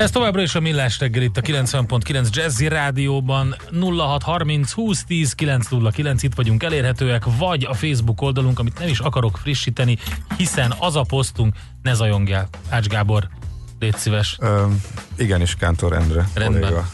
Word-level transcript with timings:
Ez 0.00 0.10
továbbra 0.10 0.42
is 0.42 0.54
a 0.54 0.60
Millás 0.60 0.98
reggel 0.98 1.22
itt 1.22 1.36
a 1.36 1.40
90.9 1.40 2.30
Jazzy 2.30 2.68
Rádióban 2.68 3.56
0630 3.98 4.72
20 4.72 5.04
10 5.04 5.32
909 5.32 6.22
itt 6.22 6.34
vagyunk 6.34 6.62
elérhetőek, 6.62 7.24
vagy 7.38 7.64
a 7.64 7.74
Facebook 7.74 8.22
oldalunk, 8.22 8.58
amit 8.58 8.78
nem 8.78 8.88
is 8.88 8.98
akarok 8.98 9.36
frissíteni, 9.36 9.98
hiszen 10.36 10.74
az 10.78 10.96
a 10.96 11.02
posztunk, 11.02 11.54
ne 11.82 11.94
zajongjál, 11.94 12.48
Ács 12.68 12.86
Gábor, 12.86 13.28
légy 13.78 13.96
szíves. 13.96 14.36
Ö, 14.40 14.66
igenis, 15.16 15.54
Kántor 15.54 15.92
Endre 15.92 16.28
Rendben. 16.34 16.60
kolléga. 16.60 16.88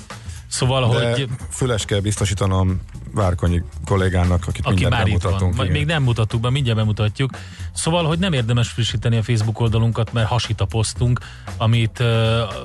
Szóval, 0.46 0.98
De 0.98 1.10
hogy 1.10 1.28
füles 1.50 1.84
kell 1.84 2.00
biztosítanom 2.00 2.80
Várkonyi 3.16 3.62
kollégának, 3.84 4.46
akit 4.46 4.66
aki 4.66 4.86
már 4.86 5.06
itt 5.06 5.22
van. 5.22 5.32
bemutatunk. 5.32 5.54
Igen. 5.54 5.72
még 5.72 5.86
nem 5.86 6.02
mutattuk 6.02 6.40
be, 6.40 6.50
mindjárt 6.50 6.78
bemutatjuk. 6.78 7.30
Szóval, 7.72 8.04
hogy 8.04 8.18
nem 8.18 8.32
érdemes 8.32 8.68
frissíteni 8.68 9.16
a 9.16 9.22
Facebook 9.22 9.60
oldalunkat, 9.60 10.12
mert 10.12 10.28
hasít 10.28 10.60
a 10.60 10.64
posztunk, 10.64 11.20
amit 11.56 11.98
uh, 12.00 12.06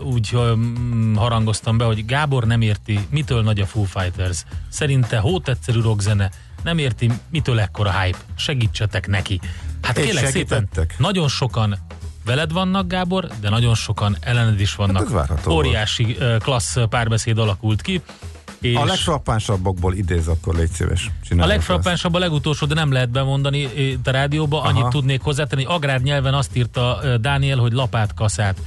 úgy 0.04 0.30
um, 0.34 1.14
harangoztam 1.16 1.78
be, 1.78 1.86
hogy 1.86 2.06
Gábor 2.06 2.44
nem 2.44 2.62
érti, 2.62 3.00
mitől 3.10 3.44
nagy 3.44 3.60
a 3.60 3.66
Foo 3.66 3.84
Fighters. 3.84 4.44
Szerinte 4.70 5.18
hótetszerű 5.18 5.82
rockzene, 5.82 6.30
nem 6.64 6.78
érti, 6.78 7.12
mitől 7.30 7.60
ekkora 7.60 8.00
hype. 8.00 8.18
Segítsetek 8.36 9.08
neki. 9.08 9.40
Hát 9.82 9.98
És 9.98 10.06
kérlek 10.06 10.26
szépen, 10.26 10.70
nagyon 10.98 11.28
sokan 11.28 11.78
veled 12.26 12.52
vannak, 12.52 12.88
Gábor, 12.88 13.28
de 13.42 13.50
nagyon 13.50 13.76
sokan 13.76 14.18
ellened 14.20 14.60
is 14.60 14.76
vannak. 14.76 15.04
Hát 15.04 15.12
várható 15.12 15.52
volt. 15.52 15.66
Óriási 15.66 16.18
klassz 16.40 16.78
párbeszéd 16.90 17.38
alakult 17.38 17.82
ki. 17.82 18.02
És 18.62 18.76
A 18.76 18.86
legfrappánsabbokból 18.86 19.94
idéz, 19.94 20.28
akkor 20.28 20.56
légy 20.56 20.70
szíves. 20.72 21.12
a 21.38 21.46
legfrappánsabb 21.46 22.14
a 22.14 22.20
legutolsó, 22.20 22.66
de 22.66 22.74
nem 22.74 22.92
lehet 22.92 23.10
bemondani 23.10 23.58
itt 23.76 24.08
a 24.08 24.12
rádióba. 24.12 24.62
Annyit 24.62 24.82
Aha. 24.82 24.90
tudnék 24.90 25.22
hozzátenni, 25.22 25.66
agrárnyelven 25.66 26.34
azt 26.34 26.56
írta 26.56 27.00
ö, 27.04 27.18
Dániel, 27.18 27.58
hogy 27.58 27.72
lapátkaszát. 27.74 28.58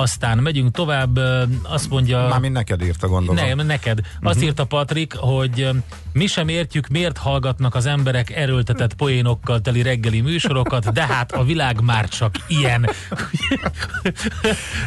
Aztán 0.00 0.38
megyünk 0.38 0.70
tovább, 0.70 1.20
azt 1.62 1.90
mondja... 1.90 2.26
Mármint 2.28 2.52
neked 2.52 2.82
írta, 2.82 3.08
gondolom. 3.08 3.44
Nem, 3.44 3.66
neked. 3.66 3.98
Azt 3.98 4.22
uh-huh. 4.22 4.42
írta 4.42 4.64
Patrik, 4.64 5.14
hogy 5.16 5.68
mi 6.12 6.26
sem 6.26 6.48
értjük, 6.48 6.88
miért 6.88 7.18
hallgatnak 7.18 7.74
az 7.74 7.86
emberek 7.86 8.30
erőltetett 8.30 8.94
poénokkal 8.94 9.60
teli 9.60 9.82
reggeli 9.82 10.20
műsorokat, 10.20 10.92
de 10.92 11.06
hát 11.06 11.32
a 11.32 11.44
világ 11.44 11.80
már 11.80 12.08
csak 12.08 12.34
ilyen. 12.48 12.88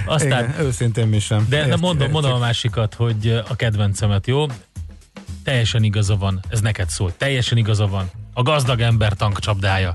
Aztán 0.06 0.50
Igen, 0.50 0.66
őszintén 0.66 1.08
mi 1.08 1.20
sem. 1.20 1.46
de, 1.50 1.68
de 1.68 1.76
mondom, 1.76 2.12
mondom 2.12 2.32
a 2.32 2.38
másikat, 2.38 2.94
hogy 2.94 3.42
a 3.50 3.56
kedvencemet, 3.56 4.28
jó? 4.28 4.46
Teljesen 5.44 5.84
igaza 5.84 6.16
van, 6.16 6.40
ez 6.50 6.62
neked 6.62 6.90
szól. 6.90 7.14
Teljesen 7.18 7.58
igaza 7.58 7.88
van. 7.88 8.12
A 8.34 8.42
gazdag 8.44 8.80
ember 8.80 9.14
tankcsapdája. 9.14 9.90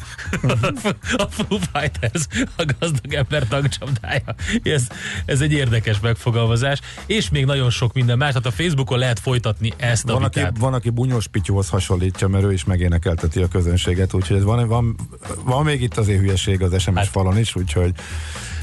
a 1.17 1.27
Foo 1.31 1.59
Fighters 1.73 2.27
a 2.57 2.65
gazdag 2.79 3.15
ember 3.15 3.47
tankcsapdája. 3.49 4.35
Ez, 4.63 4.87
ez 5.25 5.41
egy 5.41 5.53
érdekes 5.53 6.01
megfogalmazás. 6.01 6.81
És 7.07 7.29
még 7.31 7.45
nagyon 7.45 7.71
sok 7.71 7.93
minden 7.93 8.19
más. 8.19 8.29
Tehát 8.29 8.47
a 8.47 8.51
Facebookon 8.51 8.99
lehet 8.99 9.19
folytatni 9.19 9.73
ezt 9.77 10.09
a 10.09 10.13
Van 10.13 10.23
aki, 10.23 10.39
vitát. 10.39 10.59
van, 10.59 10.75
aki 10.75 10.91
bunyós 10.91 11.27
pityóhoz 11.27 11.69
hasonlítja, 11.69 12.29
mert 12.29 12.45
ő 12.45 12.53
is 12.53 12.65
megénekelteti 12.65 13.43
a 13.43 13.49
közönséget, 13.49 14.15
úgyhogy 14.15 14.43
van, 14.43 14.69
van, 14.69 14.97
van 15.45 15.65
még 15.65 15.83
itt 15.83 15.97
azért 15.97 16.21
hülyeség 16.21 16.63
az 16.63 16.71
SMS 16.73 16.85
Hát- 16.85 16.97
hát, 16.97 17.07
falon 17.07 17.39
is, 17.39 17.57
úgyhogy 17.57 17.93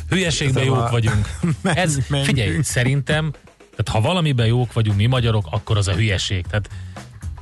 Hülyeségben 0.10 0.64
jók 0.64 0.78
a- 0.78 0.90
vagyunk. 0.92 1.30
Menj- 1.62 1.78
Ez, 1.80 1.98
menjünk. 2.08 2.36
figyelj, 2.36 2.62
szerintem, 2.62 3.32
tehát 3.76 3.90
ha 3.92 4.02
valamiben 4.10 4.46
jók 4.48 4.74
vagyunk 4.74 4.98
mi 4.98 5.06
magyarok, 5.06 5.46
akkor 5.50 5.78
az 5.78 5.88
a 5.88 5.94
hülyeség. 5.94 6.46
Tehát 6.48 6.70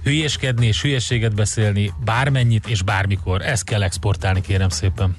hülyeskedni 0.04 0.66
és 0.66 0.82
hülyeséget 0.82 1.36
beszélni 1.36 1.94
bármennyit 2.06 2.68
és 2.68 2.82
bármikor. 2.82 3.42
Ezt 3.42 3.64
kell 3.64 3.84
exportálni, 3.84 4.42
kérem 4.42 4.70
szépen. 4.70 5.18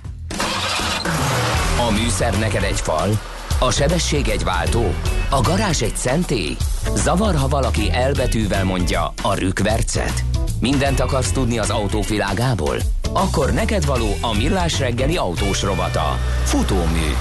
A 1.89 1.91
műszer 1.91 2.39
neked 2.39 2.62
egy 2.62 2.81
fal, 2.81 3.21
a 3.59 3.71
sebesség 3.71 4.28
egy 4.28 4.45
váltó, 4.45 4.95
a 5.31 5.41
garázs 5.41 5.83
egy 5.83 5.97
szentély. 5.97 6.56
Zavar, 6.95 7.34
ha 7.34 7.49
valaki 7.49 7.93
elbetűvel 7.93 8.65
mondja 8.65 9.12
a 9.22 9.34
rükvercet. 9.34 10.25
Mindent 10.61 11.01
akarsz 11.01 11.33
tudni 11.33 11.59
az 11.59 11.71
autóvilágából? 11.71 12.77
Akkor 13.12 13.53
neked 13.53 13.84
való 13.84 14.16
a 14.21 14.37
millás 14.37 14.78
reggeli 14.78 15.16
autós 15.16 15.62
rovata. 15.62 16.19
Futómű. 16.45 17.12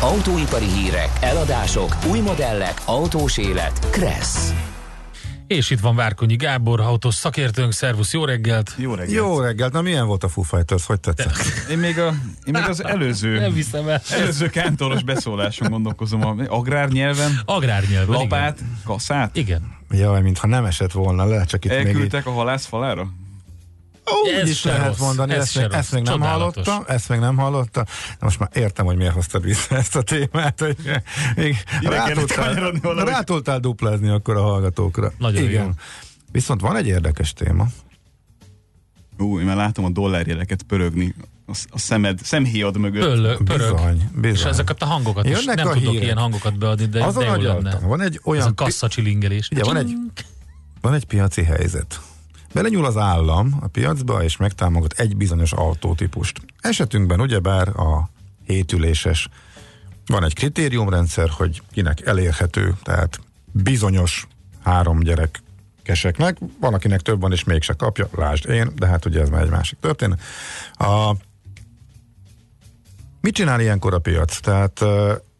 Autóipari 0.00 0.68
hírek, 0.68 1.08
eladások, 1.20 1.96
új 2.10 2.20
modellek, 2.20 2.82
autós 2.84 3.38
élet. 3.38 3.90
Kressz. 3.90 4.71
És 5.56 5.70
itt 5.70 5.80
van 5.80 5.96
Várkonyi 5.96 6.36
Gábor, 6.36 6.80
autós 6.80 7.14
szakértőnk, 7.14 7.72
szervusz, 7.72 8.12
jó 8.12 8.24
reggelt! 8.24 8.74
Jó 8.76 8.94
reggelt. 8.94 9.16
jó 9.16 9.40
reggelt, 9.40 9.72
na 9.72 9.82
milyen 9.82 10.06
volt 10.06 10.24
a 10.24 10.28
Foo 10.28 10.42
Fighters, 10.42 10.86
hogy 10.86 11.00
tetszett? 11.00 11.36
Én 11.70 11.78
még, 11.78 11.98
a, 11.98 12.06
én 12.44 12.52
még 12.52 12.68
az 12.68 12.78
Nem 12.78 12.92
előző, 12.92 13.50
viszem 13.50 13.88
el. 13.88 14.02
előző 14.10 14.48
kántoros 14.48 15.02
beszóláson 15.02 15.70
gondolkozom. 15.70 16.26
A 16.26 16.34
agrárnyelven, 16.46 17.40
Agrárnyelven, 17.44 18.18
lapát, 18.18 18.58
kaszát. 18.84 19.36
Igen. 19.36 19.76
Jaj, 19.90 20.20
mintha 20.20 20.46
nem 20.46 20.64
esett 20.64 20.92
volna 20.92 21.24
le, 21.24 21.44
csak 21.44 21.64
itt 21.64 21.70
még 21.70 21.80
így... 21.80 21.86
Elküldtek 21.86 22.26
a 22.26 22.30
halász 22.30 22.66
falára? 22.66 23.08
Ó, 24.10 24.28
Ez 24.40 24.48
is 24.48 24.58
se 24.58 24.68
lehet 24.72 24.86
rossz, 24.86 24.98
mondani, 24.98 25.32
ez 25.32 25.40
ezt, 25.42 25.50
se 25.52 25.60
még, 25.60 25.68
rossz. 25.68 25.78
ezt 25.78 25.92
még 25.92 26.02
nem 26.02 26.12
Csodálatos. 26.14 26.66
hallottam, 26.66 26.94
ezt 26.94 27.08
még 27.08 27.18
nem 27.18 27.36
hallottam. 27.36 27.84
De 28.10 28.16
most 28.20 28.38
már 28.38 28.48
értem, 28.52 28.84
hogy 28.86 28.96
miért 28.96 29.12
hoztad 29.12 29.42
vissza 29.42 29.76
ezt 29.76 29.96
a 29.96 30.02
témát, 30.02 30.60
hogy 30.60 30.76
még 31.36 31.56
Ide 31.80 31.90
rá 31.90 32.04
kellett 32.04 32.18
tudtál, 32.18 32.44
kanyarodni 32.46 32.80
valahogy. 32.80 33.10
rá 33.12 33.20
tudtál 33.20 33.60
duplázni 33.60 34.08
akkor 34.08 34.36
a 34.36 34.42
hallgatókra. 34.42 35.12
Nagyon 35.18 35.42
Igen. 35.42 35.64
jó. 35.64 35.70
Viszont 36.32 36.60
van 36.60 36.76
egy 36.76 36.86
érdekes 36.86 37.32
téma. 37.32 37.66
Ú, 39.18 39.38
én 39.40 39.46
már 39.46 39.56
látom 39.56 39.84
a 39.84 39.88
dollárjeleket 39.90 40.62
pörögni 40.62 41.14
a, 41.46 41.58
a 41.70 41.78
szemed, 41.78 42.18
szemhéjad 42.22 42.76
mögött. 42.78 43.02
Pöllö, 43.02 43.36
pörög. 43.36 43.72
Bizony, 43.74 44.10
bizony. 44.14 44.36
És 44.36 44.44
ezeket 44.44 44.82
a 44.82 44.86
hangokat 44.86 45.24
is 45.24 45.30
Jönnek 45.30 45.56
nem 45.56 45.68
a 45.68 45.72
tudok 45.72 45.88
hírek. 45.88 46.04
ilyen 46.04 46.16
hangokat 46.16 46.58
beadni, 46.58 46.86
de, 46.86 47.04
Az 47.04 47.16
a 47.16 47.20
de 47.20 47.26
jó 47.26 47.34
lenne. 47.40 47.78
Van 47.78 48.00
egy 48.00 48.14
Ez 48.14 48.20
olyan 48.24 48.48
a 48.48 48.54
kassa 48.54 48.88
csilingelés. 48.88 49.48
Ugye, 49.52 49.64
van 49.64 49.76
egy- 49.76 49.94
Van 50.80 50.94
egy 50.94 51.04
piaci 51.04 51.42
helyzet. 51.42 52.00
Belenyúl 52.52 52.84
az 52.84 52.96
állam 52.96 53.58
a 53.60 53.66
piacba, 53.66 54.22
és 54.22 54.36
megtámogat 54.36 54.92
egy 54.92 55.16
bizonyos 55.16 55.52
autótípust. 55.52 56.40
Esetünkben 56.60 57.20
ugyebár 57.20 57.68
a 57.68 58.08
hétüléses. 58.46 59.28
Van 60.06 60.24
egy 60.24 60.34
kritériumrendszer, 60.34 61.28
hogy 61.28 61.62
kinek 61.72 62.06
elérhető, 62.06 62.74
tehát 62.82 63.20
bizonyos 63.52 64.26
három 64.62 65.00
gyerek 65.00 65.42
keseknek, 65.82 66.38
van 66.60 66.74
akinek 66.74 67.00
több 67.00 67.20
van, 67.20 67.32
és 67.32 67.44
mégse 67.44 67.72
kapja, 67.72 68.08
lásd 68.16 68.48
én, 68.48 68.72
de 68.76 68.86
hát 68.86 69.04
ugye 69.04 69.20
ez 69.20 69.28
már 69.28 69.42
egy 69.42 69.50
másik 69.50 69.78
történet. 69.80 70.20
A, 70.72 71.16
mit 73.20 73.34
csinál 73.34 73.60
ilyenkor 73.60 73.94
a 73.94 73.98
piac? 73.98 74.40
Tehát 74.40 74.80
uh, 74.80 74.88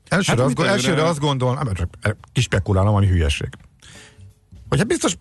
elsőre, 0.09 0.43
Hát, 0.43 0.59
azt, 0.59 0.61
elsőre 0.61 1.05
azt 1.05 1.19
gondolom, 1.19 1.55
nem, 1.55 1.75
csak 1.75 2.17
kispekulálom, 2.33 2.95
ami 2.95 3.07
hülyeség. 3.07 3.49
Hogyha 4.69 4.85
biztos 4.85 5.17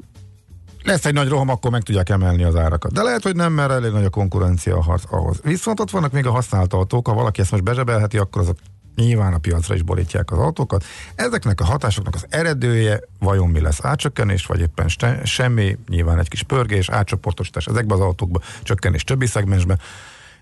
lesz 0.83 1.05
egy 1.05 1.13
nagy 1.13 1.27
roham, 1.27 1.49
akkor 1.49 1.71
meg 1.71 1.81
tudják 1.81 2.09
emelni 2.09 2.43
az 2.43 2.55
árakat. 2.55 2.93
De 2.93 3.01
lehet, 3.01 3.23
hogy 3.23 3.35
nem, 3.35 3.53
mert 3.53 3.71
elég 3.71 3.91
nagy 3.91 4.05
a 4.05 4.09
konkurencia 4.09 4.99
ahhoz. 5.09 5.39
Viszont 5.43 5.79
ott 5.79 5.89
vannak 5.89 6.11
még 6.11 6.25
a 6.25 6.31
használt 6.31 6.73
autók, 6.73 7.07
ha 7.07 7.13
valaki 7.13 7.41
ezt 7.41 7.51
most 7.51 7.63
bezsebelheti, 7.63 8.17
akkor 8.17 8.41
azok 8.41 8.57
nyilván 8.95 9.33
a 9.33 9.37
piacra 9.37 9.75
is 9.75 9.81
borítják 9.81 10.31
az 10.31 10.37
autókat. 10.37 10.83
Ezeknek 11.15 11.61
a 11.61 11.65
hatásoknak 11.65 12.15
az 12.15 12.25
eredője 12.29 12.99
vajon 13.19 13.49
mi 13.49 13.61
lesz? 13.61 13.79
Átcsökkenés, 13.85 14.45
vagy 14.45 14.59
éppen 14.59 14.87
ste, 14.87 15.25
semmi, 15.25 15.77
nyilván 15.89 16.19
egy 16.19 16.27
kis 16.27 16.43
pörgés, 16.43 16.89
átcsoportosítás 16.89 17.67
ezekbe 17.67 17.93
az 17.93 17.99
autókba, 17.99 18.39
csökkenés 18.63 19.03
többi 19.03 19.25
szegmensbe. 19.25 19.77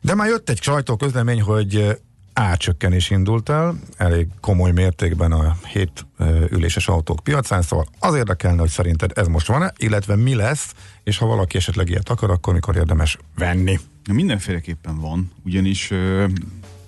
De 0.01 0.15
már 0.15 0.27
jött 0.27 0.50
egy 0.50 0.62
sajtóközlemény, 0.62 1.42
hogy 1.42 2.00
árcsökkenés 2.39 3.09
indult 3.09 3.50
el, 3.50 3.80
elég 3.97 4.27
komoly 4.41 4.71
mértékben 4.71 5.31
a 5.31 5.57
hét 5.74 6.06
ö, 6.18 6.45
üléses 6.50 6.88
autók 6.88 7.19
piacán, 7.24 7.62
szóval 7.62 7.86
az 8.00 8.15
érdekelne, 8.15 8.59
hogy 8.59 8.69
szerinted 8.69 9.12
ez 9.15 9.27
most 9.27 9.47
van-e, 9.47 9.74
illetve 9.77 10.15
mi 10.15 10.36
lesz, 10.36 10.74
és 11.03 11.18
ha 11.18 11.25
valaki 11.25 11.57
esetleg 11.57 11.89
ilyet 11.89 12.09
akar, 12.09 12.30
akkor 12.31 12.53
mikor 12.53 12.75
érdemes 12.75 13.18
venni. 13.36 13.80
Mindenféleképpen 14.12 15.00
van, 15.00 15.31
ugyanis 15.45 15.89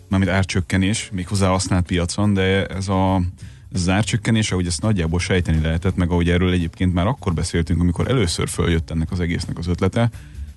mármint 0.08 0.32
árcsökkenés, 0.32 1.10
még 1.14 1.28
hozzá 1.28 1.48
használt 1.48 1.86
piacon, 1.86 2.34
de 2.34 2.66
ez 2.66 2.88
a 2.88 3.22
az 3.74 3.90
árcsökkenés, 3.90 4.52
ahogy 4.52 4.68
ezt 4.68 4.82
nagyjából 4.82 5.20
sejteni 5.20 5.62
lehetett, 5.62 5.96
meg 5.96 6.12
ahogy 6.12 6.30
erről 6.30 6.52
egyébként 6.52 6.94
már 6.94 7.08
akkor 7.08 7.34
beszéltünk, 7.34 7.82
amikor 7.82 8.10
először 8.10 8.50
följött 8.50 8.92
ennek 8.92 9.12
az 9.12 9.20
egésznek 9.20 9.58
az 9.58 9.68
ötlete, 9.68 10.10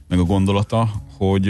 meg 0.09 0.19
a 0.19 0.25
gondolata, 0.25 0.91
hogy 1.17 1.49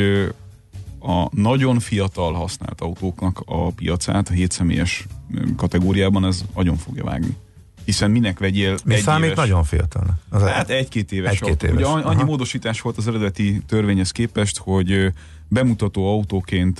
a 1.07 1.29
nagyon 1.31 1.79
fiatal 1.79 2.33
használt 2.33 2.81
autóknak 2.81 3.43
a 3.47 3.71
piacát 3.71 4.29
a 4.29 4.33
hétszemélyes 4.33 5.07
ö, 5.35 5.41
kategóriában 5.57 6.25
ez 6.25 6.45
agyon 6.53 6.77
fogja 6.77 7.05
vágni. 7.05 7.37
hiszen 7.85 8.11
minek 8.11 8.39
vegyél 8.39 8.77
Mi 8.85 8.95
egy 8.95 9.01
számít 9.01 9.25
éves, 9.25 9.37
nagyon 9.37 9.65
fiatalnak? 9.65 10.19
Az 10.29 10.43
Hát 10.43 10.69
egy-két 10.71 11.13
éves 11.13 11.33
Egy-két 11.33 11.63
éves. 11.63 11.75
Ugye 11.77 11.85
an- 11.87 12.05
annyi 12.05 12.15
Aha. 12.17 12.25
módosítás 12.25 12.81
volt 12.81 12.97
az 12.97 13.09
eredeti 13.09 13.63
törvényhez 13.67 14.11
képest, 14.11 14.59
hogy 14.59 15.13
bemutató 15.49 16.07
autóként 16.13 16.79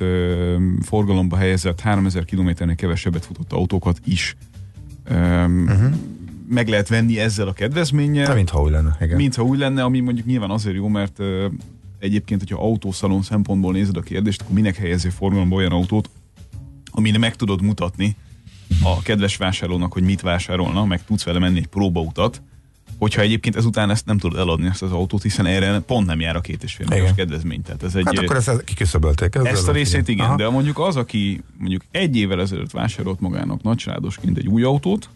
forgalomba 0.83 1.37
helyezett 1.37 1.81
3000 1.81 2.25
kilométernél 2.25 2.77
kevesebbet 2.77 3.25
futott 3.25 3.53
autókat 3.53 4.01
is 4.05 4.37
ö, 5.05 5.45
meg 6.49 6.69
lehet 6.69 6.89
venni 6.89 7.19
ezzel 7.19 7.49
a 7.49 7.53
kedvezménnyel. 7.53 8.27
Nem, 8.27 8.37
mintha 8.37 8.63
úgy 8.63 8.71
lenne. 8.71 8.97
Igen. 9.01 9.17
Mintha 9.17 9.43
úgy 9.43 9.59
lenne, 9.59 9.83
ami 9.83 10.01
mondjuk 10.01 10.27
nyilván 10.27 10.51
azért 10.51 10.77
jó, 10.77 10.89
mert 10.89 11.19
egyébként, 12.05 12.41
hogyha 12.41 12.65
autószalon 12.65 13.23
szempontból 13.23 13.73
nézed 13.73 13.97
a 13.97 14.01
kérdést, 14.01 14.41
akkor 14.43 14.55
minek 14.55 14.77
helyezzél 14.77 15.11
forgalomba 15.11 15.57
olyan 15.57 15.73
autót, 15.73 16.11
amin 16.91 17.19
meg 17.19 17.37
tudod 17.37 17.63
mutatni 17.63 18.17
a 18.83 19.03
kedves 19.03 19.37
vásárlónak, 19.37 19.93
hogy 19.93 20.03
mit 20.03 20.21
vásárolna, 20.21 20.85
meg 20.85 21.05
tudsz 21.05 21.25
vele 21.25 21.39
menni 21.39 21.59
egy 21.59 21.67
próbautat, 21.67 22.43
hogyha 22.99 23.21
egyébként 23.21 23.57
ezután 23.57 23.91
ezt 23.91 24.07
nem 24.07 24.19
tudod 24.19 24.39
eladni 24.39 24.67
ezt 24.67 24.83
az 24.83 24.93
autót, 24.93 25.23
hiszen 25.23 25.47
erre 25.47 25.81
pont 25.81 26.07
nem 26.07 26.21
jár 26.21 26.37
a 26.37 26.41
két 26.41 26.63
és 26.63 26.75
fél 26.75 26.87
milliós 26.89 27.05
Igen. 27.11 27.17
kedvezmény. 27.17 27.63
Tehát 27.63 27.83
ez 27.83 27.95
egy, 27.95 28.05
Hát 28.05 28.19
akkor 28.19 28.37
ezt 28.37 28.65
kiküszöbölték. 28.65 29.35
ezzel 29.35 29.47
ezt 29.53 29.69
a 29.69 29.73
részét 29.73 30.09
igen, 30.09 30.27
Aha. 30.27 30.37
de 30.37 30.49
mondjuk 30.49 30.79
az, 30.79 30.97
aki 30.97 31.43
mondjuk 31.59 31.85
egy 31.91 32.17
évvel 32.17 32.41
ezelőtt 32.41 32.71
vásárolt 32.71 33.21
magának 33.21 33.63
nagycsaládosként 33.63 34.39
egy 34.39 34.47
új 34.47 34.63
autót, 34.63 35.09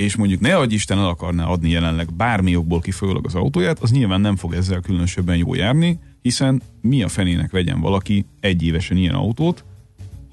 és 0.00 0.16
mondjuk 0.16 0.40
ne 0.40 0.56
adj 0.56 0.74
Isten 0.74 0.98
el 0.98 1.08
akarná 1.08 1.44
adni 1.44 1.70
jelenleg 1.70 2.14
bármi 2.14 2.50
jogból 2.50 2.80
kifolyólag 2.80 3.26
az 3.26 3.34
autóját, 3.34 3.78
az 3.78 3.90
nyilván 3.90 4.20
nem 4.20 4.36
fog 4.36 4.54
ezzel 4.54 4.80
különösebben 4.80 5.36
jól 5.36 5.56
járni, 5.56 5.98
hiszen 6.22 6.62
mi 6.80 7.02
a 7.02 7.08
fenének 7.08 7.50
vegyen 7.50 7.80
valaki 7.80 8.26
egy 8.40 8.62
évesen 8.62 8.96
ilyen 8.96 9.14
autót, 9.14 9.64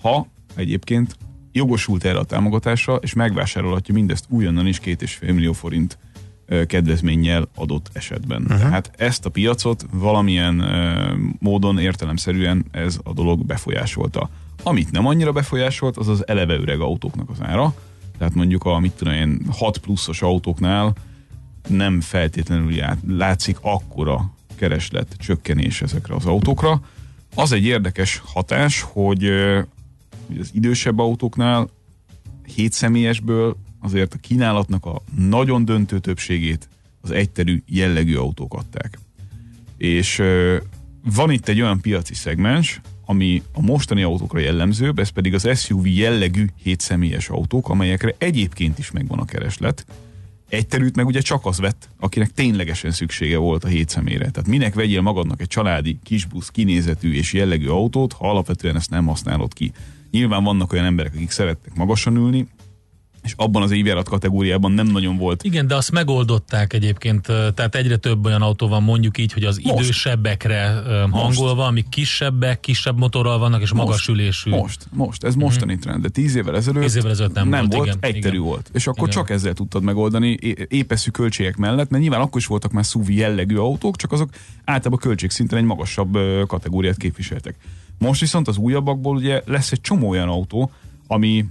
ha 0.02 0.28
egyébként 0.56 1.18
jogosult 1.52 2.04
erre 2.04 2.18
a 2.18 2.24
támogatásra, 2.24 2.96
és 2.96 3.14
megvásárolhatja 3.14 3.94
mindezt 3.94 4.26
újonnan 4.30 4.68
is 4.68 4.80
két 4.80 5.02
és 5.02 5.14
fél 5.14 5.34
millió 5.34 5.54
forint 5.54 5.98
kedvezménnyel 6.68 7.48
adott 7.56 7.90
esetben. 7.94 8.42
Uh-huh. 8.42 8.60
Tehát 8.60 8.92
ezt 8.98 9.26
a 9.26 9.30
piacot 9.30 9.86
valamilyen 9.92 10.64
módon 11.40 11.80
értelemszerűen 11.80 12.66
ez 12.72 13.00
a 13.04 13.14
dolog 13.14 13.46
befolyásolta. 13.46 14.30
Amit 14.64 14.92
nem 14.92 15.06
annyira 15.06 15.32
befolyásolt, 15.32 15.98
az 15.98 16.08
az 16.08 16.28
eleve 16.28 16.54
öreg 16.54 16.80
autóknak 16.80 17.30
az 17.30 17.38
ára. 17.42 17.74
Tehát 18.18 18.34
mondjuk 18.34 18.64
a 18.64 18.80
mit 18.80 18.92
tudom 18.92 19.14
én, 19.14 19.42
6 19.50 19.78
pluszos 19.78 20.22
autóknál 20.22 20.96
nem 21.68 22.02
feltétlenül 22.02 22.74
já- 22.74 22.98
látszik 23.08 23.58
akkora 23.62 24.34
kereslet 24.56 25.16
csökkenés 25.18 25.82
ezekre 25.82 26.16
az 26.16 26.26
autókra. 26.26 26.82
Az 27.36 27.52
egy 27.52 27.64
érdekes 27.66 28.22
hatás, 28.26 28.82
hogy 28.82 29.32
hogy 30.28 30.40
az 30.40 30.50
idősebb 30.54 31.00
autóknál 31.00 31.70
7 32.56 32.72
személyesből 32.72 33.58
azért 33.80 34.14
a 34.14 34.18
kínálatnak 34.18 34.86
a 34.86 35.02
nagyon 35.16 35.66
döntő 35.66 36.00
többségét 36.00 36.70
az 37.02 37.12
egyterű 37.12 37.64
jellegű 37.66 38.16
autók 38.16 38.54
adták. 38.54 39.00
És 39.78 40.22
van 41.04 41.32
itt 41.32 41.48
egy 41.48 41.62
olyan 41.62 41.82
piaci 41.82 42.14
szegmens, 42.14 42.82
ami 43.10 43.42
a 43.54 43.62
mostani 43.62 44.02
autókra 44.02 44.40
jellemzőbb, 44.40 45.00
ez 45.00 45.10
pedig 45.10 45.34
az 45.34 45.50
SUV 45.60 45.88
jellegű 45.88 46.46
7 46.64 46.80
személyes 46.80 47.30
autók, 47.30 47.70
amelyekre 47.70 48.16
egyébként 48.18 48.80
is 48.80 48.92
megvan 48.92 49.20
a 49.20 49.26
kereslet. 49.26 49.86
Egy 50.50 50.68
terült 50.68 50.96
meg 50.96 51.06
ugye 51.06 51.22
csak 51.22 51.46
az 51.46 51.60
vett, 51.60 51.90
akinek 52.00 52.32
ténylegesen 52.32 52.92
szüksége 52.92 53.38
volt 53.38 53.64
a 53.64 53.68
hét 53.68 53.90
személyre. 53.90 54.30
Tehát 54.30 54.50
minek 54.50 54.74
vegyél 54.74 55.02
magadnak 55.02 55.42
egy 55.42 55.48
családi, 55.48 56.00
kisbusz, 56.04 56.50
kinézetű 56.50 57.14
és 57.14 57.34
jellegű 57.34 57.68
autót, 57.68 58.14
ha 58.14 58.30
alapvetően 58.30 58.76
ezt 58.76 58.90
nem 58.90 59.06
használod 59.06 59.54
ki. 59.54 59.72
Nyilván 60.12 60.44
vannak 60.44 60.74
olyan 60.74 60.86
emberek, 60.86 61.14
akik 61.14 61.32
szeretnek 61.32 61.76
magasan 61.76 62.16
ülni, 62.16 62.48
és 63.28 63.34
abban 63.36 63.62
az 63.62 63.72
évjárat 63.72 64.10
kategóriában 64.10 64.72
nem 64.72 64.88
nagyon 64.88 65.18
volt 65.18 65.44
Igen, 65.44 65.68
de 65.68 65.76
azt 65.76 65.92
megoldották 65.92 66.74
egyébként, 66.74 67.22
tehát 67.26 67.76
egyre 67.76 67.96
több 67.96 68.26
olyan 68.26 68.42
autó 68.42 68.68
van 68.68 68.84
mondjuk 68.84 69.18
így, 69.18 69.34
hogy 69.34 69.44
az 69.44 69.60
Most. 69.64 69.80
idősebbekre 69.80 70.82
hangolva, 71.12 71.66
amik 71.66 71.90
kisebbek, 71.90 72.60
kisebb 72.60 73.00
motorral 73.00 73.38
vannak, 73.38 73.62
és 73.62 73.74
magas 73.74 74.08
ülésű. 74.08 74.50
Most, 74.50 74.88
most, 74.94 75.24
ez 75.24 75.36
mostani 75.36 75.72
mm-hmm. 75.72 75.82
trend, 75.82 76.02
de 76.02 76.10
tíz 76.10 76.36
évvel 76.36 76.56
ezelőtt, 76.56 76.84
Tíz 76.84 76.96
évvel 76.96 77.12
ezelőtt 77.12 77.34
nem 77.34 77.50
nem 77.50 77.60
volt, 77.60 77.74
volt, 77.74 77.88
igen, 77.88 77.98
egyterű 78.02 78.36
igen. 78.36 78.48
volt. 78.48 78.70
És 78.74 78.88
akkor 78.88 79.08
Igen. 79.08 79.20
csak 79.20 79.30
ezzel 79.30 79.54
tudtad 79.54 79.84
megoldani 79.84 80.38
épeszű 80.68 81.10
költségek 81.10 81.58
mellett, 81.58 81.90
mert 81.90 82.02
nyilván 82.02 82.22
akkor 82.22 82.40
is 82.40 82.48
voltak 82.48 82.72
már 82.72 82.84
SUV 82.84 83.12
jellegű 83.12 83.56
autók, 83.56 83.96
csak 83.96 84.12
azok 84.12 84.30
általában 84.66 85.00
költségszinten 85.00 85.58
egy 85.58 85.66
magasabb 85.66 86.18
kategóriát 86.48 86.98
képviseltek. 86.98 87.56
Most 87.98 88.20
viszont 88.20 88.48
az 88.48 88.58
újabbakból 88.58 89.16
ugye 89.16 89.42
lesz 89.46 89.72
egy 89.72 89.82
csomó 89.82 90.10
olyan 90.10 90.28
autó, 90.28 90.72
ami 91.08 91.46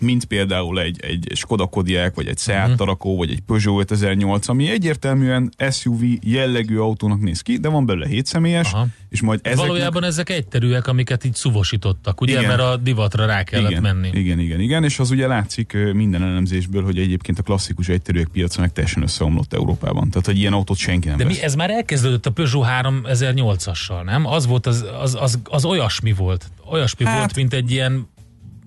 mint 0.00 0.24
például 0.24 0.80
egy, 0.80 1.00
egy 1.00 1.32
Skoda 1.34 1.66
Kodiaq, 1.66 2.14
vagy 2.14 2.26
egy 2.26 2.38
Seat. 2.38 2.76
Tarako, 2.76 3.16
vagy 3.16 3.30
egy 3.30 3.40
Peugeot 3.40 3.90
5008, 3.90 4.48
ami 4.48 4.70
egyértelműen 4.70 5.52
SUV 5.70 6.00
jellegű 6.20 6.76
autónak 6.78 7.20
néz 7.20 7.40
ki, 7.40 7.56
de 7.58 7.68
van 7.68 7.86
belőle 7.86 8.06
7 8.06 8.26
személyes, 8.26 8.72
Aha. 8.72 8.86
és 9.08 9.20
majd 9.22 9.40
ezeknek... 9.42 9.66
Valójában 9.66 10.04
ezek 10.04 10.30
egyterűek, 10.30 10.86
amiket 10.86 11.24
így 11.24 11.34
szuvosítottak, 11.34 12.20
ugye, 12.20 12.32
Igen. 12.32 12.44
mert 12.46 12.60
a 12.60 12.76
divatra 12.76 13.26
rá 13.26 13.42
kellett 13.42 13.70
igen, 13.70 13.82
menni. 13.82 14.10
Igen, 14.12 14.38
igen, 14.38 14.60
igen, 14.60 14.84
és 14.84 14.98
az 14.98 15.10
ugye 15.10 15.26
látszik 15.26 15.76
minden 15.92 16.22
elemzésből, 16.22 16.84
hogy 16.84 16.98
egyébként 16.98 17.38
a 17.38 17.42
klasszikus 17.42 17.88
egyterűek 17.88 18.28
piaca 18.28 18.60
meg 18.60 18.72
teljesen 18.72 19.02
összeomlott 19.02 19.54
Európában. 19.54 20.08
Tehát, 20.08 20.26
hogy 20.26 20.38
ilyen 20.38 20.52
autót 20.52 20.76
senki 20.76 21.08
nem 21.08 21.16
De 21.16 21.24
vesz. 21.24 21.36
mi, 21.36 21.42
ez 21.42 21.54
már 21.54 21.70
elkezdődött 21.70 22.26
a 22.26 22.30
Peugeot 22.30 22.66
3008-assal, 22.68 24.04
nem? 24.04 24.26
Az 24.26 24.46
volt, 24.46 24.66
az, 24.66 24.84
az, 25.00 25.16
az, 25.20 25.38
az 25.44 25.64
olyasmi 25.64 26.12
volt. 26.12 26.50
Olyasmi 26.70 27.04
Hát- 27.04 27.18
volt, 27.18 27.34
mint 27.34 27.54
egy 27.54 27.70
ilyen 27.70 28.08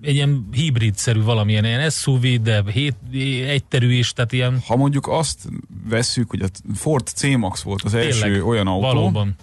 egy 0.02 0.14
ilyen 0.14 0.48
hibrid-szerű 0.52 1.22
valamilyen 1.22 1.64
ilyen 1.64 1.90
SUV, 1.90 2.20
de 2.42 2.62
hét, 2.72 2.96
egyterű 3.46 3.92
is, 3.92 4.12
tehát 4.12 4.32
ilyen 4.32 4.62
Ha 4.66 4.76
mondjuk 4.76 5.08
azt 5.08 5.48
vesszük, 5.88 6.30
hogy 6.30 6.42
a 6.42 6.48
Ford 6.74 7.06
C-Max 7.06 7.62
volt 7.62 7.82
az 7.82 7.94
első 7.94 8.20
tényleg, 8.20 8.46
olyan 8.46 8.66
autó, 8.66 8.86
valóban. 8.86 9.34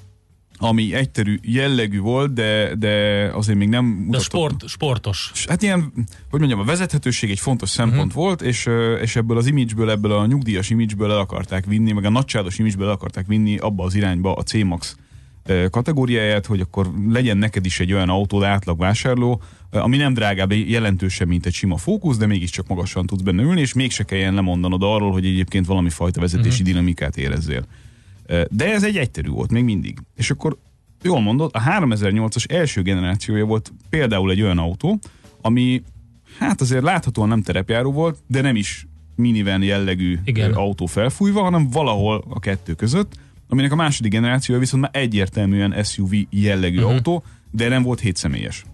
ami 0.57 0.93
egyterű 0.93 1.37
jellegű 1.41 1.99
volt, 1.99 2.33
de, 2.33 2.75
de 2.75 2.89
azért 3.33 3.57
még 3.57 3.69
nem 3.69 3.85
De 3.89 4.03
mutatott 4.03 4.25
sport, 4.25 4.67
sportos. 4.67 5.31
Hát 5.47 5.61
ilyen, 5.61 5.91
hogy 6.29 6.39
mondjam, 6.39 6.59
a 6.59 6.63
vezethetőség 6.63 7.29
egy 7.29 7.39
fontos 7.39 7.69
szempont 7.69 8.05
uh-huh. 8.05 8.23
volt, 8.23 8.41
és, 8.41 8.69
és 9.01 9.15
ebből 9.15 9.37
az 9.37 9.45
imageből, 9.47 9.89
ebből 9.89 10.11
a 10.11 10.25
nyugdíjas 10.25 10.69
imageből 10.69 11.11
el 11.11 11.19
akarták 11.19 11.65
vinni, 11.65 11.91
meg 11.91 12.05
a 12.05 12.09
nagycsádos 12.09 12.59
imageből 12.59 12.87
el 12.87 12.93
akarták 12.93 13.27
vinni 13.27 13.57
abba 13.57 13.83
az 13.83 13.95
irányba 13.95 14.33
a 14.33 14.43
C-Max 14.43 14.97
kategóriáját, 15.69 16.45
hogy 16.45 16.59
akkor 16.59 16.91
legyen 17.09 17.37
neked 17.37 17.65
is 17.65 17.79
egy 17.79 17.93
olyan 17.93 18.09
autód 18.09 18.43
átlag 18.43 18.79
vásárló, 18.79 19.41
ami 19.71 19.97
nem 19.97 20.13
drágább 20.13 20.51
jelentősebb, 20.51 21.27
mint 21.27 21.45
egy 21.45 21.53
sima 21.53 21.77
fókusz, 21.77 22.17
de 22.17 22.25
mégiscsak 22.25 22.67
magasan 22.67 23.05
tudsz 23.05 23.21
benne 23.21 23.41
ülni, 23.41 23.61
és 23.61 23.73
mégse 23.73 24.03
kelljen 24.03 24.33
lemondanod 24.33 24.83
arról, 24.83 25.11
hogy 25.11 25.25
egyébként 25.25 25.65
valami 25.65 25.89
fajta 25.89 26.21
vezetési 26.21 26.49
uh-huh. 26.49 26.67
dinamikát 26.67 27.17
érezzél. 27.17 27.65
De 28.49 28.73
ez 28.73 28.83
egy 28.83 28.97
egyterű 28.97 29.29
volt 29.29 29.51
még 29.51 29.63
mindig. 29.63 29.97
És 30.15 30.31
akkor 30.31 30.57
jól 31.01 31.21
mondod, 31.21 31.49
a 31.53 31.61
3008-as 31.61 32.51
első 32.51 32.81
generációja 32.81 33.45
volt 33.45 33.73
például 33.89 34.31
egy 34.31 34.41
olyan 34.41 34.57
autó, 34.57 34.99
ami 35.41 35.83
hát 36.37 36.61
azért 36.61 36.83
láthatóan 36.83 37.27
nem 37.27 37.41
terepjáró 37.41 37.91
volt, 37.91 38.17
de 38.27 38.41
nem 38.41 38.55
is 38.55 38.87
minivan 39.15 39.63
jellegű 39.63 40.19
Igen. 40.23 40.53
autó 40.53 40.85
felfújva, 40.85 41.41
hanem 41.41 41.69
valahol 41.69 42.23
a 42.29 42.39
kettő 42.39 42.73
között, 42.73 43.13
aminek 43.49 43.71
a 43.71 43.75
második 43.75 44.11
generációja 44.11 44.59
viszont 44.59 44.81
már 44.83 44.91
egyértelműen 44.93 45.83
SUV 45.83 46.13
jellegű 46.29 46.77
uh-huh. 46.77 46.91
autó, 46.91 47.23
de 47.51 47.67
nem 47.67 47.83
volt 47.83 47.99
7 47.99 48.15
személyes. 48.15 48.65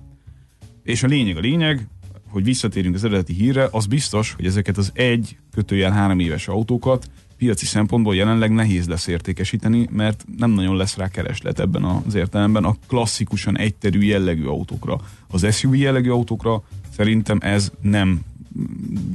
És 0.84 1.04
a 1.04 1.08
lényeg 1.08 1.38
a 1.38 1.40
lényeg, 1.40 1.88
hogy 2.30 2.44
visszatérünk 2.44 2.96
az 2.96 3.04
eredeti 3.04 3.34
hírre, 3.34 3.68
az 3.72 3.86
biztos, 3.86 4.34
hogy 4.34 4.46
ezeket 4.46 4.78
az 4.78 4.92
egy 4.94 5.38
kötőjel 5.52 5.92
három 5.92 6.20
éves 6.20 6.48
autókat 6.48 7.10
piaci 7.38 7.66
szempontból 7.66 8.16
jelenleg 8.16 8.52
nehéz 8.52 8.88
lesz 8.88 9.08
értékesíteni, 9.08 9.88
mert 9.92 10.26
nem 10.38 10.52
nagyon 10.52 10.76
lesz 10.76 10.96
rá 10.98 11.08
kereslet 11.08 11.60
ebben 11.60 11.84
az 11.84 12.16
értelemben 12.16 12.64
a 12.64 12.76
klasszikusan 12.88 13.58
egyterű 13.58 14.02
jellegű 14.02 14.46
autókra. 14.46 15.00
Az 15.28 15.56
SUV 15.56 15.76
jellegű 15.76 16.10
autókra 16.10 16.64
szerintem 16.96 17.38
ez 17.42 17.72
nem 17.82 18.22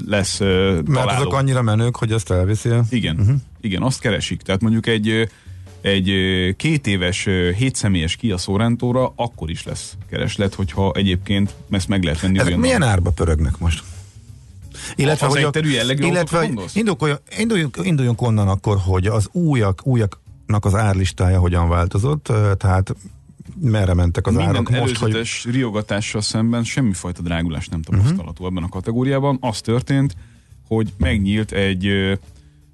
lesz 0.07 0.41
uh, 0.41 0.47
Mert 0.73 0.85
találó. 0.85 1.21
azok 1.21 1.35
annyira 1.35 1.63
menők, 1.63 1.97
hogy 1.97 2.13
ezt 2.13 2.31
elviszi. 2.31 2.69
Igen, 2.91 3.19
uh-huh. 3.19 3.37
igen, 3.61 3.83
azt 3.83 4.01
keresik. 4.01 4.43
Tehát 4.43 4.61
mondjuk 4.61 4.87
egy 4.87 5.29
egy 5.81 6.11
két 6.57 6.87
éves, 6.87 7.27
ö, 7.27 7.51
hét 7.51 7.75
személyes 7.75 8.17
Kia 8.17 8.37
Sorrentóra 8.37 9.13
akkor 9.17 9.51
is 9.51 9.65
lesz 9.65 9.97
kereslet, 10.11 10.55
hogyha 10.55 10.93
egyébként 10.95 11.55
ezt 11.71 11.89
meg 11.89 12.03
lehet 12.03 12.21
venni. 12.21 12.39
Ezek 12.39 12.57
milyen 12.57 12.83
árba 12.83 13.11
pörögnek 13.11 13.59
most? 13.59 13.83
Az 14.97 15.19
hogy 15.19 15.43
egyterű 15.43 15.71
jellegű 15.71 16.07
illetve 16.07 16.51
induljunk, 16.73 17.21
induljunk, 17.39 17.79
induljunk 17.83 18.23
onnan 18.23 18.49
akkor, 18.49 18.79
hogy 18.85 19.07
az 19.07 19.29
újak, 19.33 19.81
újaknak 19.85 20.65
az 20.65 20.75
árlistája 20.75 21.39
hogyan 21.39 21.69
változott, 21.69 22.33
tehát 22.57 22.95
merre 23.61 23.95
mentek 23.95 24.27
az 24.27 24.35
Minden 24.35 24.55
árak 24.55 24.71
most, 24.71 24.97
hogy 24.97 25.29
riogatással 25.45 26.21
szemben 26.21 26.65
semmifajta 26.65 27.23
drágulás 27.23 27.69
nem 27.69 27.83
tapasztalható 27.83 28.31
uh-huh. 28.31 28.47
ebben 28.47 28.63
a 28.63 28.69
kategóriában. 28.69 29.39
Az 29.41 29.61
történt, 29.61 30.15
hogy 30.69 30.93
megnyílt 30.97 31.53
egy 31.53 32.19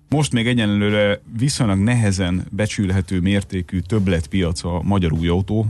most 0.08 0.32
még 0.32 0.46
egyenlőre 0.46 1.20
viszonylag 1.38 1.78
nehezen 1.78 2.46
becsülhető 2.50 3.20
mértékű 3.20 3.80
többletpiac 3.80 4.64
a 4.64 4.80
magyar 4.82 5.12
új 5.12 5.28
autó 5.28 5.66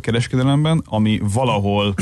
kereskedelemben, 0.00 0.82
ami 0.84 1.20
valahol 1.32 1.94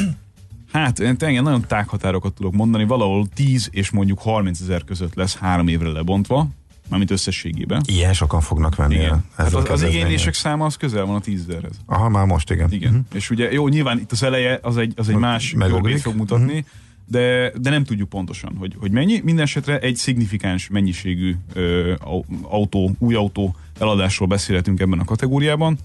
Hát, 0.72 1.00
én 1.00 1.16
tényleg 1.16 1.42
nagyon 1.42 1.64
tághatárokat 1.66 2.32
tudok 2.32 2.52
mondani, 2.52 2.84
valahol 2.84 3.26
10 3.34 3.68
és 3.72 3.90
mondjuk 3.90 4.18
30 4.18 4.60
ezer 4.60 4.84
között 4.84 5.14
lesz 5.14 5.36
három 5.36 5.68
évre 5.68 5.88
lebontva, 5.88 6.48
mármint 6.88 7.10
összességében. 7.10 7.82
Ilyen 7.86 8.12
sokan 8.12 8.40
fognak 8.40 8.76
venni. 8.76 8.94
Igen. 8.94 9.08
el 9.08 9.24
Hát 9.36 9.54
az, 9.54 9.70
az 9.70 9.82
igénylések 9.82 10.34
száma 10.34 10.64
az 10.64 10.76
közel 10.76 11.04
van 11.04 11.14
a 11.14 11.20
10 11.20 11.44
ezerhez. 11.48 11.80
Aha, 11.86 12.08
már 12.08 12.26
most 12.26 12.50
igen. 12.50 12.72
Igen. 12.72 12.90
Uh-huh. 12.90 13.06
És 13.12 13.30
ugye 13.30 13.52
jó, 13.52 13.68
nyilván 13.68 13.98
itt 13.98 14.12
az 14.12 14.22
eleje 14.22 14.58
az 14.62 14.76
egy, 14.76 14.92
az 14.96 15.08
egy 15.08 15.16
más 15.16 15.52
görbét 15.52 16.00
fog 16.00 16.16
mutatni, 16.16 16.44
uh-huh. 16.44 16.66
De, 17.10 17.52
de 17.60 17.70
nem 17.70 17.84
tudjuk 17.84 18.08
pontosan, 18.08 18.56
hogy, 18.58 18.74
hogy 18.78 18.90
mennyi. 18.90 19.20
Minden 19.24 19.44
esetre 19.44 19.78
egy 19.78 19.96
szignifikáns 19.96 20.68
mennyiségű 20.68 21.34
ö, 21.52 21.94
au- 22.00 22.26
autó, 22.42 22.94
új 22.98 23.14
autó 23.14 23.56
eladásról 23.78 24.28
beszélhetünk 24.28 24.80
ebben 24.80 24.98
a 24.98 25.04
kategóriában, 25.04 25.78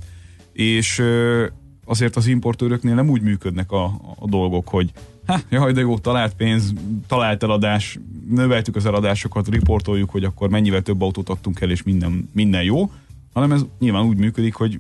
és 0.53 0.99
ö, 0.99 1.45
azért 1.85 2.15
az 2.15 2.27
importőröknél 2.27 2.95
nem 2.95 3.09
úgy 3.09 3.21
működnek 3.21 3.71
a, 3.71 3.83
a 4.19 4.27
dolgok, 4.27 4.67
hogy 4.67 4.91
ha, 5.25 5.39
jaj, 5.49 5.71
de 5.71 5.79
jó, 5.79 5.99
talált 5.99 6.33
pénz, 6.33 6.73
talált 7.07 7.43
eladás, 7.43 7.99
növeltük 8.29 8.75
az 8.75 8.85
eladásokat, 8.85 9.47
riportoljuk, 9.47 10.09
hogy 10.09 10.23
akkor 10.23 10.49
mennyivel 10.49 10.81
több 10.81 11.01
autót 11.01 11.29
adtunk 11.29 11.61
el, 11.61 11.69
és 11.69 11.83
minden, 11.83 12.29
minden 12.33 12.63
jó, 12.63 12.91
hanem 13.33 13.51
ez 13.51 13.65
nyilván 13.79 14.05
úgy 14.05 14.17
működik, 14.17 14.53
hogy 14.53 14.79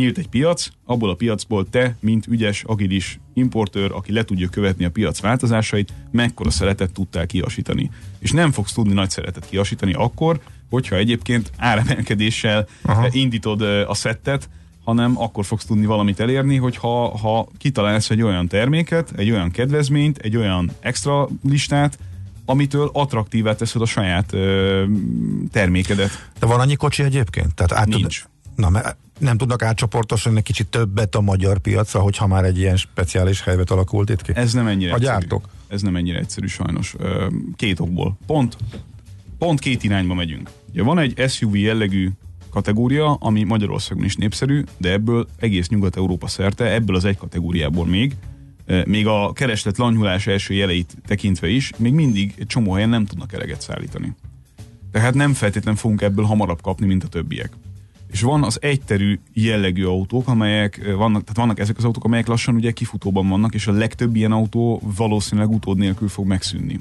nyílt 0.00 0.18
egy 0.18 0.28
piac, 0.28 0.68
abból 0.84 1.10
a 1.10 1.14
piacból 1.14 1.68
te, 1.68 1.96
mint 2.00 2.26
ügyes, 2.26 2.64
agilis 2.66 3.20
importőr, 3.34 3.92
aki 3.92 4.12
le 4.12 4.24
tudja 4.24 4.48
követni 4.48 4.84
a 4.84 4.90
piac 4.90 5.20
változásait, 5.20 5.92
mekkora 6.10 6.50
szeretet 6.50 6.92
tudtál 6.92 7.26
kiasítani. 7.26 7.90
És 8.18 8.30
nem 8.30 8.52
fogsz 8.52 8.72
tudni 8.72 8.92
nagy 8.92 9.10
szeretet 9.10 9.48
kiasítani 9.48 9.92
akkor, 9.92 10.40
hogyha 10.70 10.96
egyébként 10.96 11.50
áremelkedéssel 11.56 12.66
Aha. 12.82 13.08
indítod 13.10 13.62
a 13.62 13.94
szettet, 13.94 14.48
hanem 14.84 15.18
akkor 15.18 15.44
fogsz 15.44 15.64
tudni 15.64 15.86
valamit 15.86 16.20
elérni, 16.20 16.56
hogy 16.56 16.76
ha, 16.76 17.18
ha 17.18 17.48
kitalálsz 17.58 18.10
egy 18.10 18.22
olyan 18.22 18.48
terméket, 18.48 19.12
egy 19.16 19.30
olyan 19.30 19.50
kedvezményt, 19.50 20.18
egy 20.18 20.36
olyan 20.36 20.70
extra 20.80 21.28
listát, 21.48 21.98
amitől 22.44 22.90
attraktívá 22.92 23.54
teszed 23.54 23.82
a 23.82 23.86
saját 23.86 24.32
ö, 24.32 24.84
termékedet. 25.52 26.30
De 26.38 26.46
van 26.46 26.60
annyi 26.60 26.74
kocsi 26.74 27.02
egyébként? 27.02 27.54
Tehát 27.54 27.72
át 27.72 27.86
Nincs. 27.86 28.24
Na, 28.56 28.68
mert 28.68 28.96
nem 29.20 29.36
tudnak 29.36 29.62
átcsoportosítani 29.62 30.36
egy 30.36 30.42
kicsit 30.42 30.66
többet 30.66 31.14
a 31.14 31.20
magyar 31.20 31.58
piacra, 31.58 32.00
hogyha 32.00 32.26
már 32.26 32.44
egy 32.44 32.58
ilyen 32.58 32.76
speciális 32.76 33.42
helyzet 33.42 33.70
alakult 33.70 34.10
itt 34.10 34.22
ki? 34.22 34.32
Ez 34.34 34.52
nem 34.52 34.66
ennyire 34.66 34.92
A 34.92 34.94
egyszerű. 34.94 35.36
Ez 35.68 35.82
nem 35.82 35.96
ennyire 35.96 36.18
egyszerű 36.18 36.46
sajnos. 36.46 36.94
Két 37.56 37.80
okból. 37.80 38.18
Pont, 38.26 38.56
pont 39.38 39.58
két 39.58 39.84
irányba 39.84 40.14
megyünk. 40.14 40.50
Ugye 40.70 40.82
van 40.82 40.98
egy 40.98 41.30
SUV 41.30 41.56
jellegű 41.56 42.10
kategória, 42.50 43.14
ami 43.14 43.42
Magyarországon 43.42 44.04
is 44.04 44.16
népszerű, 44.16 44.64
de 44.76 44.90
ebből 44.90 45.28
egész 45.38 45.68
Nyugat-Európa 45.68 46.26
szerte, 46.26 46.72
ebből 46.72 46.96
az 46.96 47.04
egy 47.04 47.16
kategóriából 47.16 47.86
még, 47.86 48.16
még 48.84 49.06
a 49.06 49.32
kereslet 49.32 49.78
lanyhulás 49.78 50.26
első 50.26 50.54
jeleit 50.54 50.96
tekintve 51.06 51.48
is, 51.48 51.72
még 51.76 51.92
mindig 51.92 52.34
egy 52.38 52.46
csomó 52.46 52.72
helyen 52.72 52.88
nem 52.88 53.04
tudnak 53.04 53.32
eleget 53.32 53.60
szállítani. 53.60 54.14
Tehát 54.92 55.14
nem 55.14 55.32
feltétlenül 55.32 55.80
fogunk 55.80 56.02
ebből 56.02 56.24
hamarabb 56.24 56.62
kapni, 56.62 56.86
mint 56.86 57.04
a 57.04 57.08
többiek. 57.08 57.50
És 58.10 58.22
van 58.22 58.42
az 58.42 58.58
egyterű 58.62 59.18
jellegű 59.32 59.84
autók, 59.84 60.28
amelyek 60.28 60.80
vannak, 60.96 61.20
tehát 61.22 61.36
vannak 61.36 61.58
ezek 61.58 61.76
az 61.76 61.84
autók, 61.84 62.04
amelyek 62.04 62.26
lassan 62.26 62.54
ugye 62.54 62.70
kifutóban 62.70 63.28
vannak, 63.28 63.54
és 63.54 63.66
a 63.66 63.72
legtöbb 63.72 64.16
ilyen 64.16 64.32
autó 64.32 64.82
valószínűleg 64.96 65.50
utód 65.50 65.78
nélkül 65.78 66.08
fog 66.08 66.26
megszűnni. 66.26 66.80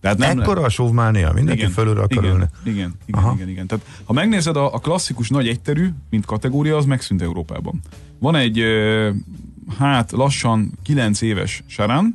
Tehát 0.00 0.18
nem 0.18 0.36
le- 0.36 0.42
Ekkora 0.42 0.62
a 0.62 0.68
sóvmánia, 0.68 1.32
mindenki 1.32 1.66
fölülre 1.66 2.00
akar 2.00 2.24
igen, 2.24 2.34
ülni. 2.34 2.44
Igen, 2.64 2.94
igen, 3.06 3.20
Aha. 3.20 3.32
igen, 3.34 3.48
igen. 3.48 3.66
Tehát 3.66 3.84
ha 4.04 4.12
megnézed 4.12 4.56
a, 4.56 4.74
a 4.74 4.78
klasszikus 4.78 5.28
nagy 5.28 5.48
egyterű, 5.48 5.88
mint 6.10 6.24
kategória, 6.26 6.76
az 6.76 6.84
megszűnt 6.84 7.22
Európában. 7.22 7.80
Van 8.18 8.34
egy, 8.36 8.62
hát 9.78 10.12
lassan 10.12 10.72
9 10.82 11.20
éves 11.20 11.62
Saran, 11.66 12.14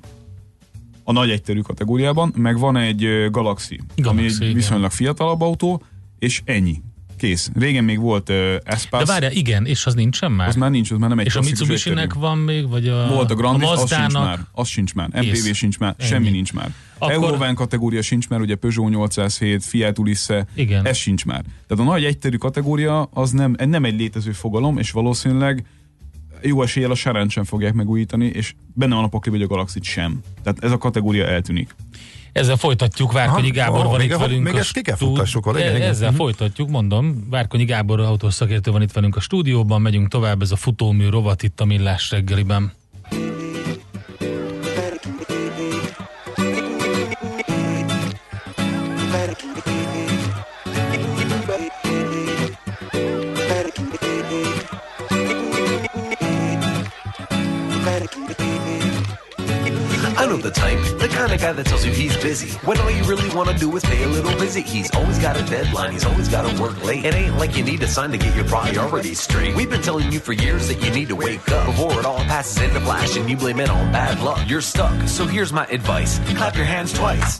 a 1.04 1.12
nagy 1.12 1.30
egyterű 1.30 1.60
kategóriában, 1.60 2.34
meg 2.36 2.60
van 2.60 2.76
egy 2.78 3.04
ö, 3.04 3.30
Galaxy, 3.30 3.80
ami 3.96 4.04
Galaxy, 4.04 4.36
egy 4.36 4.42
igen. 4.42 4.54
viszonylag 4.54 4.92
fiatalabb 4.92 5.42
autó, 5.42 5.84
és 6.20 6.42
ennyi. 6.46 6.82
Kész. 7.26 7.50
Régen 7.56 7.84
még 7.84 8.00
volt 8.00 8.30
uh, 8.30 8.36
De 8.36 8.60
Espace, 8.64 9.06
várjál, 9.06 9.32
igen, 9.32 9.66
és 9.66 9.86
az 9.86 9.94
nincsen 9.94 10.32
már? 10.32 10.48
az 10.48 10.56
már 10.56 10.72
nincs, 10.72 10.92
az 10.92 10.98
már 10.98 11.10
nem 11.10 11.20
egy 11.20 11.26
és 11.26 11.36
a 11.36 11.42
Mitsubishi-nek 11.42 12.14
van 12.14 12.38
még, 12.38 12.70
vagy 12.70 12.88
a, 12.88 13.08
Volt 13.08 13.32
a 13.32 13.36
Grandis, 13.36 13.68
a 13.68 13.72
az 13.72 13.94
sincs 13.94 14.14
már. 14.14 14.40
Az 14.52 14.68
sincs 14.68 14.94
már. 14.94 15.08
MPV 15.08 15.52
sincs 15.54 15.80
már. 15.80 15.96
Ennyi. 15.98 16.10
Semmi 16.10 16.30
nincs 16.30 16.54
már. 16.54 16.74
Akkor-. 16.98 17.14
Eurovan 17.14 17.56
kategória 17.56 18.02
sincs 18.02 18.30
már, 18.30 18.40
ugye 18.40 18.56
Peugeot 18.56 18.90
807, 18.90 19.64
Fiat 19.64 20.00
Ulisse, 20.00 20.46
Igen. 20.56 20.86
ez 20.86 20.98
sincs 20.98 21.26
már. 21.26 21.44
Tehát 21.68 21.86
a 21.86 21.90
nagy 21.92 22.04
egyterű 22.04 22.38
kategória 22.38 23.02
az 23.02 23.32
nem, 23.32 23.56
nem 23.66 23.86
egy 23.86 24.00
létező 24.00 24.32
fogalom, 24.32 24.78
és 24.78 24.92
valószínűleg 24.92 25.66
jó 26.42 26.62
eséllyel 26.62 26.92
a 26.92 26.96
Sarán 26.96 27.30
sem 27.30 27.44
fogják 27.44 27.74
megújítani, 27.74 28.26
és 28.26 28.54
benne 28.74 28.96
van 28.96 29.04
a 29.04 29.08
pakli, 29.08 29.32
hogy 29.32 29.42
a 29.42 29.48
Galaxy 29.48 29.80
sem. 29.82 30.20
Tehát 30.44 30.64
ez 30.64 30.72
a 30.72 30.78
kategória 30.78 31.26
eltűnik. 31.26 31.76
Ezzel 32.36 32.56
folytatjuk, 32.56 33.12
Várkonyi 33.12 33.48
Aha, 33.50 33.56
Gábor 33.56 33.86
ó, 33.86 33.90
van 33.90 33.98
még 33.98 34.08
itt 34.10 34.16
a- 34.16 34.18
velünk 34.20 34.44
még 34.44 34.56
ezt 34.56 34.72
ki 34.72 34.82
kell 34.82 34.96
futtassuk 34.96 35.46
igen, 35.56 35.74
E- 35.74 35.76
igen. 35.76 35.90
Ezzel 35.90 36.08
Mhm. 36.10 36.18
folytatjuk, 36.18 36.70
mondom. 36.70 37.28
Várkonyi 37.30 37.66
Gábor 37.66 38.00
autószakértő 38.00 38.72
van 38.72 38.82
itt 38.82 38.92
velünk 38.92 39.16
a 39.16 39.20
stúdióban, 39.20 39.82
megyünk 39.82 40.08
tovább, 40.08 40.42
ez 40.42 40.52
a 40.52 40.56
futómű 40.56 41.10
rovat 41.10 41.44
itt 41.44 41.60
a 41.62 41.66
Millás 41.66 42.12
reggeliben. 42.12 42.72
I 60.26 60.28
know 60.28 60.38
the 60.38 60.50
type, 60.50 60.80
the 60.98 61.08
kind 61.08 61.32
of 61.32 61.40
guy 61.40 61.54
that 61.54 61.68
tells 61.68 61.86
you 61.86 61.92
he's 61.92 62.18
busy. 62.18 62.58
When 62.66 62.80
all 62.80 62.90
you 62.90 63.04
really 63.04 63.30
want 63.36 63.48
to 63.50 63.56
do 63.56 63.76
is 63.78 63.86
pay 63.86 64.02
a 64.02 64.08
little 64.08 64.36
visit. 64.40 64.66
He's 64.66 64.90
always 64.96 65.20
got 65.20 65.40
a 65.40 65.44
deadline, 65.44 65.92
he's 65.92 66.04
always 66.04 66.30
got 66.30 66.50
to 66.50 66.60
work 66.60 66.84
late. 66.84 67.06
It 67.06 67.14
ain't 67.14 67.38
like 67.38 67.56
you 67.56 67.64
need 67.64 67.84
a 67.84 67.88
sign 67.88 68.10
to 68.10 68.18
get 68.18 68.36
your 68.36 68.46
priorities 68.46 69.20
straight. 69.20 69.56
We've 69.56 69.70
been 69.70 69.84
telling 69.84 70.12
you 70.12 70.20
for 70.20 70.34
years 70.34 70.68
that 70.70 70.84
you 70.84 70.90
need 70.90 71.10
to 71.10 71.16
wake 71.16 71.48
up 71.52 71.68
before 71.68 72.00
it 72.00 72.06
all 72.06 72.18
passes 72.26 72.60
into 72.64 72.82
flash 72.82 73.16
and 73.18 73.30
you 73.30 73.38
blame 73.38 73.60
it 73.60 73.70
on 73.70 73.92
bad 73.92 74.20
luck. 74.20 74.50
You're 74.50 74.62
stuck, 74.62 75.08
so 75.08 75.28
here's 75.28 75.54
my 75.54 75.68
advice 75.68 76.18
clap 76.34 76.56
your 76.56 76.66
hands 76.66 76.92
twice. 76.92 77.40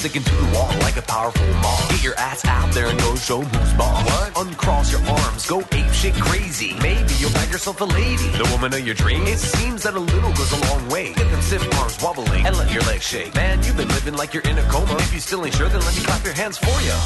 Sticking 0.00 0.22
to 0.22 0.34
the 0.34 0.56
wall 0.56 0.72
like 0.80 0.96
a 0.96 1.02
powerful 1.02 1.46
mom. 1.60 1.78
Get 1.90 2.02
your 2.02 2.14
ass 2.14 2.42
out 2.46 2.72
there 2.72 2.86
and 2.86 2.98
go 3.00 3.14
show 3.16 3.42
who's 3.42 3.72
boss. 3.74 4.02
What? 4.06 4.46
Uncross 4.46 4.90
your 4.90 5.02
arms, 5.06 5.46
go 5.46 5.60
ape 5.72 5.92
shit 5.92 6.14
crazy. 6.14 6.72
Maybe 6.80 7.12
you'll 7.18 7.28
find 7.28 7.52
yourself 7.52 7.82
a 7.82 7.84
lady, 7.84 8.30
the 8.30 8.48
woman 8.50 8.72
of 8.72 8.80
your 8.80 8.94
dreams. 8.94 9.28
It 9.28 9.36
seems 9.36 9.82
that 9.82 9.92
a 9.92 10.00
little 10.00 10.32
goes 10.32 10.52
a 10.52 10.60
long 10.72 10.88
way. 10.88 11.12
Get 11.12 11.30
them 11.30 11.42
stiff 11.42 11.78
arms 11.78 12.02
wobbling 12.02 12.46
and 12.46 12.56
let 12.56 12.72
your 12.72 12.82
legs 12.84 13.04
shake. 13.04 13.34
Man, 13.34 13.62
you've 13.62 13.76
been 13.76 13.88
living 13.88 14.14
like 14.14 14.32
you're 14.32 14.42
in 14.44 14.56
a 14.56 14.62
coma. 14.72 14.96
If 15.00 15.12
you 15.12 15.20
still 15.20 15.44
ain't 15.44 15.54
sure, 15.54 15.68
then 15.68 15.80
let 15.80 15.94
me 15.94 16.02
clap 16.02 16.24
your 16.24 16.32
hands 16.32 16.56
for 16.56 16.80
you. 16.80 16.96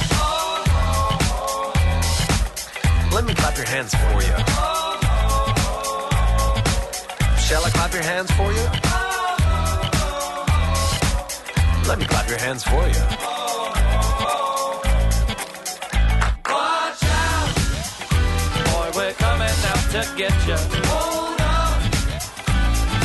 Let 3.12 3.24
me 3.24 3.34
clap 3.34 3.56
your 3.56 3.66
hands 3.66 3.92
for 3.92 4.22
you. 4.22 4.36
Shall 7.42 7.64
I 7.64 7.70
clap 7.70 7.92
your 7.92 8.04
hands 8.04 8.30
for 8.30 8.52
you? 8.52 8.93
Let 11.86 11.98
me 11.98 12.06
clap 12.06 12.28
your 12.28 12.38
hands 12.38 12.64
for 12.64 12.82
you. 12.88 13.04
Watch 16.48 17.04
out, 17.04 17.48
boy, 18.70 18.88
we're 18.96 19.12
coming 19.12 19.58
out 19.70 19.84
to 19.92 20.02
get 20.16 20.34
you. 20.48 20.56
Hold 20.90 21.40
on. 21.40 21.76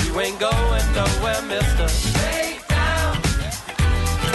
You 0.05 0.19
ain't 0.21 0.39
going 0.39 0.87
nowhere, 0.95 1.41
mister. 1.43 1.87
Stay 1.89 2.59
down. 2.69 3.21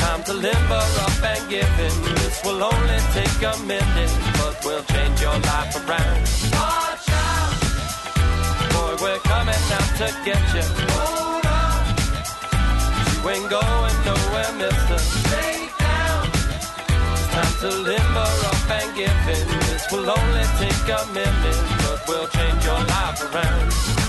Time 0.05 0.23
to 0.25 0.35
limber 0.35 0.85
up 1.05 1.23
and 1.25 1.49
give 1.49 1.81
in. 1.81 1.95
This 2.15 2.43
will 2.45 2.63
only 2.63 3.01
take 3.17 3.43
a 3.43 3.57
minute, 3.65 4.13
but 4.39 4.55
we'll 4.65 4.85
change 4.85 5.21
your 5.21 5.39
life 5.39 5.75
around. 5.89 6.21
Watch 6.53 7.09
out. 7.11 7.55
Boy, 8.75 8.93
we're 9.03 9.23
coming 9.25 9.65
out 9.79 9.91
to 10.01 10.07
get 10.25 10.43
you. 10.55 10.67
Hold 10.93 11.47
on. 11.47 11.81
You 13.25 13.31
ain't 13.31 13.49
going 13.49 13.97
nowhere, 14.05 14.24
mister. 14.59 14.99
Stay 14.99 15.69
down. 15.79 16.26
It's 17.14 17.26
Time 17.35 17.55
to 17.61 17.71
limber 17.83 18.33
up 18.50 18.71
and 18.71 18.95
give 18.97 19.29
in. 19.29 19.49
This 19.69 19.91
will 19.93 20.11
only 20.11 20.45
take 20.59 20.88
a 20.88 21.07
minute, 21.12 21.62
but 21.83 22.00
we'll 22.09 22.29
change 22.29 22.64
your 22.64 22.81
life 22.85 23.35
around. 23.35 24.04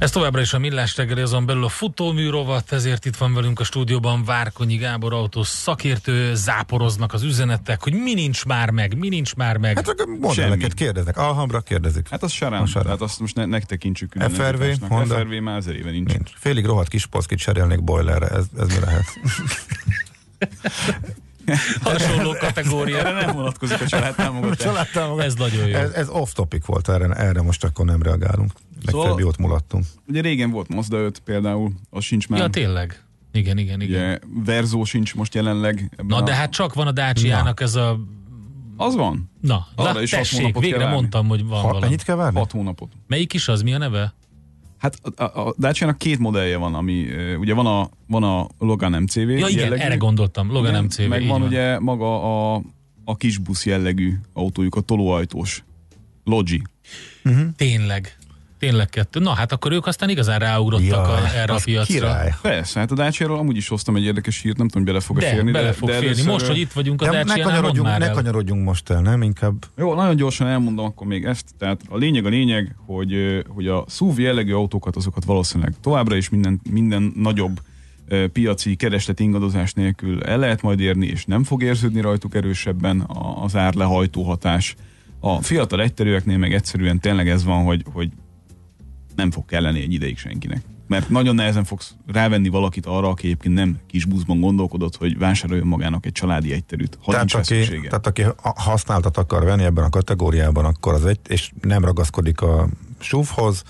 Ez 0.00 0.10
továbbra 0.10 0.40
is 0.40 0.52
a 0.52 0.58
Millás 0.58 0.96
reggeli, 0.96 1.20
azon 1.20 1.46
belül 1.46 1.64
a 1.64 1.68
futómű 1.68 2.28
rovat, 2.28 2.72
ezért 2.72 3.04
itt 3.04 3.16
van 3.16 3.34
velünk 3.34 3.60
a 3.60 3.64
stúdióban 3.64 4.24
Várkonyi 4.24 4.76
Gábor 4.76 5.12
autós 5.12 5.46
szakértő, 5.48 6.34
záporoznak 6.34 7.12
az 7.12 7.22
üzenetek, 7.22 7.82
hogy 7.82 7.92
mi 7.92 8.14
nincs 8.14 8.44
már 8.44 8.70
meg, 8.70 8.98
mi 8.98 9.08
nincs 9.08 9.34
már 9.34 9.56
meg. 9.56 9.74
Hát 9.74 9.84
csak 9.84 10.18
modelleket 10.20 10.74
kérdeznek. 10.74 11.16
Alhambra 11.16 11.60
kérdezik. 11.60 12.08
Hát 12.08 12.22
az 12.22 12.30
A 12.30 12.34
Sarán. 12.34 12.66
tehát 12.72 13.00
azt 13.00 13.20
most 13.20 13.34
ne, 13.34 13.44
ne 13.44 13.60
tekintsük 13.60 14.10
külön 14.10 14.30
FRV. 14.30 14.62
Honda? 14.88 15.14
FRV 15.14 15.32
már 15.42 15.56
ezer 15.56 15.74
éve 15.74 15.90
nincs. 15.90 16.12
Nincs. 16.12 16.30
Félig 16.34 16.64
rohadt 16.64 16.88
kis 16.88 17.06
poszkit 17.06 17.38
cserélnék 17.38 17.84
boilerre, 17.84 18.26
ez, 18.26 18.44
ez 18.58 18.68
mi 18.68 18.80
lehet? 18.80 19.04
Hasonló 21.82 22.32
kategória. 22.32 22.98
Erre 22.98 23.12
nem 23.26 23.34
vonatkozik 23.36 23.80
a 23.80 23.86
családtámogatás. 23.86 24.56
Családtámogatás. 24.56 25.26
Ez 25.26 25.34
nagyon 25.34 25.66
jó. 25.66 25.74
Ez, 25.76 25.90
ez 25.90 26.08
off 26.08 26.32
topic 26.32 26.64
volt, 26.64 26.88
erre, 26.88 27.06
erre 27.14 27.42
most 27.42 27.64
akkor 27.64 27.84
nem 27.84 28.02
reagálunk. 28.02 28.52
Legfeljebb 28.74 29.06
Szóval- 29.08 29.20
jót 29.20 29.36
mulattunk. 29.38 29.84
Ugye 30.08 30.20
régen 30.20 30.50
volt 30.50 30.68
Mazda 30.68 30.96
5 30.96 31.18
például, 31.18 31.72
az 31.90 32.04
sincs 32.04 32.28
már. 32.28 32.40
Ja, 32.40 32.48
tényleg. 32.48 33.02
Igen, 33.32 33.58
igen, 33.58 33.80
igen. 33.80 34.00
Ugye 34.00 34.18
Verzo 34.44 34.84
sincs 34.84 35.14
most 35.14 35.34
jelenleg. 35.34 35.90
Na, 36.06 36.16
a... 36.16 36.22
de 36.22 36.34
hát 36.34 36.50
csak 36.50 36.74
van 36.74 36.86
a 36.86 36.92
Dacia-nak 36.92 37.60
ez 37.60 37.74
a... 37.74 38.00
Az 38.76 38.94
van. 38.94 39.30
Na, 39.40 39.66
Arra 39.74 39.92
na 39.92 40.02
is 40.02 40.10
hat 40.14 40.20
tessék, 40.20 40.58
végre 40.58 40.78
várni. 40.78 40.94
mondtam, 40.94 41.28
hogy 41.28 41.46
van 41.46 41.58
Ha, 41.60 41.66
valami. 41.66 41.80
mennyit 41.80 42.02
kell 42.02 42.16
várni? 42.16 42.38
6 42.38 42.50
hónapot. 42.50 42.92
Melyik 43.06 43.32
is 43.32 43.48
az? 43.48 43.62
Mi 43.62 43.74
a 43.74 43.78
neve? 43.78 44.14
Hát 44.80 44.98
a, 45.16 45.22
a, 45.22 45.54
Dacia-nak 45.58 45.98
két 45.98 46.18
modellje 46.18 46.56
van, 46.56 46.74
ami 46.74 47.06
ugye 47.38 47.54
van 47.54 47.66
a, 47.66 47.90
van 48.06 48.22
a 48.22 48.46
Logan 48.58 49.02
MCV 49.02 49.18
Ja, 49.18 49.48
igen, 49.48 49.50
jellegű, 49.50 49.82
erre 49.82 49.96
gondoltam. 49.96 50.52
Logan 50.52 50.70
igen, 50.70 50.84
MCV. 50.84 51.08
Meg 51.08 51.22
így 51.22 51.28
van, 51.28 51.42
ugye 51.42 51.78
maga 51.78 52.22
a, 52.54 52.62
a 53.04 53.16
kisbusz 53.16 53.66
jellegű 53.66 54.14
autójuk, 54.32 54.74
a 54.74 54.80
tolóajtós. 54.80 55.64
Logi. 56.24 56.62
Tényleg. 57.56 58.16
Tényleg 58.60 58.88
kettő. 58.88 59.20
Na 59.20 59.30
hát 59.34 59.52
akkor 59.52 59.72
ők 59.72 59.86
aztán 59.86 60.08
igazán 60.08 60.38
ráugrottak 60.38 61.06
a, 61.08 61.18
erre 61.34 61.52
a 61.52 61.58
piacra. 61.64 61.94
Király. 61.94 62.34
Persze, 62.42 62.78
hát 62.80 62.90
a 62.90 62.94
Dacia-ról 62.94 63.38
amúgy 63.38 63.56
is 63.56 63.68
hoztam 63.68 63.96
egy 63.96 64.04
érdekes 64.04 64.40
hírt, 64.40 64.56
nem 64.56 64.68
tudom, 64.68 64.84
bele 64.84 65.00
fog 65.00 65.18
De, 65.18 65.28
férni. 65.30 65.50
bele 65.50 65.72
fog 65.72 65.88
de 65.88 65.94
férni. 65.94 66.06
először- 66.08 66.26
Most, 66.32 66.46
hogy 66.46 66.58
itt 66.58 66.72
vagyunk 66.72 67.02
a 67.02 67.04
ne 67.04 67.10
Dacia-nál, 67.22 67.44
kanyarodjunk, 67.44 67.86
ne 67.88 68.06
el. 68.06 68.10
kanyarodjunk 68.12 68.64
most 68.64 68.90
el, 68.90 69.00
nem? 69.00 69.22
Inkább 69.22 69.64
Jó, 69.76 69.94
nagyon 69.94 70.16
gyorsan 70.16 70.46
elmondom 70.46 70.84
akkor 70.84 71.06
még 71.06 71.24
ezt. 71.24 71.44
Tehát 71.58 71.80
a 71.88 71.96
lényeg 71.96 72.26
a 72.26 72.28
lényeg, 72.28 72.74
hogy, 72.86 73.42
hogy 73.48 73.66
a 73.66 73.84
SUV 73.88 74.18
jellegű 74.20 74.52
autókat, 74.52 74.96
azokat 74.96 75.24
valószínűleg 75.24 75.74
továbbra 75.80 76.16
is 76.16 76.28
minden, 76.28 76.60
minden 76.70 77.12
nagyobb 77.16 77.60
piaci 78.32 78.74
kereslet 78.76 79.20
ingadozás 79.20 79.72
nélkül 79.72 80.22
el 80.22 80.38
lehet 80.38 80.62
majd 80.62 80.80
érni, 80.80 81.06
és 81.06 81.24
nem 81.24 81.44
fog 81.44 81.62
érződni 81.62 82.00
rajtuk 82.00 82.34
erősebben 82.34 83.00
a- 83.00 83.42
az 83.44 83.56
árlehajtó 83.56 84.22
hatás. 84.22 84.74
A 85.20 85.42
fiatal 85.42 85.80
egyterűeknél 85.82 86.38
meg 86.38 86.54
egyszerűen 86.54 87.00
tényleg 87.00 87.28
ez 87.28 87.44
van, 87.44 87.64
hogy, 87.64 87.84
hogy 87.92 88.08
nem 89.20 89.30
fog 89.30 89.44
kelleni 89.44 89.80
egy 89.80 89.92
ideig 89.92 90.18
senkinek. 90.18 90.62
Mert 90.86 91.08
nagyon 91.08 91.34
nehezen 91.34 91.64
fogsz 91.64 91.94
rávenni 92.06 92.48
valakit 92.48 92.86
arra, 92.86 93.08
aki 93.08 93.26
egyébként 93.26 93.54
nem 93.54 93.78
kis 93.86 94.04
buszban 94.04 94.40
gondolkodott, 94.40 94.96
hogy 94.96 95.18
vásároljon 95.18 95.66
magának 95.66 96.06
egy 96.06 96.12
családi 96.12 96.52
egyterűt, 96.52 96.98
ha 97.02 97.12
tehát 97.12 97.32
aki, 97.32 97.64
tehát 97.82 98.06
aki 98.06 98.22
ha- 98.22 98.54
használtat 98.56 99.16
akar 99.16 99.44
venni 99.44 99.64
ebben 99.64 99.84
a 99.84 99.88
kategóriában, 99.88 100.64
akkor 100.64 100.94
az 100.94 101.04
egy, 101.04 101.18
és 101.28 101.50
nem 101.60 101.84
ragaszkodik 101.84 102.40
a 102.40 102.68
SUV-hoz, 102.98 103.62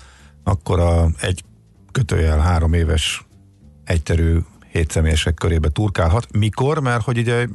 akkor 0.43 0.79
a 0.79 1.09
egy 1.19 1.43
kötőjel 1.91 2.39
három 2.39 2.73
éves 2.73 3.25
egyterű 3.83 4.37
hétszemélyesek 4.71 5.33
körébe 5.33 5.69
turkálhat. 5.69 6.37
Mikor? 6.37 6.79
Mert 6.79 7.03
hogy 7.03 7.17
ugye 7.17 7.47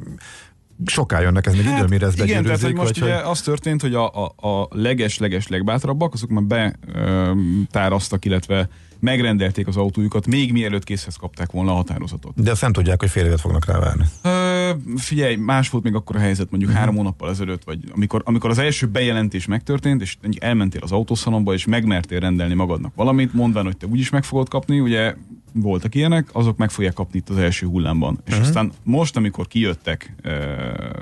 soká 0.85 1.21
jönnek, 1.21 1.45
ez 1.45 1.53
még 1.53 1.65
idő, 1.65 1.85
mire 1.89 2.05
ez 2.05 2.15
Hát, 2.17 2.27
igen, 2.27 2.43
tehát 2.43 2.61
hogy 2.61 2.73
most 2.73 2.99
vagy 2.99 3.03
ugye 3.09 3.15
hogy... 3.19 3.31
az 3.31 3.41
történt, 3.41 3.81
hogy 3.81 3.93
a, 3.93 4.25
a, 4.25 4.47
a 4.47 4.67
leges-leges 4.69 5.47
legbátrabbak, 5.47 6.13
azok 6.13 6.29
már 6.29 6.43
betárasztak, 6.43 8.25
illetve 8.25 8.69
megrendelték 8.99 9.67
az 9.67 9.77
autójukat, 9.77 10.27
még 10.27 10.51
mielőtt 10.51 10.83
készhez 10.83 11.15
kapták 11.15 11.51
volna 11.51 11.71
a 11.71 11.75
határozatot. 11.75 12.43
De 12.43 12.51
azt 12.51 12.61
nem 12.61 12.73
tudják, 12.73 12.99
hogy 12.99 13.09
fél 13.09 13.25
évet 13.25 13.39
fognak 13.39 13.65
rávárni. 13.65 14.03
Ö, 14.23 14.69
figyelj, 14.95 15.35
más 15.35 15.69
volt 15.69 15.83
még 15.83 15.95
akkor 15.95 16.15
a 16.15 16.19
helyzet, 16.19 16.49
mondjuk 16.49 16.71
Mhm. 16.71 16.79
három 16.79 16.95
hónappal 16.95 17.29
ezelőtt, 17.29 17.63
vagy 17.63 17.79
amikor, 17.95 18.21
amikor 18.25 18.49
az 18.49 18.57
első 18.57 18.85
bejelentés 18.87 19.45
megtörtént, 19.45 20.01
és 20.01 20.17
elmentél 20.39 20.81
az 20.83 20.91
autószalomba, 20.91 21.53
és 21.53 21.65
megmertél 21.65 22.19
rendelni 22.19 22.53
magadnak 22.53 22.95
valamit, 22.95 23.33
mondván, 23.33 23.63
hogy 23.63 23.77
te 23.77 23.85
úgyis 23.87 24.09
meg 24.09 24.23
fogod 24.23 24.49
kapni, 24.49 24.79
ugye 24.79 25.15
voltak 25.53 25.95
ilyenek, 25.95 26.29
azok 26.31 26.57
meg 26.57 26.69
fogják 26.69 26.93
kapni 26.93 27.19
itt 27.19 27.29
az 27.29 27.37
első 27.37 27.65
hullámban. 27.65 28.19
És 28.25 28.37
aztán 28.37 28.71
most, 28.83 29.17
amikor 29.17 29.47
kijöttek, 29.47 30.15
ö, 30.21 30.29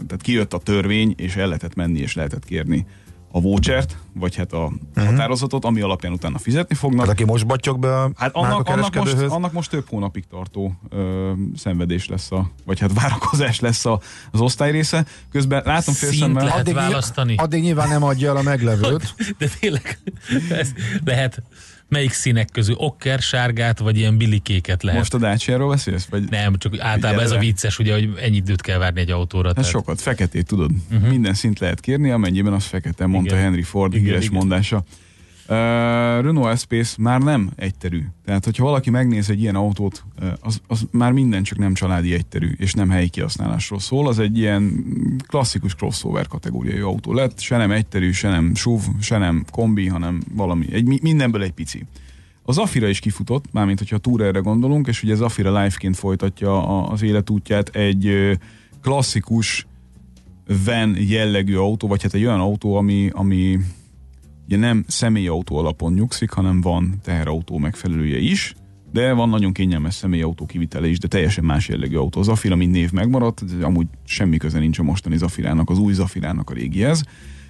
tehát 0.07 0.21
kijött 0.21 0.53
a 0.53 0.57
törvény, 0.57 1.13
és 1.17 1.35
el 1.35 1.47
lehetett 1.47 1.75
menni, 1.75 1.99
és 1.99 2.15
lehetett 2.15 2.45
kérni 2.45 2.85
a 3.35 3.39
vouchert, 3.41 3.97
vagy 4.13 4.35
hát 4.35 4.53
a 4.53 4.71
határozatot, 4.95 5.65
ami 5.65 5.81
alapján 5.81 6.13
utána 6.13 6.37
fizetni 6.37 6.75
fognak. 6.75 7.01
Tehát 7.01 7.19
aki 7.19 7.29
most 7.29 7.47
batyog 7.47 7.79
be 7.79 8.01
a 8.01 8.11
Hát 8.15 8.35
annak, 8.35 8.67
annak, 8.67 8.95
most, 8.95 9.13
annak 9.13 9.51
most 9.51 9.69
több 9.69 9.89
hónapig 9.89 10.23
tartó 10.29 10.75
ö, 10.89 11.31
szenvedés 11.55 12.07
lesz 12.07 12.31
a, 12.31 12.49
vagy 12.65 12.79
hát 12.79 12.93
várakozás 12.93 13.59
lesz 13.59 13.85
a, 13.85 13.99
az 14.31 14.39
osztály 14.39 14.71
része. 14.71 15.05
Közben 15.31 15.61
látom 15.65 15.93
félszemmel, 15.93 16.43
lehet 16.43 16.59
addig, 16.59 16.73
választani. 16.73 17.35
addig 17.35 17.61
nyilván 17.61 17.87
nem 17.87 18.03
adja 18.03 18.29
el 18.29 18.35
a 18.37 18.41
meglevőt. 18.41 19.15
De 19.39 19.47
tényleg, 19.59 19.99
ez 20.49 20.71
lehet 21.05 21.41
melyik 21.89 22.11
színek 22.11 22.49
közül? 22.51 22.75
Okker, 22.77 23.19
sárgát, 23.19 23.79
vagy 23.79 23.97
ilyen 23.97 24.17
bilikéket 24.17 24.83
lehet? 24.83 24.99
most 24.99 25.13
a 25.13 25.17
Dacia-ról 25.17 25.69
beszélsz? 25.69 26.05
Vagy 26.05 26.23
Nem, 26.29 26.57
csak 26.57 26.79
általában 26.79 27.23
ez 27.23 27.31
a 27.31 27.37
vicces, 27.37 27.79
ugye, 27.79 27.93
hogy 27.93 28.09
ennyi 28.21 28.35
időt 28.35 28.61
kell 28.61 28.77
várni 28.77 28.99
egy 28.99 29.11
autóra. 29.11 29.45
Hát 29.45 29.55
tehát- 29.55 29.69
sokat, 29.69 30.01
feketét 30.01 30.45
tudod. 30.47 30.71
Uh-huh. 30.91 31.09
Minden 31.09 31.33
szint 31.33 31.59
lehet 31.59 31.79
kérni, 31.79 32.09
amennyiben 32.09 32.53
az 32.53 32.63
fekete, 32.65 33.05
mondta 33.05 33.33
Igen. 33.33 33.45
Henry 33.45 33.61
Ford 33.61 33.93
Igen, 33.93 34.05
híres 34.05 34.23
igen. 34.23 34.37
mondása. 34.37 34.75
Uh, 34.75 34.83
Renault 35.47 36.51
Espace 36.51 36.95
már 36.97 37.21
nem 37.21 37.51
egyterű. 37.55 38.01
Tehát, 38.25 38.45
hogyha 38.45 38.63
valaki 38.63 38.89
megnéz 38.89 39.29
egy 39.29 39.41
ilyen 39.41 39.55
autót, 39.55 40.03
az, 40.41 40.61
az 40.67 40.87
már 40.91 41.11
minden 41.11 41.43
csak 41.43 41.57
nem 41.57 41.73
családi 41.73 42.13
egyterű, 42.13 42.51
és 42.57 42.73
nem 42.73 42.89
helyi 42.89 43.09
kihasználásról 43.09 43.79
szól. 43.79 44.07
Az 44.07 44.19
egy 44.19 44.37
ilyen 44.37 44.85
klasszikus 45.27 45.75
crossover 45.75 46.27
kategóriai 46.27 46.79
autó 46.79 47.13
lett. 47.13 47.39
Se 47.39 47.57
nem 47.57 47.71
egyterű, 47.71 48.11
se 48.11 48.29
nem 48.29 48.55
SUV, 48.55 48.81
se 48.99 49.17
nem 49.17 49.45
kombi, 49.51 49.87
hanem 49.87 50.21
valami. 50.33 50.73
Egy, 50.73 50.85
mi- 50.85 50.99
mindenből 51.01 51.43
egy 51.43 51.53
pici. 51.53 51.85
Az 52.43 52.57
Afira 52.57 52.87
is 52.87 52.99
kifutott, 52.99 53.45
mármint 53.51 53.79
hogyha 53.79 53.95
a 53.95 53.99
Tourer-re 53.99 54.39
gondolunk, 54.39 54.87
és 54.87 55.03
ugye 55.03 55.13
az 55.13 55.21
Afira 55.21 55.61
Life-ként 55.61 55.95
folytatja 55.95 56.83
az 56.87 57.01
életútját 57.01 57.69
egy 57.69 58.37
klasszikus 58.81 59.67
van 60.65 60.95
jellegű 60.99 61.55
autó, 61.55 61.87
vagy 61.87 62.01
hát 62.01 62.13
egy 62.13 62.25
olyan 62.25 62.39
autó, 62.39 62.75
ami, 62.75 63.09
ami 63.13 63.59
ugye 64.45 64.57
nem 64.57 64.83
személyautó 64.87 65.57
alapon 65.57 65.93
nyugszik, 65.93 66.31
hanem 66.31 66.61
van 66.61 66.99
teherautó 67.03 67.57
megfelelője 67.57 68.17
is, 68.17 68.55
de 68.91 69.13
van 69.13 69.29
nagyon 69.29 69.53
kényelmes 69.53 69.93
személyautó 69.93 70.45
kivitele 70.45 70.87
is, 70.87 70.99
de 70.99 71.07
teljesen 71.07 71.43
más 71.43 71.67
jellegű 71.67 71.95
autó. 71.95 72.19
Az 72.19 72.25
Zafira, 72.25 72.55
mint 72.55 72.71
név 72.71 72.91
megmaradt, 72.91 73.43
amúgy 73.61 73.87
semmi 74.03 74.37
köze 74.37 74.59
nincs 74.59 74.79
a 74.79 74.83
mostani 74.83 75.17
Zafirának, 75.17 75.69
az 75.69 75.77
új 75.77 75.93
Zafirának 75.93 76.49
a 76.49 76.53
régihez. 76.53 77.03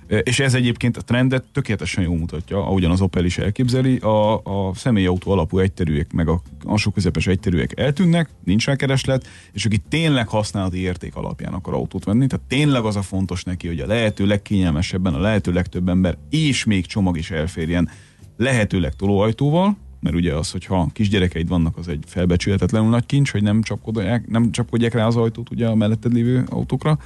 És 0.08 0.40
ez 0.40 0.54
egyébként 0.54 0.98
a 0.98 1.02
trendet 1.02 1.44
tökéletesen 1.52 2.04
jól 2.04 2.18
mutatja, 2.18 2.58
ahogyan 2.58 2.92
az 2.92 3.02
Opel 3.02 3.26
is 3.26 3.38
elképzeli. 3.38 3.98
A, 3.98 4.36
a 4.36 4.74
személyautó 4.76 5.32
alapú 5.32 5.60
egyterűek, 5.60 6.14
meg 6.14 6.28
a 6.28 6.42
alsó 6.64 6.92
közepes 6.92 7.28
egyterűek 7.28 7.80
eltűnnek, 7.80 8.30
nincs 8.44 8.66
rá 8.66 8.76
kereslet, 8.76 9.28
és 9.52 9.66
aki 9.66 9.78
tényleg 9.90 10.28
használati 10.28 10.78
érték 10.78 11.16
alapján 11.16 11.54
akar 11.54 11.74
autót 11.74 12.04
venni, 12.04 12.28
tehát 12.28 12.46
tényleg 12.48 12.84
az 12.84 12.96
a 12.96 13.02
fontos 13.02 13.44
neki, 13.44 13.68
hogy 13.68 13.80
a 13.80 13.88
lehető 13.88 14.26
legkényelmesebben, 14.26 15.14
a 15.14 15.20
lehető 15.20 15.52
legtöbb 15.52 15.90
ember, 15.90 16.18
és 16.30 16.64
még 16.64 16.86
csomag 16.86 17.18
is 17.18 17.32
elférjen 17.32 17.90
lehetőleg 18.38 18.96
tolóajtóval, 18.96 19.78
mert 20.00 20.16
ugye 20.16 20.34
az, 20.34 20.52
hogyha 20.52 20.90
kisgyerekeid 20.94 21.48
vannak, 21.48 21.78
az 21.78 21.88
egy 21.88 22.04
felbecsülhetetlenül 22.08 22.90
nagy 22.90 23.06
kincs, 23.06 23.32
hogy 23.32 23.44
nem 23.44 23.62
csapkodják, 23.62 24.28
nem 24.28 24.52
csapkodják 24.52 24.94
rá 24.94 25.08
az 25.08 25.16
ajtót 25.16 25.50
ugye 25.50 25.68
a 25.68 25.76
melletted 25.76 26.14
lévő 26.14 26.44
autókra, 26.50 27.00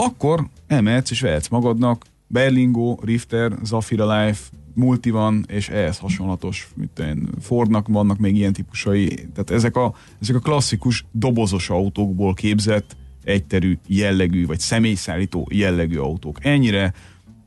akkor 0.00 0.48
emelsz 0.66 1.10
és 1.10 1.20
vehetsz 1.20 1.48
magadnak 1.48 2.04
Berlingo, 2.26 2.98
Rifter, 3.02 3.52
Zafira 3.62 4.24
Life, 4.24 4.42
Multi 4.74 5.10
van, 5.10 5.44
és 5.48 5.68
ehhez 5.68 5.98
hasonlatos, 5.98 6.68
mint 6.74 6.98
én, 6.98 7.28
Fordnak 7.40 7.88
vannak 7.88 8.18
még 8.18 8.36
ilyen 8.36 8.52
típusai, 8.52 9.08
tehát 9.08 9.50
ezek 9.50 9.76
a, 9.76 9.94
ezek 10.20 10.36
a 10.36 10.38
klasszikus 10.38 11.04
dobozos 11.12 11.70
autókból 11.70 12.34
képzett 12.34 12.96
egyterű 13.24 13.78
jellegű, 13.86 14.46
vagy 14.46 14.58
személyszállító 14.58 15.48
jellegű 15.50 15.96
autók. 15.96 16.44
Ennyire, 16.44 16.92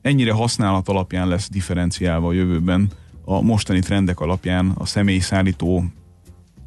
ennyire 0.01 0.31
használat 0.31 0.87
alapján 0.89 1.27
lesz 1.27 1.49
differenciálva 1.49 2.27
a 2.27 2.33
jövőben 2.33 2.89
a 3.25 3.41
mostani 3.41 3.79
trendek 3.79 4.19
alapján 4.19 4.69
a 4.69 4.85
személyszállító 4.85 5.83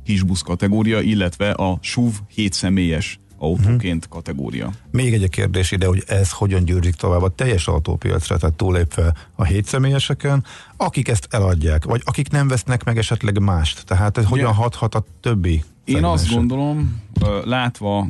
kisbusz 0.04 0.42
kategória, 0.42 1.00
illetve 1.00 1.50
a 1.50 1.78
SUV 1.80 2.12
7 2.34 2.52
személyes 2.52 3.18
autóként 3.38 4.08
kategória. 4.08 4.70
Még 4.90 5.14
egy 5.14 5.28
kérdés 5.28 5.70
ide, 5.70 5.86
hogy 5.86 6.02
ez 6.06 6.30
hogyan 6.30 6.64
győzik 6.64 6.94
tovább 6.94 7.22
a 7.22 7.28
teljes 7.28 7.68
autópiacra, 7.68 8.36
tehát 8.36 8.56
túlépve 8.56 9.14
a 9.34 9.44
hétszemélyeseken, 9.44 10.44
akik 10.76 11.08
ezt 11.08 11.28
eladják, 11.30 11.84
vagy 11.84 12.02
akik 12.04 12.30
nem 12.30 12.48
vesznek 12.48 12.84
meg 12.84 12.98
esetleg 12.98 13.38
mást. 13.38 13.84
Tehát 13.84 14.18
ez 14.18 14.24
hogyan 14.24 14.52
hathat 14.52 14.94
a 14.94 15.04
többi 15.20 15.64
Én 15.84 16.04
azt 16.04 16.24
szegmensre? 16.24 16.34
gondolom, 16.36 17.02
látva, 17.44 18.06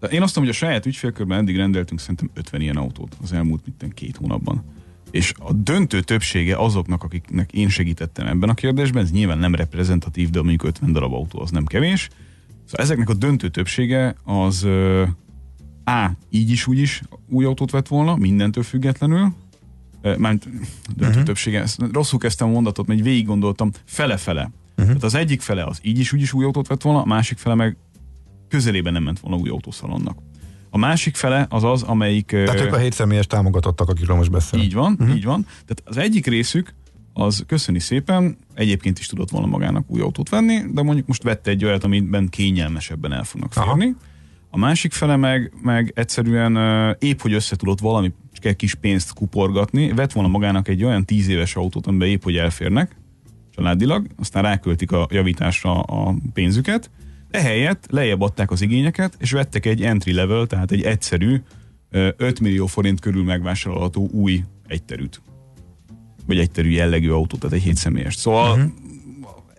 de 0.00 0.10
én 0.10 0.22
azt 0.22 0.36
mondom, 0.36 0.54
hogy 0.54 0.62
a 0.62 0.66
saját 0.66 0.86
ügyfélkörben 0.86 1.38
eddig 1.38 1.56
rendeltünk 1.56 2.00
szerintem 2.00 2.30
50 2.34 2.60
ilyen 2.60 2.76
autót 2.76 3.16
az 3.22 3.32
elmúlt 3.32 3.62
minden 3.66 3.90
két 3.94 4.16
hónapban. 4.16 4.64
És 5.10 5.32
a 5.38 5.52
döntő 5.52 6.00
többsége 6.00 6.56
azoknak, 6.56 7.02
akiknek 7.02 7.52
én 7.52 7.68
segítettem 7.68 8.26
ebben 8.26 8.48
a 8.48 8.54
kérdésben, 8.54 9.02
ez 9.02 9.10
nyilván 9.10 9.38
nem 9.38 9.54
reprezentatív, 9.54 10.30
de 10.30 10.38
mondjuk 10.38 10.62
50 10.62 10.92
darab 10.92 11.12
autó 11.12 11.40
az 11.40 11.50
nem 11.50 11.64
kevés. 11.64 12.08
Szóval 12.64 12.84
ezeknek 12.84 13.08
a 13.08 13.14
döntő 13.14 13.48
többsége 13.48 14.14
az 14.24 14.64
A. 15.84 16.10
így 16.30 16.50
is 16.50 16.66
úgy 16.66 16.78
is 16.78 17.02
új 17.28 17.44
autót 17.44 17.70
vett 17.70 17.88
volna, 17.88 18.16
mindentől 18.16 18.62
függetlenül, 18.62 19.32
Mármint 20.04 20.48
döntő 20.96 21.06
uh-huh. 21.08 21.22
többsége, 21.22 21.60
ezt 21.60 21.82
rosszul 21.92 22.18
kezdtem 22.18 22.48
a 22.48 22.50
mondatot, 22.50 22.86
mert 22.86 23.00
végig 23.00 23.26
gondoltam, 23.26 23.70
fele-fele. 23.84 24.42
Uh-huh. 24.42 24.86
Tehát 24.86 25.02
az 25.02 25.14
egyik 25.14 25.40
fele 25.40 25.64
az 25.64 25.78
így 25.82 25.98
is 25.98 26.12
úgy 26.12 26.20
is 26.20 26.32
új 26.32 26.44
autót 26.44 26.66
vett 26.66 26.82
volna, 26.82 27.02
a 27.02 27.04
másik 27.04 27.38
fele 27.38 27.54
meg 27.54 27.76
közelében 28.48 28.92
nem 28.92 29.02
ment 29.02 29.20
volna 29.20 29.36
új 29.36 29.48
autószalonnak. 29.48 30.18
A 30.70 30.78
másik 30.78 31.16
fele 31.16 31.46
az 31.48 31.64
az, 31.64 31.82
amelyik... 31.82 32.26
Tehát 32.26 32.60
ők 32.60 32.72
a 32.72 32.78
hét 32.78 32.92
személyes 32.92 33.26
támogatottak, 33.26 33.88
akikről 33.88 34.16
most 34.16 34.30
beszélünk. 34.30 34.68
így 34.68 34.74
van, 34.74 34.96
uh-huh. 34.98 35.16
így 35.16 35.24
van. 35.24 35.42
Tehát 35.42 35.82
az 35.84 35.96
egyik 35.96 36.26
részük 36.26 36.74
az 37.14 37.44
köszöni 37.46 37.78
szépen, 37.78 38.36
egyébként 38.54 38.98
is 38.98 39.06
tudott 39.06 39.30
volna 39.30 39.46
magának 39.46 39.84
új 39.90 40.00
autót 40.00 40.28
venni, 40.28 40.60
de 40.72 40.82
mondjuk 40.82 41.06
most 41.06 41.22
vette 41.22 41.50
egy 41.50 41.64
olyat, 41.64 41.84
amiben 41.84 42.28
kényelmesebben 42.28 43.12
el 43.12 43.24
fognak 43.24 43.52
férni. 43.52 43.94
A 44.50 44.58
másik 44.58 44.92
fele 44.92 45.16
meg, 45.16 45.52
meg 45.62 45.92
egyszerűen 45.94 46.56
uh, 46.56 46.96
épp, 46.98 47.20
hogy 47.20 47.32
össze 47.32 47.56
tudott 47.56 47.80
valami 47.80 48.12
csak 48.32 48.56
kis 48.56 48.74
pénzt 48.74 49.12
kuporgatni, 49.12 49.92
vett 49.92 50.12
volna 50.12 50.28
magának 50.28 50.68
egy 50.68 50.84
olyan 50.84 51.04
tíz 51.04 51.28
éves 51.28 51.56
autót, 51.56 51.86
amiben 51.86 52.08
épp, 52.08 52.22
hogy 52.22 52.36
elférnek 52.36 52.96
családilag, 53.54 54.06
aztán 54.16 54.42
ráköltik 54.42 54.92
a 54.92 55.06
javításra 55.10 55.80
a 55.80 56.14
pénzüket, 56.32 56.90
ehelyett 57.30 57.86
lejjebb 57.90 58.20
adták 58.20 58.50
az 58.50 58.62
igényeket, 58.62 59.16
és 59.18 59.30
vettek 59.30 59.66
egy 59.66 59.82
entry 59.82 60.12
level, 60.12 60.46
tehát 60.46 60.70
egy 60.70 60.82
egyszerű, 60.82 61.42
ö, 61.90 62.08
5 62.16 62.40
millió 62.40 62.66
forint 62.66 63.00
körül 63.00 63.24
megvásárolható 63.24 64.08
új 64.12 64.44
egyterűt. 64.66 65.22
Vagy 66.26 66.38
egyterű 66.38 66.70
jellegű 66.70 67.10
autót, 67.10 67.40
tehát 67.40 67.56
egy 67.56 67.62
hétszemélyes. 67.62 68.14
Szóval 68.14 68.50
uh-huh. 68.50 68.72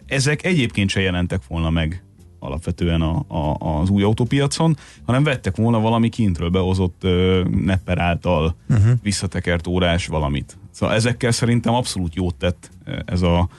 ezek 0.05 0.45
egyébként 0.45 0.89
se 0.89 1.01
jelentek 1.01 1.41
volna 1.47 1.69
meg 1.69 2.03
alapvetően 2.39 3.01
a, 3.01 3.25
a, 3.27 3.57
az 3.79 3.89
új 3.89 4.03
autópiacon, 4.03 4.77
hanem 5.05 5.23
vettek 5.23 5.55
volna 5.55 5.79
valami 5.79 6.09
kintről 6.09 6.49
behozott 6.49 7.03
ö, 7.03 7.43
nepper 7.49 7.97
által 7.97 8.55
uh-huh. 8.69 8.91
visszatekert 9.01 9.67
órás 9.67 10.07
valamit. 10.07 10.57
Szóval 10.71 10.95
ezekkel 10.95 11.31
szerintem 11.31 11.73
abszolút 11.73 12.15
jót 12.15 12.35
tett 12.35 12.69
ez, 13.05 13.21
a, 13.21 13.49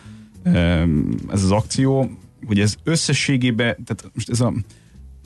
ez 1.28 1.42
az 1.42 1.50
akció, 1.50 2.10
hogy 2.46 2.60
ez 2.60 2.76
összességében, 2.82 3.76
tehát 3.84 4.10
most 4.14 4.30
ez 4.30 4.40
a 4.40 4.52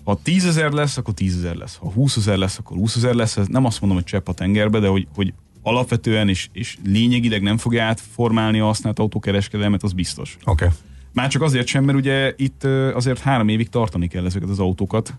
ha 0.05 0.19
10 0.23 0.47
ezer 0.47 0.71
lesz, 0.71 0.97
akkor 0.97 1.15
10 1.15 1.37
ezer 1.37 1.55
lesz. 1.55 1.77
Ha 1.77 1.91
20 1.91 2.17
ezer 2.17 2.37
lesz, 2.37 2.59
akkor 2.59 2.77
20 2.77 2.97
ezer 2.97 3.15
lesz. 3.15 3.37
Ez 3.37 3.47
nem 3.47 3.65
azt 3.65 3.81
mondom, 3.81 3.99
hogy 3.99 4.07
csepp 4.09 4.29
a 4.29 4.33
tengerbe, 4.33 4.79
de 4.79 4.87
hogy, 4.87 5.07
hogy 5.15 5.33
alapvetően 5.63 6.29
és, 6.29 6.49
és 6.53 6.77
lényegileg 6.85 7.43
nem 7.43 7.59
fogja 7.59 7.85
átformálni 7.85 8.61
a 8.61 8.65
használt 8.65 8.99
autókereskedelmet, 8.99 9.83
az 9.83 9.93
biztos. 9.93 10.37
Oké. 10.45 10.65
Okay. 10.65 10.77
Már 11.13 11.29
csak 11.29 11.43
azért 11.43 11.67
sem, 11.67 11.85
mert 11.85 11.99
ugye 11.99 12.33
itt 12.37 12.65
azért 12.95 13.19
három 13.19 13.49
évig 13.49 13.69
tartani 13.69 14.09
kell 14.09 14.25
ezeket 14.25 14.49
az 14.49 14.59
autókat. 14.59 15.15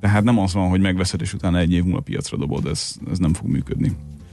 Tehát 0.00 0.24
nem 0.24 0.38
az 0.38 0.52
van, 0.52 0.68
hogy 0.68 0.80
megveszed, 0.80 1.20
és 1.20 1.32
utána 1.32 1.58
egy 1.58 1.72
év 1.72 1.84
múlva 1.84 2.00
piacra 2.00 2.36
dobod, 2.36 2.66
ez, 2.66 2.94
ez 3.10 3.18
nem 3.18 3.34
fog 3.34 3.46
működni. 3.46 3.88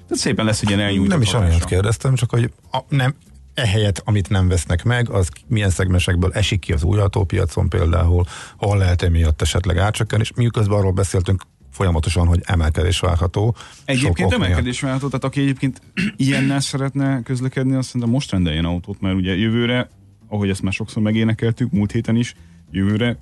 Tehát 0.07 0.23
szépen 0.23 0.45
lesz 0.45 0.61
egy 0.61 0.67
ilyen 0.67 0.79
elnyújtott 0.79 1.11
Nem 1.11 1.21
is 1.21 1.33
amiatt 1.33 1.65
kérdeztem, 1.65 2.15
csak 2.15 2.29
hogy 2.29 2.51
a, 2.71 2.79
nem, 2.89 3.15
ehelyett, 3.53 4.01
amit 4.05 4.29
nem 4.29 4.47
vesznek 4.47 4.83
meg, 4.83 5.09
az 5.09 5.29
milyen 5.47 5.69
szegmensekből 5.69 6.31
esik 6.33 6.59
ki 6.59 6.73
az 6.73 6.83
új 6.83 6.99
autópiacon 6.99 7.69
például, 7.69 8.25
hol 8.57 8.77
lehet 8.77 9.01
emiatt 9.01 9.41
esetleg 9.41 9.77
átcsökkenni, 9.77 10.21
és 10.23 10.31
miközben 10.35 10.77
arról 10.77 10.91
beszéltünk 10.91 11.43
folyamatosan, 11.75 12.27
hogy 12.27 12.41
emelkedés 12.43 12.99
várható. 12.99 13.55
Egyébként 13.85 14.33
emelkedés 14.33 14.79
várható, 14.81 15.07
tehát 15.07 15.23
aki 15.23 15.41
egyébként 15.41 15.81
ilyennel 16.15 16.59
szeretne 16.59 17.21
közlekedni, 17.23 17.75
azt 17.75 17.85
szerintem 17.85 18.09
most 18.09 18.31
rendeljen 18.31 18.65
autót, 18.65 19.01
mert 19.01 19.15
ugye 19.15 19.35
jövőre, 19.35 19.89
ahogy 20.27 20.49
ezt 20.49 20.61
már 20.61 20.73
sokszor 20.73 21.03
megénekeltük, 21.03 21.71
múlt 21.71 21.91
héten 21.91 22.15
is, 22.15 22.35
jövőre 22.71 23.17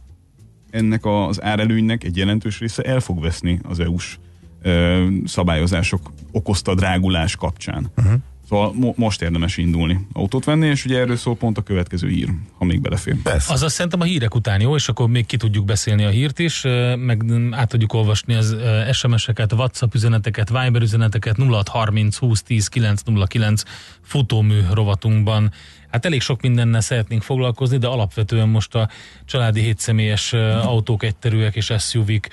ennek 0.69 1.05
az 1.05 1.43
árelőnynek 1.43 2.03
egy 2.03 2.17
jelentős 2.17 2.59
része 2.59 2.83
el 2.83 2.99
fog 2.99 3.21
veszni 3.21 3.59
az 3.63 3.79
EU-s 3.79 4.17
ö, 4.61 5.07
szabályozások 5.25 6.11
okozta 6.31 6.75
drágulás 6.75 7.35
kapcsán. 7.35 7.91
Uh-huh. 7.97 8.13
Szóval 8.49 8.73
mo- 8.73 8.97
most 8.97 9.21
érdemes 9.21 9.57
indulni 9.57 10.07
autót 10.13 10.45
venni, 10.45 10.67
és 10.67 10.85
ugye 10.85 10.99
erről 10.99 11.15
szól 11.15 11.35
pont 11.35 11.57
a 11.57 11.61
következő 11.61 12.07
hír, 12.07 12.29
ha 12.57 12.65
még 12.65 12.81
belefér. 12.81 13.15
Persze. 13.23 13.53
Az 13.53 13.63
azt 13.63 13.75
szerintem 13.75 14.01
a 14.01 14.03
hírek 14.03 14.35
után 14.35 14.61
jó, 14.61 14.75
és 14.75 14.89
akkor 14.89 15.09
még 15.09 15.25
ki 15.25 15.37
tudjuk 15.37 15.65
beszélni 15.65 16.03
a 16.03 16.09
hírt 16.09 16.39
is, 16.39 16.61
meg 16.97 17.23
át 17.51 17.69
tudjuk 17.69 17.93
olvasni 17.93 18.33
az 18.33 18.55
SMS-eket, 18.91 19.53
WhatsApp 19.53 19.93
üzeneteket, 19.93 20.49
Viber 20.49 20.81
üzeneteket 20.81 21.37
0630 21.37 22.17
20 22.17 22.43
10 22.43 22.67
909 22.67 23.63
futómű 24.01 24.59
rovatunkban. 24.71 25.51
Hát 25.91 26.05
elég 26.05 26.21
sok 26.21 26.41
mindennel 26.41 26.81
szeretnénk 26.81 27.21
foglalkozni, 27.21 27.77
de 27.77 27.87
alapvetően 27.87 28.49
most 28.49 28.75
a 28.75 28.89
családi 29.25 29.61
hétszemélyes 29.61 30.33
autók, 30.63 31.03
egyterűek 31.03 31.55
és 31.55 31.73
SUV-k 31.79 32.29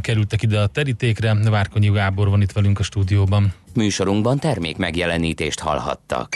kerültek 0.00 0.42
ide 0.42 0.60
a 0.60 0.66
terítékre. 0.66 1.34
Várkonyi 1.50 1.90
Gábor 1.90 2.28
van 2.28 2.40
itt 2.40 2.52
velünk 2.52 2.78
a 2.78 2.82
stúdióban. 2.82 3.52
Műsorunkban 3.74 4.38
termék 4.38 4.76
megjelenítést 4.76 5.60
hallhattak. 5.60 6.28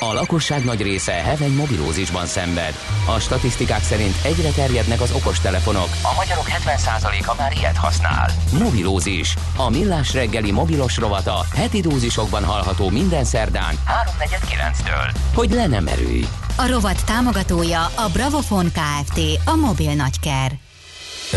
A 0.00 0.12
lakosság 0.12 0.64
nagy 0.64 0.82
része 0.82 1.12
heveny 1.12 1.54
mobilózisban 1.54 2.26
szenved. 2.26 2.74
A 3.16 3.18
statisztikák 3.18 3.82
szerint 3.82 4.14
egyre 4.24 4.50
terjednek 4.50 5.00
az 5.00 5.12
okostelefonok. 5.12 5.88
A 6.02 6.14
magyarok 6.16 6.46
70%-a 6.48 7.34
már 7.38 7.52
ilyet 7.58 7.76
használ. 7.76 8.30
Mobilózis. 8.58 9.34
A 9.56 9.70
millás 9.70 10.12
reggeli 10.12 10.50
mobilos 10.50 10.96
rovata 10.96 11.46
heti 11.54 11.80
dózisokban 11.80 12.44
hallható 12.44 12.90
minden 12.90 13.24
szerdán 13.24 13.74
3.49-től. 13.74 15.16
Hogy 15.34 15.50
le 15.50 15.66
nem 15.66 15.86
erőj. 15.86 16.24
A 16.56 16.68
rovat 16.68 17.04
támogatója 17.06 17.84
a 17.84 18.08
Bravofon 18.12 18.66
Kft. 18.66 19.20
A 19.44 19.54
mobil 19.54 19.94
nagyker. 19.94 20.63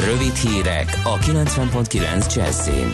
Rövid 0.05 0.35
hírek 0.35 1.01
a 1.03 1.17
90.9 1.17 2.35
Jazzin. 2.35 2.93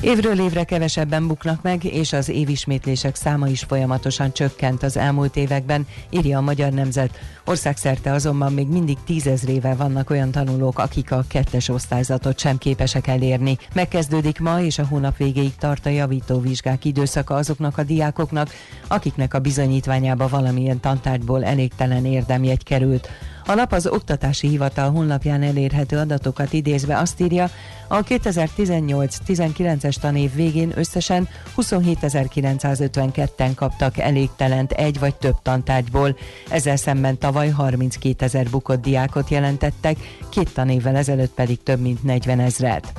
Évről 0.00 0.40
évre 0.40 0.64
kevesebben 0.64 1.26
buknak 1.26 1.62
meg, 1.62 1.84
és 1.84 2.12
az 2.12 2.28
évismétlések 2.28 3.14
száma 3.14 3.46
is 3.48 3.62
folyamatosan 3.62 4.32
csökkent 4.32 4.82
az 4.82 4.96
elmúlt 4.96 5.36
években, 5.36 5.86
írja 6.10 6.38
a 6.38 6.40
Magyar 6.40 6.72
Nemzet. 6.72 7.18
Országszerte 7.44 8.12
azonban 8.12 8.52
még 8.52 8.66
mindig 8.66 8.96
tízezrével 9.06 9.76
vannak 9.76 10.10
olyan 10.10 10.30
tanulók, 10.30 10.78
akik 10.78 11.12
a 11.12 11.24
kettes 11.28 11.68
osztályzatot 11.68 12.38
sem 12.38 12.58
képesek 12.58 13.06
elérni. 13.06 13.58
Megkezdődik 13.74 14.38
ma 14.38 14.60
és 14.60 14.78
a 14.78 14.86
hónap 14.86 15.16
végéig 15.16 15.54
tart 15.58 15.86
a 15.86 15.90
javító 15.90 16.40
vizsgák 16.40 16.84
időszaka 16.84 17.34
azoknak 17.34 17.78
a 17.78 17.82
diákoknak, 17.82 18.50
akiknek 18.88 19.34
a 19.34 19.38
bizonyítványába 19.38 20.28
valamilyen 20.28 20.80
tantárgyból 20.80 21.44
elégtelen 21.44 22.04
érdemjegy 22.04 22.62
került. 22.62 23.08
A 23.48 23.54
lap 23.54 23.72
az 23.72 23.86
Oktatási 23.86 24.48
Hivatal 24.48 24.90
honlapján 24.90 25.42
elérhető 25.42 25.98
adatokat 25.98 26.52
idézve 26.52 26.98
azt 26.98 27.20
írja, 27.20 27.50
a 27.88 28.02
2018-19-es 28.02 29.94
tanév 29.94 30.34
végén 30.34 30.72
összesen 30.74 31.28
27.952-en 31.56 33.50
kaptak 33.54 33.98
elégtelent 33.98 34.72
egy 34.72 34.98
vagy 34.98 35.14
több 35.14 35.36
tantárgyból. 35.42 36.16
Ezzel 36.50 36.76
szemben 36.76 37.18
tavaly 37.18 37.48
32 37.48 38.24
ezer 38.24 38.50
bukott 38.50 38.82
diákot 38.82 39.28
jelentettek, 39.28 39.96
két 40.28 40.52
tanévvel 40.54 40.96
ezelőtt 40.96 41.34
pedig 41.34 41.62
több 41.62 41.80
mint 41.80 42.02
40 42.02 42.40
ezret. 42.40 42.92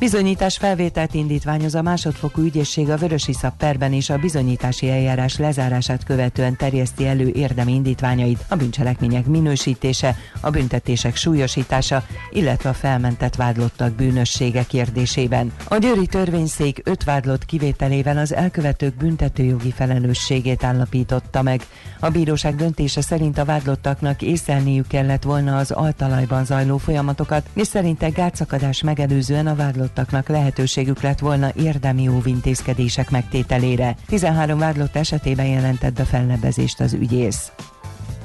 Bizonyítás 0.00 0.56
felvételt 0.56 1.14
indítványoz 1.14 1.74
a 1.74 1.82
másodfokú 1.82 2.42
ügyészség 2.42 2.90
a 2.90 2.96
Vörösiszap 2.96 3.56
perben 3.56 3.92
és 3.92 4.10
a 4.10 4.18
bizonyítási 4.18 4.90
eljárás 4.90 5.36
lezárását 5.36 6.04
követően 6.04 6.56
terjeszti 6.56 7.06
elő 7.06 7.28
érdemi 7.28 7.72
indítványait, 7.72 8.44
a 8.48 8.56
bűncselekmények 8.56 9.26
minősítése, 9.26 10.16
a 10.40 10.50
büntetések 10.50 11.16
súlyosítása, 11.16 12.04
illetve 12.30 12.68
a 12.68 12.72
felmentett 12.72 13.34
vádlottak 13.34 13.92
bűnössége 13.92 14.64
kérdésében. 14.64 15.52
A 15.68 15.76
Győri 15.76 16.06
törvényszék 16.06 16.80
öt 16.84 17.04
vádlott 17.04 17.44
kivételével 17.44 18.18
az 18.18 18.34
elkövetők 18.34 18.94
büntetőjogi 18.94 19.70
felelősségét 19.70 20.64
állapította 20.64 21.42
meg. 21.42 21.66
A 22.00 22.08
bíróság 22.08 22.54
döntése 22.54 23.00
szerint 23.00 23.38
a 23.38 23.44
vádlottaknak 23.44 24.22
észlelniük 24.22 24.86
kellett 24.86 25.22
volna 25.22 25.56
az 25.56 25.70
altalajban 25.70 26.44
zajló 26.44 26.76
folyamatokat, 26.76 27.48
és 27.54 27.66
szerinte 27.66 28.08
gátszakadás 28.08 28.82
megelőzően 28.82 29.46
a 29.46 29.54
vádlottaknak 29.94 30.28
lehetőségük 30.28 31.00
lett 31.00 31.18
volna 31.18 31.50
érdemi 31.54 32.08
óvintézkedések 32.08 33.10
megtételére. 33.10 33.96
13 34.06 34.58
vádlott 34.58 34.96
esetében 34.96 35.46
jelentett 35.46 35.92
be 35.92 36.04
fellebbezést 36.04 36.80
az 36.80 36.92
ügyész. 36.92 37.52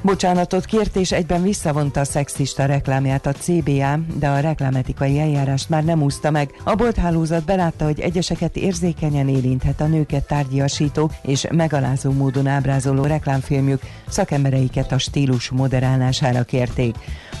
Bocsánatot 0.02 0.64
kért 0.64 0.96
és 0.96 1.12
egyben 1.12 1.42
visszavonta 1.42 2.00
a 2.00 2.04
szexista 2.04 2.64
reklámját 2.64 3.26
a 3.26 3.32
CBA, 3.32 3.98
de 4.18 4.28
a 4.28 4.40
reklámetikai 4.40 5.18
eljárást 5.18 5.68
már 5.68 5.84
nem 5.84 6.02
úszta 6.02 6.30
meg. 6.30 6.50
A 6.64 6.74
bolthálózat 6.74 7.44
belátta, 7.44 7.84
hogy 7.84 8.00
egyeseket 8.00 8.56
érzékenyen 8.56 9.28
érinthet 9.28 9.80
a 9.80 9.86
nőket 9.86 10.26
tárgyasító 10.26 11.10
és 11.22 11.46
megalázó 11.50 12.12
módon 12.12 12.46
ábrázoló 12.46 13.04
reklámfilmjük, 13.04 13.82
szakembereiket 14.08 14.92
a 14.92 14.98
stílus 14.98 15.50
moderálására 15.50 16.42
kérték. 16.42 16.96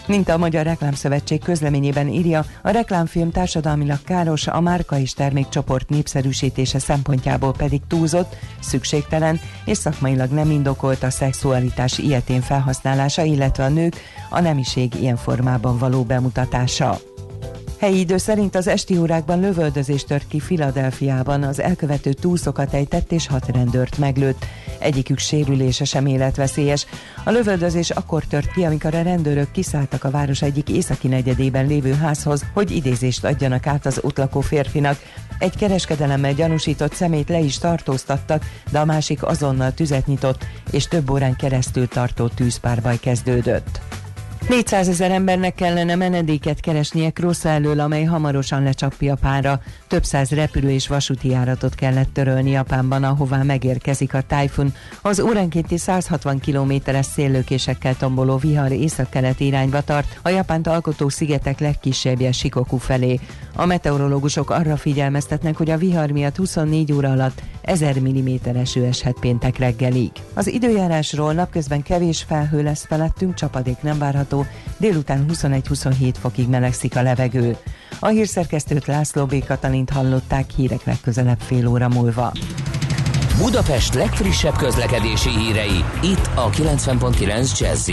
Mint 0.06 0.28
a 0.28 0.36
Magyar 0.36 0.64
Reklámszövetség 0.64 1.42
közleményében 1.42 2.08
írja, 2.08 2.44
a 2.62 2.70
reklámfilm 2.70 3.30
társadalmilag 3.30 4.02
káros, 4.04 4.46
a 4.46 4.60
márka 4.60 4.98
és 4.98 5.12
termékcsoport 5.12 5.88
népszerűsítése 5.88 6.78
szempontjából 6.78 7.52
pedig 7.52 7.80
túlzott, 7.88 8.36
szükségtelen 8.60 9.40
és 9.64 9.78
szakmailag 9.78 10.30
nem 10.30 10.50
indokolt 10.50 11.02
a 11.02 11.10
szexualitás 11.10 11.98
ilyetén 11.98 12.40
felhasználása, 12.46 13.22
illetve 13.22 13.64
a 13.64 13.68
nők 13.68 13.96
a 14.30 14.40
nemiség 14.40 14.94
ilyen 14.94 15.16
formában 15.16 15.78
való 15.78 16.02
bemutatása. 16.02 16.98
Helyi 17.78 17.98
idő 17.98 18.16
szerint 18.16 18.54
az 18.54 18.66
esti 18.66 18.98
órákban 18.98 19.40
lövöldözés 19.40 20.04
tört 20.04 20.28
ki 20.28 20.40
Filadelfiában, 20.40 21.42
az 21.42 21.60
elkövető 21.60 22.12
túlszokat 22.12 22.74
ejtett 22.74 23.12
és 23.12 23.26
hat 23.26 23.48
rendőrt 23.48 23.98
meglőtt. 23.98 24.46
Egyikük 24.78 25.18
sérülése 25.18 25.84
sem 25.84 26.06
életveszélyes. 26.06 26.86
A 27.24 27.30
lövöldözés 27.30 27.90
akkor 27.90 28.24
tört 28.24 28.52
ki, 28.52 28.64
amikor 28.64 28.94
a 28.94 29.02
rendőrök 29.02 29.50
kiszálltak 29.50 30.04
a 30.04 30.10
város 30.10 30.42
egyik 30.42 30.68
északi 30.68 31.08
negyedében 31.08 31.66
lévő 31.66 31.92
házhoz, 31.92 32.44
hogy 32.52 32.70
idézést 32.70 33.24
adjanak 33.24 33.66
át 33.66 33.86
az 33.86 34.00
ott 34.02 34.18
lakó 34.18 34.40
férfinak. 34.40 34.98
Egy 35.38 35.56
kereskedelemmel 35.56 36.32
gyanúsított 36.32 36.94
szemét 36.94 37.28
le 37.28 37.38
is 37.38 37.58
tartóztattak, 37.58 38.44
de 38.70 38.78
a 38.78 38.84
másik 38.84 39.22
azonnal 39.22 39.74
tüzet 39.74 40.06
nyitott, 40.06 40.46
és 40.70 40.88
több 40.88 41.10
órán 41.10 41.36
keresztül 41.36 41.88
tartó 41.88 42.28
tűzpárbaj 42.28 42.98
kezdődött. 42.98 43.80
400 44.48 44.88
ezer 44.88 45.10
embernek 45.10 45.54
kellene 45.54 45.94
menedéket 45.94 46.60
keresnie 46.60 47.10
Krosza 47.10 47.48
elől, 47.48 47.80
amely 47.80 48.04
hamarosan 48.04 48.62
lecsapja 48.62 49.14
pára. 49.14 49.60
Több 49.88 50.04
száz 50.04 50.30
repülő 50.30 50.70
és 50.70 50.88
vasúti 50.88 51.28
járatot 51.28 51.74
kellett 51.74 52.12
törölni 52.12 52.50
Japánban, 52.50 53.04
ahová 53.04 53.42
megérkezik 53.42 54.14
a 54.14 54.20
tájfun. 54.20 54.74
Az 55.02 55.20
óránkénti 55.20 55.76
160 55.76 56.38
kilométeres 56.38 57.06
széllőkésekkel 57.06 57.96
tomboló 57.96 58.36
vihar 58.36 58.72
észak-kelet 58.72 59.40
irányba 59.40 59.80
tart, 59.80 60.20
a 60.22 60.28
Japánt 60.28 60.66
alkotó 60.66 61.08
szigetek 61.08 61.60
legkisebbje 61.60 62.32
Sikoku 62.32 62.76
felé. 62.76 63.20
A 63.54 63.66
meteorológusok 63.66 64.50
arra 64.50 64.76
figyelmeztetnek, 64.76 65.56
hogy 65.56 65.70
a 65.70 65.76
vihar 65.78 66.10
miatt 66.10 66.36
24 66.36 66.92
óra 66.92 67.10
alatt 67.10 67.42
1000 67.66 68.00
mm 68.00 68.28
eső 68.54 68.84
eshet 68.84 69.16
péntek 69.20 69.58
reggelig. 69.58 70.10
Az 70.34 70.46
időjárásról 70.46 71.32
napközben 71.32 71.82
kevés 71.82 72.22
felhő 72.22 72.62
lesz 72.62 72.86
felettünk, 72.86 73.34
csapadék 73.34 73.82
nem 73.82 73.98
várható, 73.98 74.46
délután 74.78 75.24
21-27 75.32 76.14
fokig 76.18 76.48
melegszik 76.48 76.96
a 76.96 77.02
levegő. 77.02 77.56
A 78.00 78.08
hírszerkesztőt 78.08 78.86
László 78.86 79.26
B. 79.26 79.44
Katalint 79.44 79.90
hallották 79.90 80.50
hírek 80.56 80.84
legközelebb 80.84 81.40
fél 81.40 81.66
óra 81.66 81.88
múlva. 81.88 82.32
Budapest 83.38 83.94
legfrissebb 83.94 84.56
közlekedési 84.56 85.30
hírei, 85.30 85.84
itt 86.02 86.30
a 86.34 86.50
90.9 86.50 87.58
jazz 87.58 87.90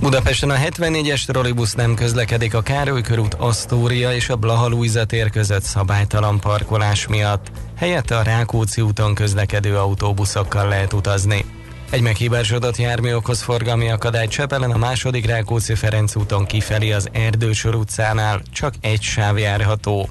Budapesten 0.00 0.50
a 0.50 0.54
74-es 0.54 1.24
trollibusz 1.24 1.74
nem 1.74 1.94
közlekedik 1.94 2.54
a 2.54 2.62
Károly 2.62 3.00
körút 3.00 3.34
Asztória 3.34 4.14
és 4.14 4.28
a 4.28 4.36
Blaha 4.36 5.06
tér 5.06 5.30
között 5.30 5.62
szabálytalan 5.62 6.40
parkolás 6.40 7.06
miatt. 7.06 7.50
Helyette 7.76 8.16
a 8.16 8.22
Rákóczi 8.22 8.80
úton 8.80 9.14
közlekedő 9.14 9.76
autóbuszokkal 9.76 10.68
lehet 10.68 10.92
utazni. 10.92 11.44
Egy 11.90 12.00
meghibásodott 12.00 12.76
jármű 12.76 13.14
okoz 13.14 13.42
forgalmi 13.42 13.90
akadály 13.90 14.26
Csepelen 14.26 14.70
a 14.70 14.76
második 14.76 15.26
Rákóczi 15.26 15.74
Ferenc 15.74 16.16
úton 16.16 16.46
kifelé 16.46 16.92
az 16.92 17.08
Erdősor 17.12 17.74
utcánál 17.74 18.42
csak 18.52 18.74
egy 18.80 19.02
sáv 19.02 19.38
járható. 19.38 20.08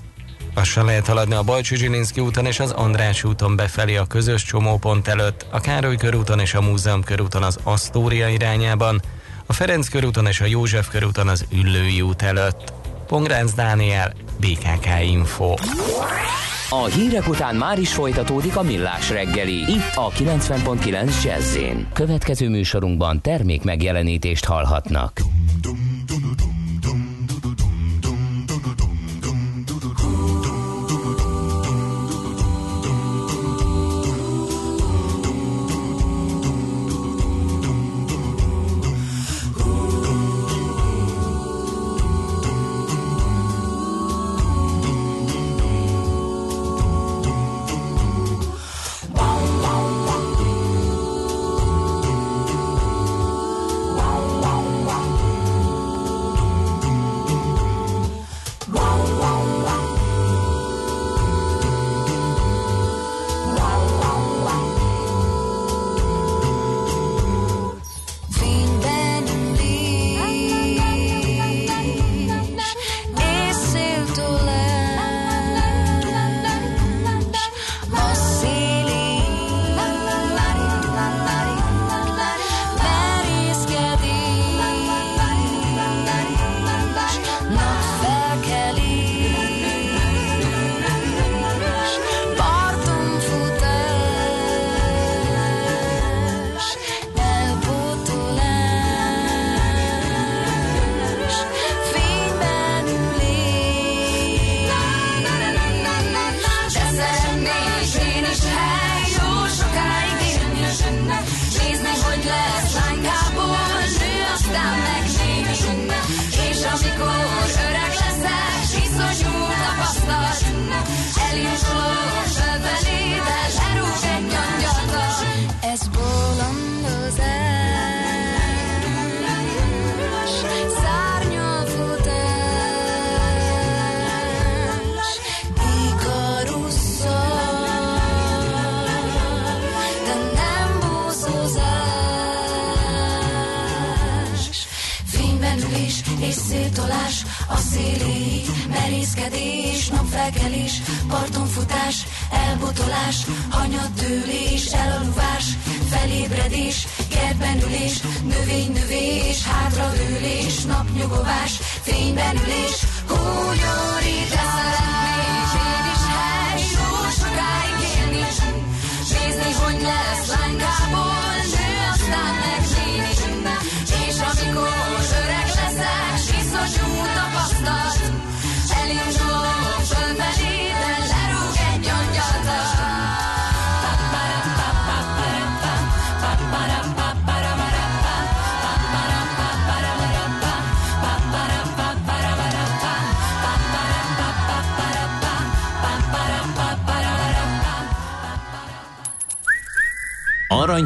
Lassan 0.56 0.86
lehet 0.86 1.08
haladni 1.08 1.34
a 1.34 1.44
Bajcsi 1.44 1.76
Zsilinszki 1.76 2.22
úton 2.22 2.46
és 2.46 2.60
az 2.60 2.72
András 2.72 3.24
úton 3.24 3.56
befelé 3.56 3.96
a 3.96 4.06
közös 4.06 4.44
csomópont 4.44 5.08
előtt, 5.08 5.46
a 5.52 5.60
Károly 5.60 5.98
körúton 5.98 6.40
és 6.40 6.54
a 6.54 6.62
Múzeum 6.62 7.04
körúton 7.04 7.44
az 7.44 7.60
Asztória 7.64 8.28
irányában, 8.28 9.02
a 9.46 9.54
Ferenc 9.54 9.88
körúton 9.88 10.26
és 10.26 10.42
a 10.42 10.46
József 10.46 10.90
körúton 10.90 11.28
az 11.28 11.46
Üllői 11.52 12.02
út 12.02 12.22
előtt. 12.22 12.74
Pongránc 13.08 13.54
Dániel, 13.54 14.14
BKK 14.40 14.88
Info. 15.04 15.54
A 16.70 16.86
hírek 16.86 17.28
után 17.28 17.56
már 17.56 17.80
is 17.80 17.94
folytatódik 17.94 18.56
a 18.56 18.62
millás 18.62 19.10
reggeli, 19.10 19.56
itt 19.56 19.92
a 19.96 20.10
90.9 20.10 21.24
jazz 21.24 21.58
Következő 21.94 22.50
műsorunkban 22.50 23.22
termék 23.22 23.64
megjelenítést 23.64 24.46
hallhatnak. 24.46 25.22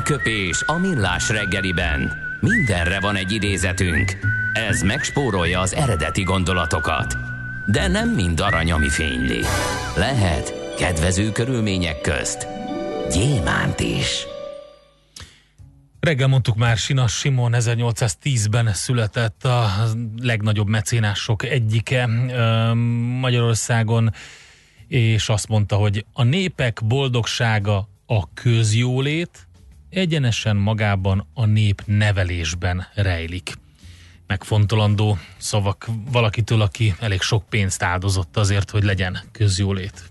Aranyköpés 0.10 0.64
a 0.66 0.78
millás 0.78 1.30
reggeliben. 1.30 2.14
Mindenre 2.40 3.00
van 3.00 3.16
egy 3.16 3.32
idézetünk. 3.32 4.18
Ez 4.54 4.82
megspórolja 4.82 5.60
az 5.60 5.74
eredeti 5.74 6.24
gondolatokat. 6.24 7.18
De 7.66 7.88
nem 7.88 8.10
mind 8.10 8.40
arany, 8.40 8.72
ami 8.72 8.90
fényli. 8.90 9.40
Lehet 9.96 10.76
kedvező 10.78 11.32
körülmények 11.32 12.02
közt 12.02 12.48
gyémánt 13.12 13.80
is. 13.80 14.26
Reggel 16.00 16.28
mondtuk 16.28 16.56
már, 16.56 16.78
Sinas 16.78 17.18
Simon 17.18 17.54
1810-ben 17.56 18.74
született 18.74 19.46
a 19.46 19.70
legnagyobb 20.22 20.68
mecénások 20.68 21.44
egyike 21.44 22.06
Magyarországon, 23.20 24.14
és 24.88 25.30
azt 25.30 25.48
mondta, 25.48 25.76
hogy 25.76 26.06
a 26.14 26.24
népek 26.24 26.82
boldogsága 26.86 27.90
a 28.06 28.34
közjólét, 28.34 29.49
egyenesen 29.90 30.56
magában 30.56 31.28
a 31.34 31.46
nép 31.46 31.82
nevelésben 31.86 32.88
rejlik. 32.94 33.54
Megfontolandó 34.28 35.18
szavak 35.38 35.88
valakitől, 36.12 36.62
aki 36.62 36.96
elég 37.00 37.22
sok 37.22 37.50
pénzt 37.50 37.84
áldozott 37.84 38.38
azért, 38.38 38.70
hogy 38.70 38.84
legyen 38.84 39.20
közjólét. 39.32 40.10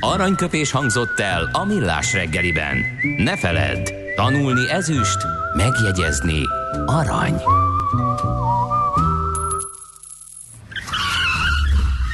Aranyköpés 0.00 0.70
hangzott 0.70 1.20
el 1.20 1.48
a 1.52 1.64
millás 1.64 2.12
reggeliben. 2.12 2.76
Ne 3.16 3.36
feledd, 3.36 3.90
tanulni 4.16 4.70
ezüst, 4.70 5.18
megjegyezni 5.56 6.40
arany. 6.86 7.40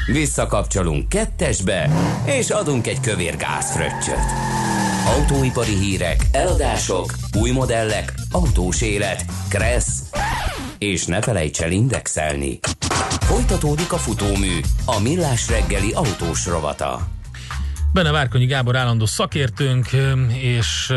Visszakapcsolunk 0.07 1.09
kettesbe, 1.09 1.91
és 2.27 2.51
adunk 2.51 2.87
egy 2.87 3.01
kövér 3.01 3.37
gázfröccsöt. 3.37 4.62
Autóipari 5.07 5.75
hírek, 5.75 6.27
eladások, 6.33 7.13
új 7.39 7.51
modellek, 7.51 8.15
autós 8.31 8.81
élet, 8.81 9.25
kressz, 9.49 10.01
és 10.79 11.07
ne 11.07 11.21
felejts 11.21 11.61
el 11.61 11.73
indexelni. 11.73 12.59
Folytatódik 13.21 13.93
a 13.93 13.97
futómű, 13.97 14.61
a 14.85 15.01
millás 15.01 15.49
reggeli 15.49 15.93
autós 15.93 16.47
rovata. 16.47 17.09
Benne 17.93 18.11
Várkonyi 18.11 18.47
Gábor 18.47 18.77
állandó 18.77 19.07
szakértőnk, 19.07 19.89
és 20.29 20.93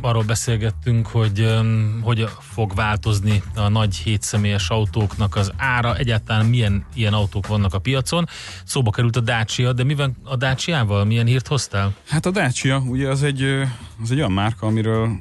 arról 0.00 0.22
beszélgettünk, 0.22 1.06
hogy 1.06 1.54
hogy 2.02 2.28
fog 2.40 2.74
változni 2.74 3.42
a 3.54 3.68
nagy 3.68 3.96
hétszemélyes 3.96 4.68
autóknak 4.68 5.36
az 5.36 5.52
ára, 5.56 5.96
egyáltalán 5.96 6.46
milyen 6.46 6.84
ilyen 6.94 7.12
autók 7.12 7.46
vannak 7.46 7.74
a 7.74 7.78
piacon. 7.78 8.28
Szóba 8.64 8.90
került 8.90 9.16
a 9.16 9.20
Dacia, 9.20 9.72
de 9.72 9.84
mi 9.84 9.94
van 9.94 10.16
a 10.24 10.36
Dacia-val? 10.36 11.04
Milyen 11.04 11.26
hírt 11.26 11.46
hoztál? 11.46 11.94
Hát 12.08 12.26
a 12.26 12.30
Dacia, 12.30 12.78
ugye 12.78 13.08
az 13.08 13.22
egy, 13.22 13.42
az 14.02 14.10
egy 14.10 14.18
olyan 14.18 14.32
márka, 14.32 14.66
amiről 14.66 15.18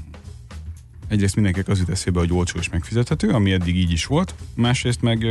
egyrészt 1.07 1.35
mindenkinek 1.35 1.69
az 1.69 1.79
jut 1.79 1.89
eszébe, 1.89 2.19
hogy 2.19 2.33
olcsó 2.33 2.59
és 2.59 2.69
megfizethető, 2.69 3.29
ami 3.29 3.51
eddig 3.51 3.75
így 3.75 3.91
is 3.91 4.05
volt. 4.05 4.35
Másrészt 4.55 5.01
meg 5.01 5.25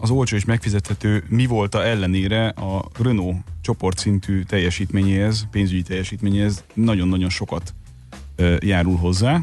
az 0.00 0.10
olcsó 0.10 0.36
és 0.36 0.44
megfizethető 0.44 1.24
mi 1.28 1.46
volt 1.46 1.74
a 1.74 1.86
ellenére 1.86 2.48
a 2.48 2.88
Renault 2.98 3.36
csoportszintű 3.60 4.42
teljesítményéhez, 4.42 5.46
pénzügyi 5.50 5.82
teljesítményéhez 5.82 6.64
nagyon-nagyon 6.74 7.30
sokat 7.30 7.74
járul 8.58 8.96
hozzá. 8.96 9.40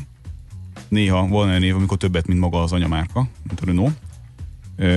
Néha 0.88 1.28
van 1.28 1.50
olyan 1.50 1.64
év, 1.64 1.76
amikor 1.76 1.98
többet, 1.98 2.28
mint 2.28 2.40
maga 2.40 2.62
az 2.62 2.72
anyamárka, 2.72 3.28
mint 3.48 3.60
a 3.60 3.66
Renault. 3.66 3.98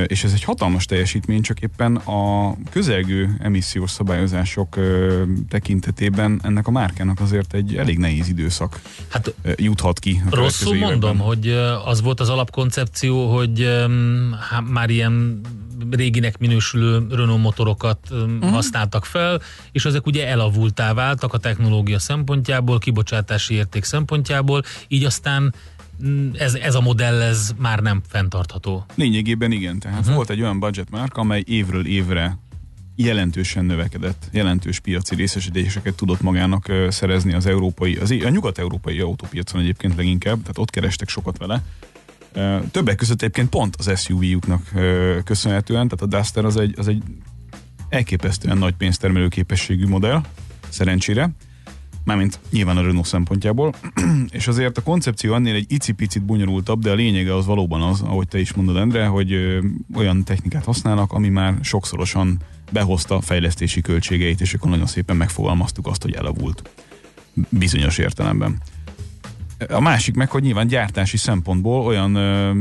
És 0.06 0.24
ez 0.24 0.32
egy 0.32 0.44
hatalmas 0.44 0.84
teljesítmény, 0.84 1.42
csak 1.42 1.60
éppen 1.60 1.96
a 1.96 2.54
közelgő 2.70 3.36
emissziós 3.38 3.90
szabályozások 3.90 4.78
tekintetében 5.48 6.40
ennek 6.42 6.66
a 6.66 6.70
márkának 6.70 7.20
azért 7.20 7.54
egy 7.54 7.76
elég 7.76 7.98
nehéz 7.98 8.28
időszak 8.28 8.80
Hát 9.08 9.34
juthat 9.56 9.98
ki. 9.98 10.22
Rosszul 10.30 10.76
mondom, 10.76 11.18
hogy 11.18 11.48
az 11.84 12.02
volt 12.02 12.20
az 12.20 12.28
alapkoncepció, 12.28 13.34
hogy 13.34 13.84
há, 14.50 14.60
már 14.60 14.90
ilyen 14.90 15.40
réginek 15.90 16.38
minősülő 16.38 17.06
Renault 17.10 17.42
motorokat 17.42 17.98
uh-huh. 18.10 18.50
használtak 18.50 19.04
fel, 19.04 19.40
és 19.72 19.84
ezek 19.84 20.06
ugye 20.06 20.28
elavultá 20.28 20.92
váltak 20.92 21.32
a 21.32 21.38
technológia 21.38 21.98
szempontjából, 21.98 22.78
kibocsátási 22.78 23.54
érték 23.54 23.84
szempontjából, 23.84 24.62
így 24.88 25.04
aztán 25.04 25.54
ez, 26.32 26.54
ez 26.54 26.74
a 26.74 26.80
modell 26.80 27.20
ez 27.22 27.54
már 27.58 27.78
nem 27.78 28.02
fenntartható. 28.08 28.84
Lényegében 28.94 29.52
igen, 29.52 29.78
tehát 29.78 29.98
uh-huh. 29.98 30.14
volt 30.14 30.30
egy 30.30 30.40
olyan 30.40 30.58
budget 30.58 30.90
márka, 30.90 31.20
amely 31.20 31.42
évről 31.46 31.86
évre 31.86 32.38
jelentősen 32.96 33.64
növekedett, 33.64 34.28
jelentős 34.32 34.78
piaci 34.78 35.14
részesedéseket 35.14 35.94
tudott 35.94 36.20
magának 36.20 36.72
szerezni 36.88 37.32
az 37.32 37.46
európai, 37.46 37.96
az, 37.96 38.10
a 38.10 38.28
nyugat-európai 38.28 39.00
autópiacon 39.00 39.60
egyébként 39.60 39.96
leginkább, 39.96 40.40
tehát 40.40 40.58
ott 40.58 40.70
kerestek 40.70 41.08
sokat 41.08 41.38
vele. 41.38 41.62
Többek 42.70 42.96
között 42.96 43.22
egyébként 43.22 43.48
pont 43.48 43.76
az 43.76 44.00
SUV-juknak 44.00 44.72
köszönhetően, 45.24 45.88
tehát 45.88 46.14
a 46.14 46.18
Duster 46.18 46.44
az 46.44 46.56
egy, 46.56 46.74
az 46.76 46.88
egy 46.88 47.02
elképesztően 47.88 48.58
nagy 48.58 48.74
pénztermelő 48.74 49.28
képességű 49.28 49.86
modell, 49.86 50.20
szerencsére, 50.68 51.30
mármint 52.04 52.38
nyilván 52.50 52.76
a 52.76 52.82
Renault 52.82 53.06
szempontjából, 53.06 53.74
és 54.30 54.46
azért 54.46 54.78
a 54.78 54.82
koncepció 54.82 55.34
ennél 55.34 55.54
egy 55.54 55.72
icipicit 55.72 56.22
bonyolultabb, 56.22 56.82
de 56.82 56.90
a 56.90 56.94
lényege 56.94 57.34
az 57.34 57.46
valóban 57.46 57.82
az, 57.82 58.00
ahogy 58.00 58.28
te 58.28 58.38
is 58.38 58.52
mondod, 58.52 58.76
Endre, 58.76 59.06
hogy 59.06 59.32
ö, 59.32 59.58
olyan 59.94 60.24
technikát 60.24 60.64
használnak, 60.64 61.12
ami 61.12 61.28
már 61.28 61.54
sokszorosan 61.60 62.38
behozta 62.72 63.20
fejlesztési 63.20 63.80
költségeit, 63.80 64.40
és 64.40 64.54
akkor 64.54 64.70
nagyon 64.70 64.86
szépen 64.86 65.16
megfogalmaztuk 65.16 65.86
azt, 65.86 66.02
hogy 66.02 66.14
elavult 66.14 66.70
bizonyos 67.48 67.98
értelemben. 67.98 68.60
A 69.68 69.80
másik 69.80 70.14
meg, 70.14 70.30
hogy 70.30 70.42
nyilván 70.42 70.66
gyártási 70.66 71.16
szempontból 71.16 71.84
olyan 71.84 72.14
ö, 72.14 72.52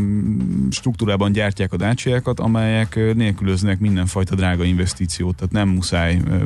struktúrában 0.72 1.32
gyártják 1.32 1.74
a 1.74 1.78
dácsiákat, 1.78 2.40
amelyek 2.40 2.96
nélkülöznek 2.96 3.80
mindenfajta 3.80 4.36
drága 4.36 4.64
investíciót, 4.64 5.36
tehát 5.36 5.52
nem 5.52 5.70
muszáj 5.70 6.20
ö, 6.28 6.44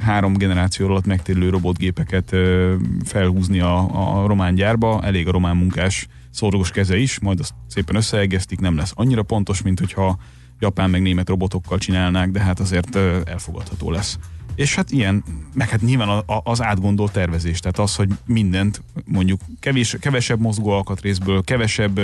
három 0.00 0.34
generáció 0.34 0.86
alatt 0.86 1.06
megtérülő 1.06 1.48
robotgépeket 1.48 2.32
ö, 2.32 2.74
felhúzni 3.04 3.60
a, 3.60 4.22
a 4.22 4.26
román 4.26 4.54
gyárba, 4.54 5.00
elég 5.02 5.28
a 5.28 5.32
román 5.32 5.56
munkás 5.56 6.06
szorgos 6.30 6.70
keze 6.70 6.96
is, 6.96 7.18
majd 7.18 7.40
azt 7.40 7.54
szépen 7.66 7.96
összeegeztik, 7.96 8.60
nem 8.60 8.76
lesz 8.76 8.92
annyira 8.94 9.22
pontos, 9.22 9.62
mint 9.62 9.78
hogyha 9.78 10.18
japán 10.58 10.90
meg 10.90 11.02
német 11.02 11.28
robotokkal 11.28 11.78
csinálnák, 11.78 12.30
de 12.30 12.40
hát 12.40 12.60
azért 12.60 12.96
elfogadható 13.24 13.90
lesz. 13.90 14.18
És 14.56 14.74
hát 14.74 14.90
ilyen, 14.90 15.24
meg 15.54 15.68
hát 15.68 15.80
nyilván 15.80 16.08
a- 16.08 16.24
a- 16.34 16.40
az 16.44 16.62
átgondolt 16.62 17.12
tervezés, 17.12 17.60
tehát 17.60 17.78
az, 17.78 17.94
hogy 17.94 18.08
mindent 18.26 18.82
mondjuk 19.04 19.40
kevés, 19.60 19.96
kevesebb 20.00 20.40
mozgó 20.40 20.70
alkatrészből, 20.70 21.42
kevesebb 21.42 22.00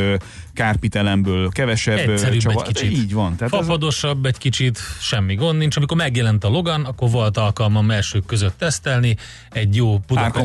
kárpitelemből, 0.54 1.48
kevesebb... 1.48 1.98
csava- 2.38 2.66
egy 2.66 2.74
kicsit. 2.74 2.90
Így 2.92 3.12
van. 3.12 3.36
Tehát 3.36 3.52
ez, 3.54 3.58
Fapadosabb 3.60 4.26
egy 4.26 4.38
kicsit, 4.38 4.78
semmi 5.00 5.34
gond 5.34 5.58
nincs. 5.58 5.76
Amikor 5.76 5.96
megjelent 5.96 6.44
a 6.44 6.48
Logan, 6.48 6.84
akkor 6.84 7.10
volt 7.10 7.36
alkalmam 7.36 7.90
elsők 7.90 8.26
között 8.26 8.58
tesztelni 8.58 9.16
egy 9.50 9.76
jó, 9.76 9.98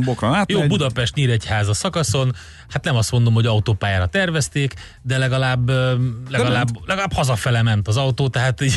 bokron 0.04 0.34
átmegy. 0.34 0.58
jó 0.58 0.68
Budapest 0.68 1.16
Nyíregyháza 1.16 1.74
szakaszon. 1.74 2.36
Hát 2.70 2.84
nem 2.84 2.96
azt 2.96 3.12
mondom, 3.12 3.34
hogy 3.34 3.46
autópályára 3.46 4.06
tervezték, 4.06 4.74
de 5.02 5.18
legalább, 5.18 5.70
legalább, 6.30 6.70
legalább 6.86 7.14
hazafele 7.14 7.62
ment 7.62 7.88
az 7.88 7.98
autó, 7.98 8.28
tehát 8.28 8.62
így 8.62 8.74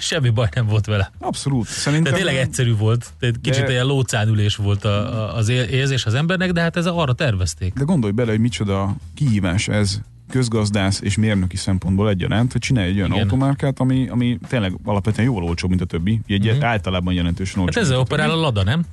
semmi 0.00 0.28
baj 0.30 0.48
nem 0.54 0.66
volt 0.66 0.86
vele. 0.86 1.10
abszolút. 1.18 1.66
Szerintem... 1.66 2.12
De 2.12 2.18
tényleg 2.18 2.36
egyszerű 2.36 2.76
volt, 2.76 3.06
tehát 3.20 3.34
kicsit 3.42 3.64
De- 3.64 3.70
ilyen 3.70 3.86
lócánülés 3.86 4.56
volt 4.56 4.84
a, 4.84 4.88
a, 5.30 5.36
az 5.36 5.48
ér- 5.48 5.70
érzés 5.70 6.04
az 6.06 6.14
embernek, 6.14 6.52
de 6.52 6.60
hát 6.60 6.76
ez 6.76 6.86
arra 6.86 7.12
tervezték. 7.12 7.72
De 7.74 7.84
gondolj 7.84 8.12
bele, 8.12 8.30
hogy 8.30 8.40
micsoda 8.40 8.96
kihívás 9.14 9.68
ez 9.68 10.00
közgazdász 10.30 11.00
és 11.00 11.16
mérnöki 11.16 11.56
szempontból 11.56 12.08
egyaránt, 12.08 12.52
hogy 12.52 12.60
csinálj 12.60 12.88
egy 12.88 12.96
olyan 12.96 13.10
Igen. 13.10 13.22
automárkát, 13.22 13.80
ami, 13.80 14.08
ami 14.08 14.38
tényleg 14.48 14.72
alapvetően 14.84 15.26
jóval 15.26 15.42
olcsóbb, 15.44 15.68
mint 15.70 15.82
a 15.82 15.84
többi. 15.84 16.20
Egy 16.26 16.54
Mhm. 16.54 16.64
általában 16.64 17.14
jelentősen 17.14 17.60
olcsóbb. 17.60 17.74
Hát 17.74 17.84
ezzel 17.84 17.98
operál 17.98 18.30
a. 18.30 18.34
Lada, 18.40 18.62
nem? 18.62 18.84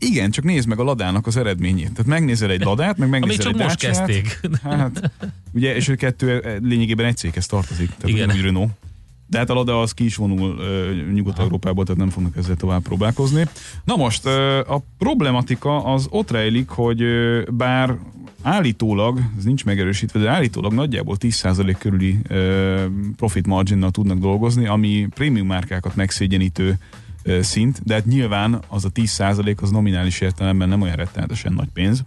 Igen, 0.00 0.30
csak 0.30 0.44
nézd 0.44 0.68
meg 0.68 0.78
a 0.78 0.82
ladának 0.82 1.26
az 1.26 1.36
eredményét. 1.36 1.90
Tehát 1.90 2.06
megnézel 2.06 2.50
egy 2.50 2.60
ladát, 2.64 2.96
meg 2.98 3.08
megnézel 3.08 3.36
csak 3.44 3.52
egy 3.52 3.58
most 3.58 3.80
Dacia-t. 3.80 4.06
kezdték. 4.06 4.40
Hát, 4.62 5.10
ugye, 5.52 5.74
és 5.76 5.88
a 5.88 5.94
kettő 5.94 6.40
eh, 6.40 6.56
lényegében 6.62 7.06
egy 7.06 7.16
céghez 7.16 7.46
tartozik. 7.46 7.86
Tehát 7.88 8.08
Igen. 8.08 8.30
Új 8.30 8.40
Renault. 8.40 8.70
De 9.30 9.38
hát 9.38 9.50
a 9.50 9.54
Lada 9.54 9.80
az 9.80 9.92
ki 9.92 10.04
is 10.04 10.16
vonul 10.16 10.50
uh, 10.50 11.12
Nyugat-Európából, 11.12 11.84
tehát 11.84 12.00
nem 12.00 12.10
fognak 12.10 12.36
ezzel 12.36 12.56
tovább 12.56 12.82
próbálkozni. 12.82 13.46
Na 13.84 13.96
most, 13.96 14.26
uh, 14.26 14.32
a 14.66 14.82
problematika 14.98 15.84
az 15.84 16.06
ott 16.10 16.30
rejlik, 16.30 16.68
hogy 16.68 17.02
uh, 17.02 17.42
bár 17.50 17.98
állítólag, 18.42 19.20
ez 19.38 19.44
nincs 19.44 19.64
megerősítve, 19.64 20.20
de 20.20 20.28
állítólag 20.28 20.72
nagyjából 20.72 21.16
10% 21.20 21.76
körüli 21.78 22.18
uh, 22.30 22.84
profit 23.16 23.46
marginnal 23.46 23.90
tudnak 23.90 24.18
dolgozni, 24.18 24.66
ami 24.66 25.08
prémium 25.14 25.46
márkákat 25.46 25.96
megszégyenítő 25.96 26.78
uh, 27.24 27.40
szint, 27.40 27.80
de 27.84 27.94
hát 27.94 28.06
nyilván 28.06 28.62
az 28.68 28.84
a 28.84 28.90
10% 28.90 29.56
az 29.60 29.70
nominális 29.70 30.20
értelemben 30.20 30.68
nem 30.68 30.82
olyan 30.82 30.96
rettenetesen 30.96 31.52
nagy 31.52 31.68
pénz. 31.72 32.04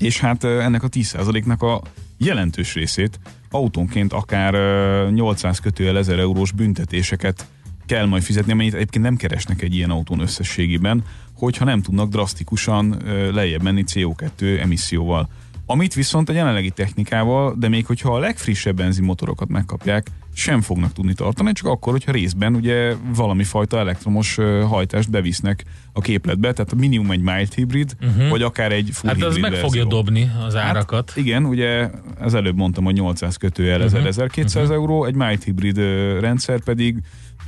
És 0.00 0.20
hát 0.20 0.44
ö, 0.44 0.60
ennek 0.60 0.82
a 0.82 0.88
10%-nak 0.88 1.62
a 1.62 1.82
jelentős 2.18 2.74
részét 2.74 3.18
autónként 3.50 4.12
akár 4.12 4.54
ö, 4.54 5.10
800 5.10 5.58
kötőjel 5.58 5.98
1000 5.98 6.18
eurós 6.18 6.52
büntetéseket 6.52 7.46
kell 7.86 8.06
majd 8.06 8.22
fizetni, 8.22 8.52
amennyit 8.52 8.74
egyébként 8.74 9.04
nem 9.04 9.16
keresnek 9.16 9.62
egy 9.62 9.74
ilyen 9.74 9.90
autón 9.90 10.20
összességében, 10.20 11.04
hogyha 11.34 11.64
nem 11.64 11.82
tudnak 11.82 12.08
drasztikusan 12.08 13.02
lejjebb 13.32 13.62
menni 13.62 13.84
CO2 13.86 14.60
emisszióval. 14.60 15.28
Amit 15.70 15.94
viszont 15.94 16.28
a 16.28 16.32
jelenlegi 16.32 16.70
technikával, 16.70 17.54
de 17.58 17.68
még 17.68 17.86
hogyha 17.86 18.14
a 18.14 18.18
legfrissebb 18.18 18.76
benzinmotorokat 18.76 19.48
megkapják, 19.48 20.06
sem 20.34 20.60
fognak 20.60 20.92
tudni 20.92 21.14
tartani, 21.14 21.52
csak 21.52 21.66
akkor, 21.66 21.92
hogyha 21.92 22.12
részben 22.12 22.54
ugye 22.54 22.94
valami 23.14 23.44
fajta 23.44 23.78
elektromos 23.78 24.34
hajtást 24.68 25.10
bevisznek 25.10 25.64
a 25.92 26.00
képletbe, 26.00 26.52
tehát 26.52 26.74
minimum 26.74 27.10
egy 27.10 27.20
mild 27.20 27.54
hibrid, 27.54 27.96
uh-huh. 28.00 28.28
vagy 28.28 28.42
akár 28.42 28.72
egy 28.72 28.88
full 28.92 29.10
Hát 29.10 29.22
az 29.22 29.36
meg 29.36 29.54
fogja 29.54 29.84
dobni 29.84 30.30
az 30.46 30.56
árakat. 30.56 31.08
Hát, 31.08 31.18
igen, 31.18 31.44
ugye 31.44 31.90
az 32.20 32.34
előbb 32.34 32.56
mondtam, 32.56 32.84
hogy 32.84 32.94
800 32.94 33.36
kötőjel 33.36 33.80
uh-huh. 33.80 34.06
1200 34.06 34.62
uh-huh. 34.62 34.80
euró, 34.80 35.04
egy 35.04 35.14
mild 35.14 35.42
hibrid 35.42 35.78
rendszer 36.20 36.60
pedig 36.60 36.96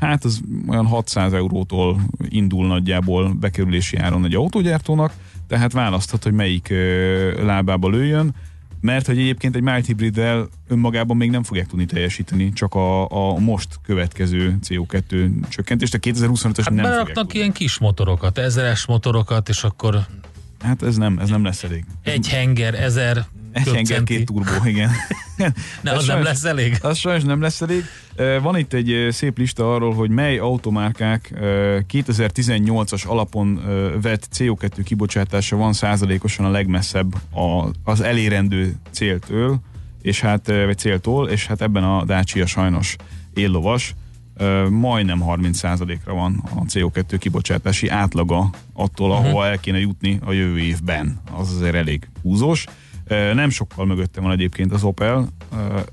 hát 0.01 0.25
az 0.25 0.41
olyan 0.69 0.87
600 0.87 1.33
eurótól 1.33 2.01
indul 2.29 2.67
nagyjából 2.67 3.33
bekerülési 3.41 3.97
áron 3.97 4.25
egy 4.25 4.35
autógyártónak, 4.35 5.13
tehát 5.53 5.73
választhat, 5.73 6.23
hogy 6.23 6.33
melyik 6.33 6.71
ö, 6.71 7.45
lábába 7.45 7.89
lőjön, 7.89 8.35
mert 8.81 9.07
hogy 9.07 9.19
egyébként 9.19 9.57
egy 9.57 9.63
mild 9.63 9.85
hibriddel 9.85 10.49
önmagában 10.69 11.17
még 11.17 11.31
nem 11.31 11.43
fogják 11.43 11.67
tudni 11.67 11.87
teljesíteni, 11.87 12.53
csak 12.53 12.75
a, 12.75 13.11
a 13.11 13.39
most 13.39 13.79
következő 13.83 14.59
CO2 14.69 15.31
csökkentést, 15.49 15.95
a 15.95 15.99
2025-ös 15.99 16.61
Hát 16.63 16.71
nem 16.71 16.83
beraknak 16.83 17.35
ilyen 17.35 17.53
kis 17.53 17.79
motorokat, 17.79 18.39
ezeres 18.39 18.87
motorokat, 18.87 19.49
és 19.49 19.65
akkor 19.65 20.07
Hát 20.61 20.83
ez 20.83 20.97
nem, 20.97 21.19
ez 21.19 21.29
nem 21.29 21.45
lesz 21.45 21.65
elég. 21.65 21.85
egy 22.03 22.29
henger, 22.29 22.75
ezer 22.75 23.27
Köbcenti. 23.65 24.15
két 24.17 24.27
turbó, 24.27 24.51
igen. 24.65 24.91
Ne, 25.83 25.91
Ez 25.91 25.97
az 25.97 26.07
nem 26.07 26.23
lesz 26.23 26.45
elég? 26.45 26.79
Az 26.83 26.99
sajnos 26.99 27.23
nem 27.23 27.41
lesz 27.41 27.61
elég. 27.61 27.85
Van 28.43 28.59
itt 28.59 28.73
egy 28.73 29.07
szép 29.11 29.39
lista 29.39 29.75
arról, 29.75 29.95
hogy 29.95 30.11
mely 30.11 30.39
automárkák 30.39 31.33
ö, 31.35 31.79
2018-as 31.93 33.07
alapon 33.07 33.61
vett 34.03 34.29
CO2 34.37 34.81
kibocsátása 34.85 35.57
van 35.57 35.73
százalékosan 35.73 36.45
a 36.45 36.51
legmesszebb 36.51 37.15
az 37.85 38.01
elérendő 38.01 38.77
céltől, 38.91 39.61
és 40.03 40.21
hát, 40.21 40.47
vagy 40.47 40.79
céltól, 40.79 41.29
és 41.29 41.47
hát 41.47 41.63
ebben 41.63 41.85
a 41.85 42.05
Dacia 42.05 42.47
sajnos 42.47 42.97
éllovas. 43.35 43.95
Majdnem 44.69 45.23
30%-ra 45.27 46.15
van 46.15 46.43
a 46.55 46.65
CO2 46.65 47.17
kibocsátási 47.19 47.89
átlaga 47.89 48.51
attól, 48.73 49.13
ahova 49.13 49.47
el 49.47 49.59
kéne 49.59 49.79
jutni 49.79 50.19
a 50.25 50.33
jövő 50.33 50.59
évben. 50.59 51.21
Az 51.33 51.55
azért 51.55 51.75
elég 51.75 52.09
húzós. 52.23 52.65
Nem 53.35 53.51
sokkal 53.51 53.87
mögötte 53.87 54.21
van 54.21 54.33
egyébként 54.33 54.73
az 54.73 54.83
Opel, 54.83 55.29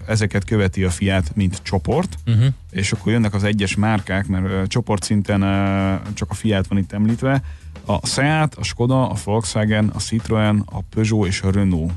ezeket 0.07 0.45
követi 0.45 0.83
a 0.83 0.89
Fiat, 0.89 1.35
mint 1.35 1.59
csoport, 1.63 2.15
Uh-huh. 2.27 2.45
és 2.71 2.91
akkor 2.91 3.11
jönnek 3.11 3.33
az 3.33 3.43
egyes 3.43 3.75
márkák, 3.75 4.27
mert 4.27 4.45
ö, 4.45 4.67
csoportszinten 4.67 5.41
ö, 5.41 5.95
csak 6.13 6.31
a 6.31 6.33
Fiat 6.33 6.67
van 6.67 6.77
itt 6.77 6.91
említve, 6.91 7.43
a 7.85 8.07
Seat, 8.07 8.55
a 8.55 8.63
Skoda, 8.63 9.09
a 9.09 9.15
Volkswagen, 9.23 9.87
a 9.87 9.97
Citroen, 9.99 10.63
a 10.65 10.81
Peugeot 10.89 11.27
és 11.27 11.41
a 11.41 11.51
Renault 11.51 11.91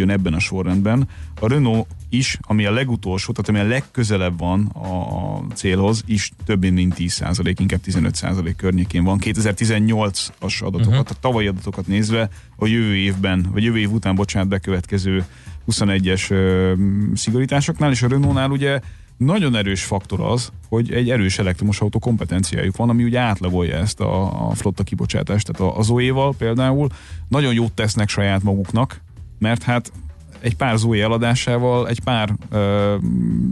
jön 0.00 0.10
ebben 0.10 0.34
a 0.34 0.38
sorrendben. 0.38 1.08
A 1.40 1.48
Renault 1.48 1.86
is, 2.08 2.38
ami 2.40 2.64
a 2.64 2.72
legutolsó, 2.72 3.32
tehát 3.32 3.48
ami 3.48 3.68
a 3.68 3.74
legközelebb 3.74 4.38
van 4.38 4.66
a 4.66 5.00
a 5.10 5.42
célhoz, 5.54 6.02
is 6.06 6.32
több 6.44 6.60
mint 6.60 6.94
10%, 6.98 7.54
inkább 7.58 7.80
15% 7.86 8.52
környékén 8.56 9.04
van. 9.04 9.18
2018-as 9.22 10.62
adatokat, 10.62 10.86
uh-huh. 10.86 11.06
a 11.08 11.20
tavalyi 11.20 11.46
adatokat 11.46 11.86
nézve 11.86 12.28
a 12.56 12.66
jövő 12.66 12.96
évben, 12.96 13.46
vagy 13.52 13.62
jövő 13.62 13.78
év 13.78 13.92
után, 13.92 14.14
bocsánat, 14.14 14.48
bekövetkező 14.48 15.24
21-es 15.70 16.30
ö, 16.30 16.72
szigorításoknál, 17.14 17.90
és 17.90 18.02
a 18.02 18.08
Renault-nál 18.08 18.50
ugye 18.50 18.80
nagyon 19.16 19.56
erős 19.56 19.84
faktor 19.84 20.20
az, 20.20 20.52
hogy 20.68 20.92
egy 20.92 21.10
erős 21.10 21.38
elektromos 21.38 21.80
autó 21.80 21.98
kompetenciájuk 21.98 22.76
van, 22.76 22.88
ami 22.88 23.04
ugye 23.04 23.18
átlagolja 23.18 23.76
ezt 23.76 24.00
a, 24.00 24.48
a 24.48 24.54
flotta 24.54 24.82
kibocsátást. 24.82 25.52
Tehát 25.52 25.76
a- 25.76 25.92
OE-val 25.92 26.34
például 26.38 26.88
nagyon 27.28 27.52
jót 27.52 27.72
tesznek 27.72 28.08
saját 28.08 28.42
maguknak, 28.42 29.00
mert 29.40 29.62
hát 29.62 29.92
egy 30.40 30.56
pár 30.56 30.76
Zoe 30.76 31.02
eladásával 31.02 31.88
egy 31.88 32.00
pár 32.00 32.34
ö, 32.50 32.96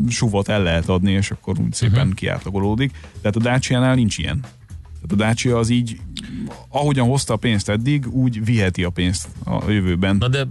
suvot 0.09 0.49
el 0.49 0.63
lehet 0.63 0.89
adni, 0.89 1.13
és 1.13 1.31
akkor 1.31 1.59
úgy 1.61 1.73
szépen 1.73 1.99
uh-huh. 1.99 2.15
kiátlagolódik. 2.15 2.91
Tehát 3.21 3.37
a 3.37 3.41
Dacia-nál 3.41 3.95
nincs 3.95 4.19
ilyen. 4.19 4.41
Tehát 4.41 5.13
a 5.13 5.15
Dacia 5.15 5.59
az 5.59 5.69
így, 5.69 6.01
ahogyan 6.69 7.07
hozta 7.07 7.35
a 7.35 7.37
pénzt 7.37 7.69
eddig, 7.69 8.07
úgy 8.15 8.45
viheti 8.45 8.85
a 8.85 8.91
pénzt 8.91 9.29
a 9.45 9.71
jövőben, 9.71 10.17
Na 10.17 10.29
de 10.29 10.47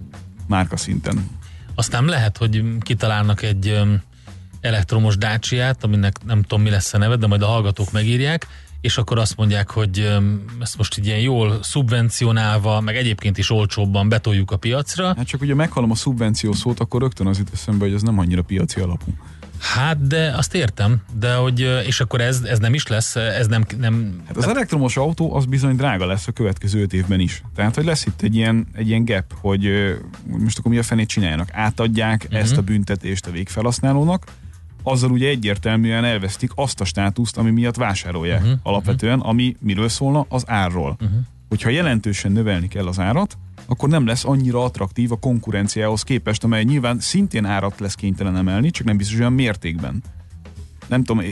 márka 0.48 0.78
szinten. 0.78 1.30
azt 1.76 1.92
nem 1.92 2.08
lehet, 2.08 2.38
hogy 2.38 2.64
kitalálnak 2.80 3.42
egy 3.42 3.80
elektromos 4.62 5.18
dácsiát, 5.18 5.84
aminek 5.84 6.26
nem 6.26 6.42
tudom 6.42 6.62
mi 6.62 6.70
lesz 6.70 6.94
a 6.94 6.98
neve, 6.98 7.16
de 7.16 7.28
majd 7.28 7.42
a 7.42 7.48
hallgatók 7.48 7.92
megírják, 7.92 8.48
és 8.82 8.98
akkor 8.98 9.20
azt 9.20 9.38
mondják, 9.38 9.70
hogy 9.70 10.18
ezt 10.60 10.78
most 10.78 10.98
így 10.98 11.06
ilyen 11.06 11.20
jól 11.20 11.60
szubvencionálva, 11.64 12.82
meg 12.82 12.96
egyébként 12.96 13.38
is 13.38 13.50
olcsóbban 13.50 14.10
betoljuk 14.10 14.52
a 14.52 14.58
piacra. 14.58 15.14
Hát 15.18 15.28
csak 15.28 15.42
ugye 15.42 15.54
meghallom 15.54 15.92
a 15.92 15.96
szubvenció 15.96 16.54
szót, 16.54 16.80
akkor 16.80 17.02
rögtön 17.02 17.28
az 17.28 17.38
jut 17.38 17.50
eszembe, 17.54 17.86
hogy 17.86 17.94
ez 17.94 18.02
nem 18.02 18.20
annyira 18.20 18.42
piaci 18.42 18.80
alapú. 18.80 19.14
Hát, 19.60 20.08
de 20.08 20.34
azt 20.36 20.56
értem, 20.56 21.02
de 21.20 21.36
hogy, 21.36 21.60
és 21.86 22.00
akkor 22.00 22.22
ez, 22.22 22.42
ez 22.42 22.60
nem 22.60 22.74
is 22.74 22.88
lesz, 22.88 23.16
ez 23.16 23.48
nem, 23.48 23.66
nem 23.80 24.22
Hát 24.28 24.38
az 24.38 24.48
elektromos 24.48 24.98
autó 24.98 25.36
az 25.36 25.46
bizony 25.46 25.76
drága 25.76 26.06
lesz 26.06 26.28
a 26.28 26.32
következő 26.32 26.82
öt 26.82 26.94
évben 26.94 27.20
is. 27.20 27.42
Tehát, 27.56 27.76
hogy 27.76 27.86
lesz 27.86 28.06
itt 28.06 28.22
egy 28.22 28.36
ilyen, 28.36 28.68
egy 28.74 28.88
ilyen 28.88 29.06
gap, 29.06 29.34
hogy 29.42 29.70
most 30.26 30.60
akkor 30.60 30.72
mi 30.72 30.78
a 30.78 30.84
fenét 30.84 31.08
csináljanak? 31.08 31.50
Átadják 31.52 32.24
uh-huh. 32.24 32.40
ezt 32.40 32.58
a 32.58 32.62
büntetést 32.62 33.26
a 33.26 33.32
végfelhasználónak, 33.32 34.24
azzal 34.88 35.12
ugye 35.12 35.28
egyértelműen 35.28 36.04
elvesztik 36.04 36.52
azt 36.56 36.82
a 36.82 36.86
státuszt, 36.86 37.38
ami 37.38 37.52
miatt 37.52 37.76
vásárolják 37.76 38.42
uh-huh. 38.42 38.60
alapvetően, 38.64 39.20
ami 39.20 39.56
miről 39.60 39.90
szólna? 39.90 40.26
Az 40.30 40.44
árról. 40.48 40.98
Uh-huh. 41.02 41.18
Hogyha 41.50 41.70
jelentősen 41.70 42.32
növelni 42.32 42.68
kell 42.68 42.88
az 42.88 43.00
árat, 43.00 43.38
akkor 43.66 43.90
nem 43.90 44.06
lesz 44.06 44.26
annyira 44.26 44.64
attraktív 44.64 45.12
a 45.12 45.16
konkurenciához 45.20 46.04
képest, 46.04 46.44
amely 46.44 46.64
nyilván 46.64 47.00
szintén 47.00 47.46
árat 47.46 47.80
lesz 47.80 47.96
kénytelen 47.96 48.38
emelni, 48.38 48.70
csak 48.70 48.86
nem 48.86 48.98
biztos 48.98 49.20
olyan 49.20 49.34
mértékben. 49.34 50.04
Nem 50.88 51.04
tudom, 51.04 51.24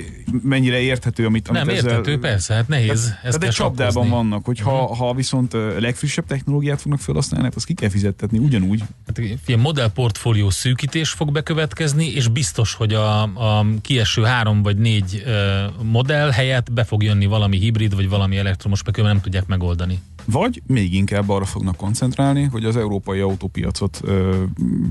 mennyire 0.42 0.80
érthető, 0.80 1.26
amit, 1.26 1.48
amit 1.48 1.66
nem 1.66 1.76
ezzel... 1.76 1.90
értető, 1.90 2.20
persze, 2.20 2.54
hát 2.54 2.68
nehéz 2.68 3.04
Tehát, 3.04 3.26
ezt 3.26 3.40
tehát 3.40 3.44
egy 3.44 3.50
csapdában 3.50 3.86
lesapkozni. 3.86 4.10
vannak, 4.10 4.46
hogy 4.46 4.60
ha, 4.60 4.96
ha 4.96 5.14
viszont 5.14 5.54
ö, 5.54 5.80
legfrissebb 5.80 6.26
technológiát 6.26 6.82
fognak 6.82 7.00
felhasználni, 7.00 7.46
hát 7.46 7.56
azt 7.56 7.66
ki 7.66 7.74
kell 7.74 7.90
fizettetni 7.90 8.38
ugyanúgy. 8.38 8.84
Hát 9.08 9.20
ilyen 9.46 9.60
modellportfólió 9.60 10.50
szűkítés 10.50 11.10
fog 11.10 11.32
bekövetkezni, 11.32 12.06
és 12.06 12.28
biztos, 12.28 12.74
hogy 12.74 12.94
a, 12.94 13.22
a 13.22 13.66
kieső 13.82 14.24
három 14.24 14.62
vagy 14.62 14.78
négy 14.78 15.24
modell 15.82 16.30
helyett 16.30 16.72
be 16.72 16.84
fog 16.84 17.04
jönni 17.04 17.26
valami 17.26 17.58
hibrid, 17.58 17.96
vagy 17.96 18.10
valami 18.10 18.38
elektromos, 18.38 18.84
mert 18.84 18.98
nem 18.98 19.22
tudják 19.22 19.46
megoldani. 19.46 20.00
Vagy 20.26 20.62
még 20.68 20.94
inkább 20.94 21.30
arra 21.30 21.46
fognak 21.46 21.76
koncentrálni, 21.76 22.44
hogy 22.44 22.66
az 22.66 22.78
európai 22.78 23.20
autópiacot 23.20 24.00
ö, 24.04 24.44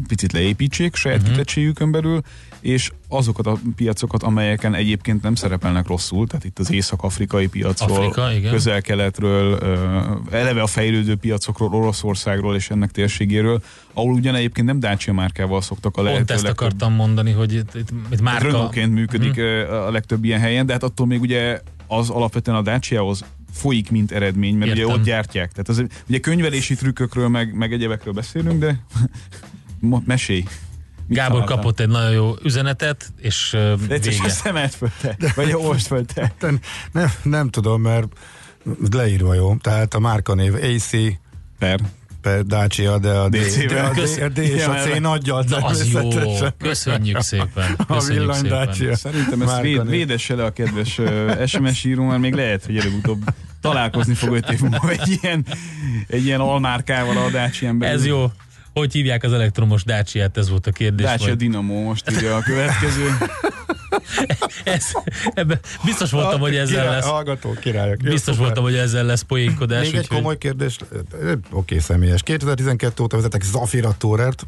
picit 0.07 0.33
leépítsék 0.33 0.95
saját 0.95 1.19
uh-huh. 1.19 1.33
kitettségükön 1.33 1.91
belül, 1.91 2.21
és 2.61 2.91
azokat 3.09 3.47
a 3.47 3.59
piacokat, 3.77 4.23
amelyeken 4.23 4.75
egyébként 4.75 5.23
nem 5.23 5.35
szerepelnek 5.35 5.87
rosszul, 5.87 6.27
tehát 6.27 6.45
itt 6.45 6.59
az 6.59 6.73
észak-afrikai 6.73 7.47
piacról, 7.49 7.97
Afrika, 7.97 8.33
igen. 8.33 8.53
közel-keletről, 8.53 9.59
ö, 9.61 10.37
eleve 10.37 10.63
a 10.63 10.67
fejlődő 10.67 11.17
piacokról, 11.17 11.75
Oroszországról 11.75 12.55
és 12.55 12.71
ennek 12.71 12.91
térségéről, 12.91 13.63
ahol 13.93 14.13
ugyan 14.13 14.35
egyébként 14.35 14.67
nem 14.67 14.81
Dacia 14.81 15.13
márkával 15.13 15.61
szoktak 15.61 15.93
a 15.93 15.95
Pont 15.95 16.09
lehető 16.09 16.35
ezt 16.35 16.43
legtöbb- 16.43 16.67
akartam 16.67 16.93
mondani, 16.93 17.33
hogy 17.33 17.53
itt, 17.53 17.75
itt, 17.75 17.89
itt 18.13 18.21
márka... 18.21 18.47
Renault-ként 18.47 18.95
működik 18.95 19.37
uh-huh. 19.37 19.87
a 19.87 19.91
legtöbb 19.91 20.25
ilyen 20.25 20.41
helyen, 20.41 20.67
de 20.67 20.73
hát 20.73 20.83
attól 20.83 21.07
még 21.07 21.21
ugye 21.21 21.61
az 21.87 22.11
alapvetően 22.11 22.57
a 22.57 22.63
Dacia-hoz 22.63 23.25
folyik, 23.55 23.91
mint 23.91 24.13
eredmény, 24.13 24.57
mert 24.57 24.71
Értem. 24.71 24.85
ugye 24.85 24.95
ott 24.95 25.05
gyártják. 25.05 25.51
Tehát 25.53 25.69
az, 25.69 25.85
ugye 26.09 26.19
könyvelési 26.19 26.75
trükkökről, 26.75 27.29
meg, 27.29 27.55
meg 27.55 27.73
egyebekről 27.73 28.13
beszélünk, 28.13 28.61
de 28.61 28.85
mesélj. 30.05 30.45
Mit 31.07 31.17
Gábor 31.17 31.33
találtál? 31.33 31.57
kapott 31.57 31.81
egy 31.81 31.89
nagyon 31.89 32.13
jó 32.13 32.35
üzenetet, 32.43 33.13
és 33.21 33.53
Egyszer 33.55 33.89
vége. 33.89 34.11
csak 34.11 34.29
szemelt 34.29 34.75
föl 34.75 34.91
te, 35.01 35.17
vagy 35.37 35.51
a 35.51 35.75
föl 35.75 36.05
te. 36.05 36.35
Nem, 36.41 36.61
nem, 36.93 37.11
nem 37.23 37.51
tudom, 37.51 37.83
mert 37.83 38.09
leírva 38.91 39.35
jó. 39.35 39.57
Tehát 39.57 39.95
a 39.95 39.99
márkanév 39.99 40.55
AC 40.55 40.91
Per. 41.59 41.81
Per 42.25 42.43
Dacia, 42.43 42.99
de 42.99 43.11
a 43.11 43.29
D, 43.29 43.37
DC-vel. 43.37 43.67
de 43.67 43.81
a 43.81 43.91
D, 43.91 43.95
Kösz- 43.95 44.21
a 44.21 44.29
D 44.29 44.39
és 44.39 44.65
a 44.67 44.75
C 44.75 44.99
nagyjal 45.01 45.45
Na, 45.49 45.57
az 45.57 45.93
jó. 45.93 46.09
Köszönjük 46.59 47.21
szépen. 47.21 47.75
A 47.77 47.95
Köszönjük 47.95 48.23
villany 48.23 48.41
szépen. 48.43 48.67
Dacia. 48.67 48.97
Szerintem 48.97 49.43
ezt 49.43 49.61
véd, 49.61 49.89
védesse 49.89 50.35
le 50.35 50.45
a 50.45 50.51
kedves 50.53 51.01
SMS 51.47 51.85
író, 51.85 52.05
mert 52.05 52.21
még 52.21 52.35
lehet, 52.35 52.65
hogy 52.65 52.77
előbb-utóbb 52.77 53.23
találkozni 53.61 54.15
fog 54.15 54.35
öt 54.35 54.51
év 54.51 54.61
múlva 54.61 54.91
egy 54.91 55.19
ilyen, 55.23 55.47
egy 56.09 56.25
ilyen 56.25 56.41
almárkával 56.41 57.17
a 57.17 57.31
Dacia-n 57.31 57.79
belül. 57.79 57.99
Ez 57.99 58.07
jó. 58.07 58.31
Hogy 58.73 58.93
hívják 58.93 59.23
az 59.23 59.33
elektromos 59.33 59.85
Dacia-t? 59.85 60.37
Ez 60.37 60.51
volt 60.51 60.67
a 60.67 60.71
kérdés. 60.71 61.07
Dacia 61.07 61.27
majd. 61.27 61.39
Dynamo 61.39 61.81
most 61.83 62.11
írja 62.11 62.37
a 62.37 62.41
következő. 62.41 63.17
Ez, 64.65 64.85
ebbe, 65.35 65.61
biztos 65.85 66.11
voltam, 66.11 66.41
hogy 66.41 66.57
ezzel 66.57 66.81
Király, 66.81 66.95
lesz. 66.97 67.05
Hallgató, 67.05 67.53
királyok. 67.61 68.03
Jó, 68.03 68.11
Biztos 68.11 68.35
szuper. 68.35 68.47
voltam, 68.47 68.65
hogy 68.65 68.75
ezzel 68.75 69.05
lesz 69.05 69.23
poénkodás. 69.23 69.85
Még 69.85 69.95
egy 69.95 69.99
úgyhogy- 70.01 70.17
komoly 70.17 70.39
kérdés, 70.39 70.77
oké, 71.13 71.39
okay, 71.51 71.79
személyes. 71.79 72.23
2012 72.23 73.03
óta 73.03 73.17
vezetek 73.17 73.43
Zafira 73.43 73.95
Tourert, 73.99 74.45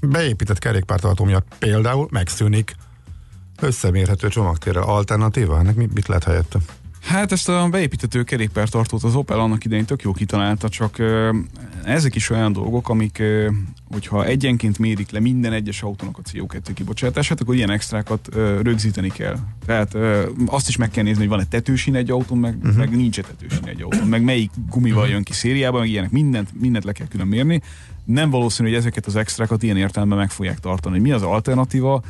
beépített 0.00 0.58
kerékpártartó 0.58 1.24
miatt 1.24 1.46
például 1.58 2.08
megszűnik 2.10 2.74
Összemérhető 3.60 4.28
csomagtérrel 4.28 4.82
alternatíva? 4.82 5.58
Ennek 5.58 5.74
mit 5.74 6.06
lehet 6.08 6.24
helyette? 6.24 6.58
Hát 7.04 7.32
ezt 7.32 7.48
a 7.48 7.68
beépítető 7.70 8.22
kerékpártartót 8.22 9.02
az 9.02 9.14
Opel 9.14 9.40
annak 9.40 9.64
idején 9.64 9.84
tök 9.84 10.02
jó 10.02 10.12
kitalálta, 10.12 10.68
csak 10.68 11.02
ezek 11.84 12.14
is 12.14 12.30
olyan 12.30 12.52
dolgok, 12.52 12.88
amik, 12.88 13.22
hogyha 13.92 14.24
egyenként 14.24 14.78
mérik 14.78 15.10
le 15.10 15.20
minden 15.20 15.52
egyes 15.52 15.82
autónak 15.82 16.18
a 16.18 16.22
CO2 16.22 16.60
kibocsátását, 16.74 17.40
akkor 17.40 17.54
ilyen 17.54 17.70
extrákat 17.70 18.28
rögzíteni 18.62 19.08
kell. 19.08 19.36
Tehát 19.66 19.96
azt 20.46 20.68
is 20.68 20.76
meg 20.76 20.90
kell 20.90 21.04
nézni, 21.04 21.20
hogy 21.20 21.28
van-e 21.28 21.44
tetősín 21.44 21.94
egy 21.94 22.10
autón, 22.10 22.38
meg, 22.38 22.56
uh-huh. 22.56 22.76
meg 22.76 22.96
nincs-e 22.96 23.22
tetősín 23.22 23.66
egy 23.66 23.82
autón, 23.82 24.08
meg 24.08 24.22
melyik 24.22 24.50
gumival 24.70 25.08
jön 25.08 25.22
ki 25.22 25.32
szériában, 25.32 25.80
meg 25.80 25.88
ilyenek, 25.88 26.10
mindent, 26.10 26.60
mindent 26.60 26.84
le 26.84 26.92
kell 26.92 27.08
külön 27.08 27.26
mérni. 27.26 27.62
Nem 28.04 28.30
valószínű, 28.30 28.68
hogy 28.68 28.78
ezeket 28.78 29.06
az 29.06 29.16
extrákat 29.16 29.62
ilyen 29.62 29.76
értelemben 29.76 30.18
meg 30.18 30.30
fogják 30.30 30.58
tartani. 30.58 30.98
Mi 30.98 31.10
az 31.10 31.22
alternatíva? 31.22 32.02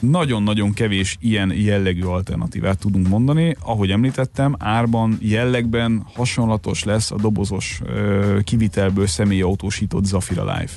Nagyon-nagyon 0.00 0.72
kevés 0.72 1.16
ilyen 1.20 1.52
jellegű 1.56 2.02
alternatívát 2.02 2.78
tudunk 2.78 3.08
mondani. 3.08 3.56
Ahogy 3.60 3.90
említettem, 3.90 4.54
árban, 4.58 5.18
jellegben 5.20 6.06
hasonlatos 6.14 6.84
lesz 6.84 7.10
a 7.10 7.16
dobozos 7.16 7.80
ö, 7.84 8.38
kivitelből 8.44 9.06
személyautósított 9.06 10.04
Zafira 10.04 10.44
Life, 10.44 10.76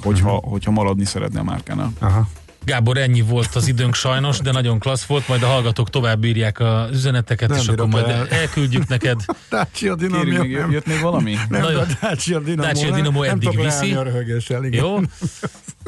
hogyha, 0.00 0.34
uh-huh. 0.34 0.50
hogyha 0.50 0.70
maradni 0.70 1.04
szeretne 1.04 1.40
a 1.40 1.44
márkánál. 1.44 1.92
Aha. 1.98 2.28
Gábor, 2.64 2.96
ennyi 2.98 3.20
volt 3.20 3.54
az 3.54 3.68
időnk 3.68 3.94
sajnos, 3.94 4.38
de 4.38 4.52
nagyon 4.52 4.78
klassz 4.78 5.04
volt, 5.04 5.28
majd 5.28 5.42
a 5.42 5.46
hallgatók 5.46 5.90
tovább 5.90 6.24
írják 6.24 6.60
az 6.60 6.90
üzeneteket, 6.92 7.48
Nem 7.48 7.58
és 7.58 7.68
akkor 7.68 7.86
majd 7.86 8.08
el. 8.08 8.28
elküldjük 8.28 8.86
neked. 8.88 9.20
Dacia 9.50 9.94
Kérjük, 9.94 10.22
Dynamo. 10.24 10.42
még, 10.42 10.56
Nem, 10.56 10.70
jött 10.70 10.86
még 10.86 11.00
valami? 11.00 11.36
nem, 11.48 11.60
Na 11.60 11.70
jó. 11.70 11.78
de 11.78 11.82
a 12.00 12.08
Dacia 12.08 12.38
Dynamo. 12.40 12.68
Dacia 12.68 12.88
nem- 12.88 12.96
Dynamo 12.96 13.22
nem 13.24 13.30
eddig 13.34 13.48
tudok 13.48 13.64
viszi. 13.64 13.92
a 13.92 14.02
röhögéssel, 14.02 14.64
igen. 14.64 14.84
Jó? 14.84 14.98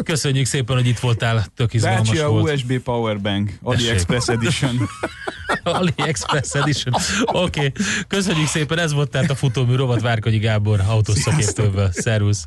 Köszönjük 0.04 0.46
szépen, 0.46 0.76
hogy 0.76 0.86
itt 0.86 0.98
voltál, 0.98 1.46
tök 1.56 1.74
izgalmas 1.74 2.08
Dacia 2.08 2.28
volt. 2.28 2.54
USB 2.54 2.78
Powerbank. 2.78 3.50
AliExpress 3.62 4.28
Edition. 4.28 4.88
AliExpress 5.62 6.54
Edition. 6.54 6.94
Oké, 7.24 7.38
okay. 7.58 7.72
köszönjük 8.08 8.46
szépen, 8.48 8.78
ez 8.78 8.92
volt 8.92 9.10
tehát 9.10 9.30
a 9.30 9.34
futómű 9.34 9.74
rovat 9.74 10.00
Várkonyi 10.00 10.38
Gábor 10.38 10.80
autószakértőből. 10.86 11.90
Szervusz! 11.92 12.46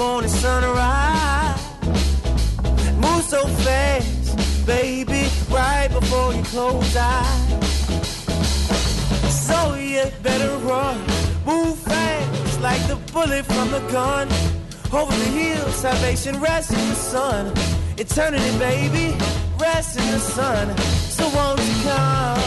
Morning 0.00 0.30
sunrise. 0.30 1.60
Move 3.04 3.22
so 3.22 3.46
fast, 3.64 4.66
baby, 4.66 5.28
right 5.50 5.88
before 5.92 6.32
you 6.32 6.42
close 6.44 6.96
eyes. 6.96 7.64
So 9.46 9.74
you 9.74 10.04
better 10.22 10.56
run, 10.64 10.96
move 11.44 11.76
fast 11.80 12.60
like 12.62 12.82
the 12.88 12.96
bullet 13.12 13.44
from 13.44 13.70
the 13.72 13.80
gun. 13.92 14.26
Over 14.90 15.14
the 15.22 15.30
hill, 15.38 15.68
salvation 15.68 16.40
rests 16.40 16.72
in 16.72 16.88
the 16.88 16.94
sun. 16.94 17.52
Eternity, 17.98 18.58
baby, 18.58 19.14
rests 19.58 19.96
in 19.96 20.10
the 20.12 20.18
sun. 20.18 20.74
So 21.16 21.24
won't 21.36 21.60
you 21.60 21.76
come? 21.88 22.40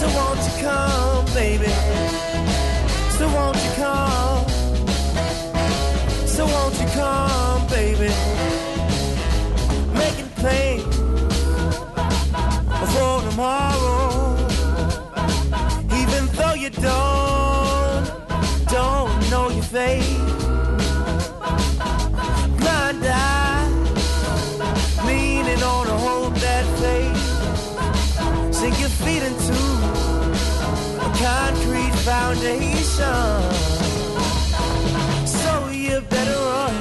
So 0.00 0.06
won't 0.16 0.40
you 0.46 0.54
come, 0.68 1.24
baby? 1.32 1.72
So 3.16 3.26
won't 3.34 3.56
you 3.56 3.72
come? 3.82 4.35
Won't 6.52 6.80
you 6.80 6.86
come, 6.88 7.66
baby? 7.68 8.10
Making 9.94 10.28
plans 10.40 10.96
for 12.92 13.20
tomorrow. 13.28 14.36
Even 16.00 16.26
though 16.36 16.54
you 16.54 16.70
don't, 16.70 18.06
don't 18.68 19.30
know 19.30 19.48
your 19.50 19.64
fate. 19.64 20.18
Blind 22.58 23.04
eye, 23.04 23.68
leaning 25.06 25.62
on 25.62 25.86
a 25.86 25.98
hope 26.06 26.34
that 26.34 26.64
faith. 26.80 28.54
Sink 28.54 28.78
your 28.80 28.88
feet 28.88 29.22
into 29.22 29.58
a 31.06 31.08
concrete 31.18 31.94
foundation. 32.04 33.85
You 35.86 36.00
better 36.00 36.38
run, 36.50 36.74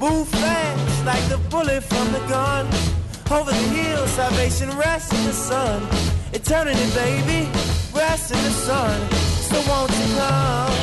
move 0.00 0.26
fast 0.28 1.04
like 1.04 1.22
the 1.28 1.36
bullet 1.50 1.82
from 1.82 2.12
the 2.12 2.20
gun. 2.20 2.66
Over 3.30 3.50
the 3.50 3.68
hill, 3.76 4.06
salvation 4.06 4.70
rests 4.70 5.12
in 5.12 5.22
the 5.26 5.34
sun. 5.34 5.82
Eternity, 6.32 6.88
baby, 6.94 7.46
rests 7.94 8.30
in 8.30 8.42
the 8.42 8.50
sun. 8.50 8.98
So 9.50 9.60
won't 9.68 9.90
you 9.90 10.16
come? 10.16 10.77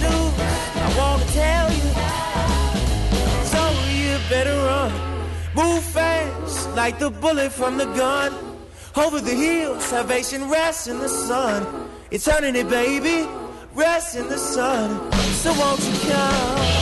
I 0.00 0.94
wanna 0.98 1.24
tell 1.32 1.70
you. 1.72 1.88
So 3.52 3.62
you 3.90 4.18
better 4.28 4.56
run, 4.56 4.92
move 5.54 5.84
fast 5.84 6.70
like 6.74 6.98
the 6.98 7.10
bullet 7.10 7.52
from 7.52 7.78
the 7.78 7.86
gun. 7.86 8.32
Over 8.96 9.20
the 9.20 9.34
hill, 9.34 9.80
salvation 9.80 10.48
rests 10.48 10.86
in 10.86 10.98
the 10.98 11.08
sun. 11.08 11.66
Eternity, 12.10 12.62
baby, 12.62 13.26
rests 13.74 14.14
in 14.16 14.28
the 14.28 14.38
sun. 14.38 15.10
So 15.42 15.52
won't 15.54 15.80
you 15.80 16.10
come? 16.10 16.81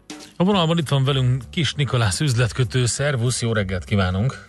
A 0.41 0.43
vonalban 0.43 0.77
itt 0.77 0.89
van 0.89 1.03
velünk 1.03 1.43
Kis 1.49 1.73
Nikolász 1.73 2.19
üzletkötő, 2.19 2.85
szervusz, 2.85 3.41
jó 3.41 3.53
reggelt 3.53 3.83
kívánunk! 3.83 4.45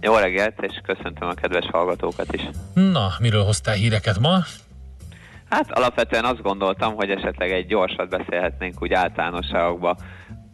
Jó 0.00 0.16
reggelt, 0.16 0.54
és 0.60 0.80
köszöntöm 0.82 1.28
a 1.28 1.34
kedves 1.34 1.66
hallgatókat 1.72 2.34
is. 2.34 2.40
Na, 2.74 3.08
miről 3.18 3.44
hoztál 3.44 3.74
híreket 3.74 4.18
ma? 4.18 4.38
Hát 5.50 5.70
alapvetően 5.70 6.24
azt 6.24 6.42
gondoltam, 6.42 6.94
hogy 6.94 7.10
esetleg 7.10 7.50
egy 7.50 7.66
gyorsat 7.66 8.08
beszélhetnénk 8.08 8.82
úgy 8.82 8.92
általánosságokba 8.92 9.96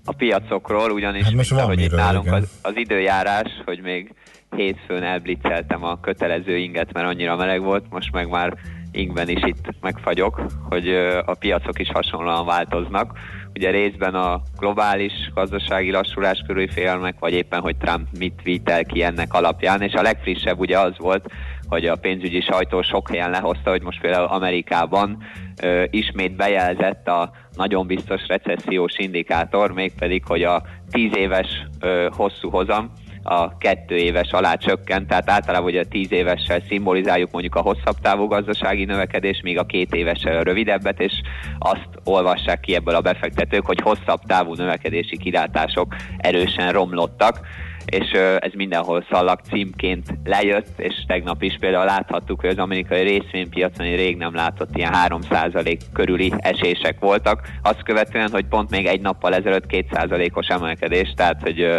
a 0.04 0.12
piacokról, 0.12 0.90
ugyanis 0.90 1.24
Hát 1.24 1.32
most 1.32 1.50
mint 1.50 1.62
ahogy 1.62 1.80
itt 1.80 1.96
nálunk 1.96 2.24
igen. 2.24 2.42
az, 2.42 2.58
az 2.62 2.76
időjárás, 2.76 3.50
hogy 3.64 3.80
még 3.82 4.14
hétfőn 4.50 5.02
elblitzeltem 5.02 5.84
a 5.84 6.00
kötelező 6.00 6.56
inget, 6.56 6.92
mert 6.92 7.06
annyira 7.06 7.36
meleg 7.36 7.62
volt, 7.62 7.84
most 7.90 8.12
meg 8.12 8.28
már 8.28 8.56
ingben 8.92 9.28
is 9.28 9.42
itt 9.44 9.74
megfagyok, 9.80 10.40
hogy 10.68 10.88
a 11.24 11.34
piacok 11.34 11.78
is 11.78 11.88
hasonlóan 11.88 12.46
változnak. 12.46 13.18
Ugye 13.54 13.70
részben 13.70 14.14
a 14.14 14.40
globális 14.58 15.12
gazdasági 15.34 15.90
lassulás 15.90 16.42
körüli 16.46 16.68
félelmek, 16.68 17.18
vagy 17.18 17.32
éppen, 17.32 17.60
hogy 17.60 17.76
Trump 17.76 18.06
mit 18.18 18.40
vitel 18.42 18.84
ki 18.84 19.02
ennek 19.02 19.32
alapján, 19.32 19.82
és 19.82 19.92
a 19.92 20.02
legfrissebb 20.02 20.58
ugye 20.58 20.78
az 20.78 20.94
volt, 20.98 21.32
hogy 21.68 21.86
a 21.86 21.96
pénzügyi 21.96 22.40
sajtó 22.40 22.82
sok 22.82 23.10
helyen 23.10 23.30
lehozta, 23.30 23.70
hogy 23.70 23.82
most 23.82 24.00
például 24.00 24.26
Amerikában 24.26 25.22
ö, 25.62 25.84
ismét 25.90 26.36
bejelzett 26.36 27.08
a 27.08 27.30
nagyon 27.56 27.86
biztos 27.86 28.26
recessziós 28.26 28.98
indikátor, 28.98 29.72
mégpedig, 29.72 30.24
hogy 30.26 30.42
a 30.42 30.62
10 30.90 31.16
éves 31.16 31.66
ö, 31.80 32.08
hosszú 32.10 32.50
hozam 32.50 32.90
a 33.22 33.58
kettő 33.58 33.96
éves 33.96 34.30
alá 34.30 34.54
csökkent, 34.54 35.08
tehát 35.08 35.30
általában 35.30 35.68
ugye 35.68 35.80
a 35.80 35.88
tíz 35.88 36.12
évessel 36.12 36.60
szimbolizáljuk 36.68 37.30
mondjuk 37.30 37.54
a 37.54 37.60
hosszabb 37.60 37.96
távú 38.02 38.26
gazdasági 38.26 38.84
növekedés, 38.84 39.40
míg 39.42 39.58
a 39.58 39.66
két 39.66 39.94
évessel 39.94 40.38
a 40.38 40.42
rövidebbet, 40.42 41.00
és 41.00 41.12
azt 41.58 41.88
olvassák 42.04 42.60
ki 42.60 42.74
ebből 42.74 42.94
a 42.94 43.00
befektetők, 43.00 43.66
hogy 43.66 43.80
hosszabb 43.80 44.20
távú 44.26 44.54
növekedési 44.54 45.16
kilátások 45.16 45.94
erősen 46.18 46.72
romlottak 46.72 47.40
és 47.86 48.10
ez 48.38 48.52
mindenhol 48.54 49.06
szallag 49.10 49.40
címként 49.50 50.06
lejött, 50.24 50.78
és 50.78 50.94
tegnap 51.06 51.42
is 51.42 51.56
például 51.60 51.84
láthattuk, 51.84 52.40
hogy 52.40 52.50
az 52.50 52.58
amerikai 52.58 53.02
részvénypiacon 53.02 53.86
egy 53.86 53.96
rég 53.96 54.16
nem 54.16 54.34
látott 54.34 54.76
ilyen 54.76 54.92
3% 55.08 55.78
körüli 55.92 56.32
esések 56.38 56.98
voltak, 57.00 57.48
azt 57.62 57.82
követően, 57.82 58.30
hogy 58.30 58.44
pont 58.44 58.70
még 58.70 58.86
egy 58.86 59.00
nappal 59.00 59.34
ezelőtt 59.34 59.64
2%-os 59.68 60.46
emelkedés, 60.46 61.12
tehát 61.16 61.42
hogy 61.42 61.76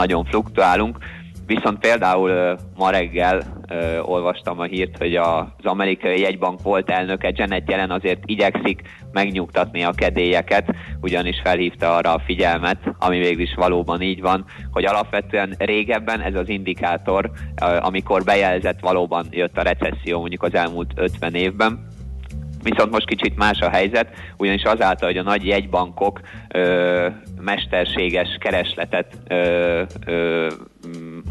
nagyon 0.00 0.24
fluktuálunk. 0.24 0.98
Viszont 1.46 1.78
például 1.78 2.56
ma 2.76 2.90
reggel 2.90 3.42
olvastam 4.02 4.60
a 4.60 4.64
hírt, 4.64 4.98
hogy 4.98 5.16
az 5.16 5.64
amerikai 5.64 6.20
jegybank 6.20 6.62
volt 6.62 6.90
elnöke 6.90 7.32
Janet 7.34 7.70
Yellen 7.70 7.90
azért 7.90 8.22
igyekszik 8.24 8.82
megnyugtatni 9.12 9.82
a 9.82 9.92
kedélyeket, 9.92 10.74
ugyanis 11.00 11.40
felhívta 11.44 11.96
arra 11.96 12.12
a 12.12 12.22
figyelmet, 12.24 12.78
ami 12.98 13.18
végül 13.18 13.42
is 13.42 13.54
valóban 13.54 14.02
így 14.02 14.20
van, 14.20 14.44
hogy 14.72 14.84
alapvetően 14.84 15.54
régebben 15.58 16.20
ez 16.20 16.34
az 16.34 16.48
indikátor, 16.48 17.30
amikor 17.80 18.24
bejelzett 18.24 18.80
valóban 18.80 19.26
jött 19.30 19.58
a 19.58 19.62
recesszió 19.62 20.20
mondjuk 20.20 20.42
az 20.42 20.54
elmúlt 20.54 20.92
50 20.94 21.34
évben, 21.34 21.86
Viszont 22.62 22.90
most 22.90 23.06
kicsit 23.06 23.36
más 23.36 23.60
a 23.60 23.70
helyzet, 23.70 24.08
ugyanis 24.36 24.62
azáltal, 24.62 25.08
hogy 25.08 25.18
a 25.18 25.22
nagy 25.22 25.46
jegybankok 25.46 26.20
ö, 26.48 27.08
mesterséges 27.40 28.36
keresletet 28.40 29.18
ö, 29.28 29.82
ö, 30.06 30.48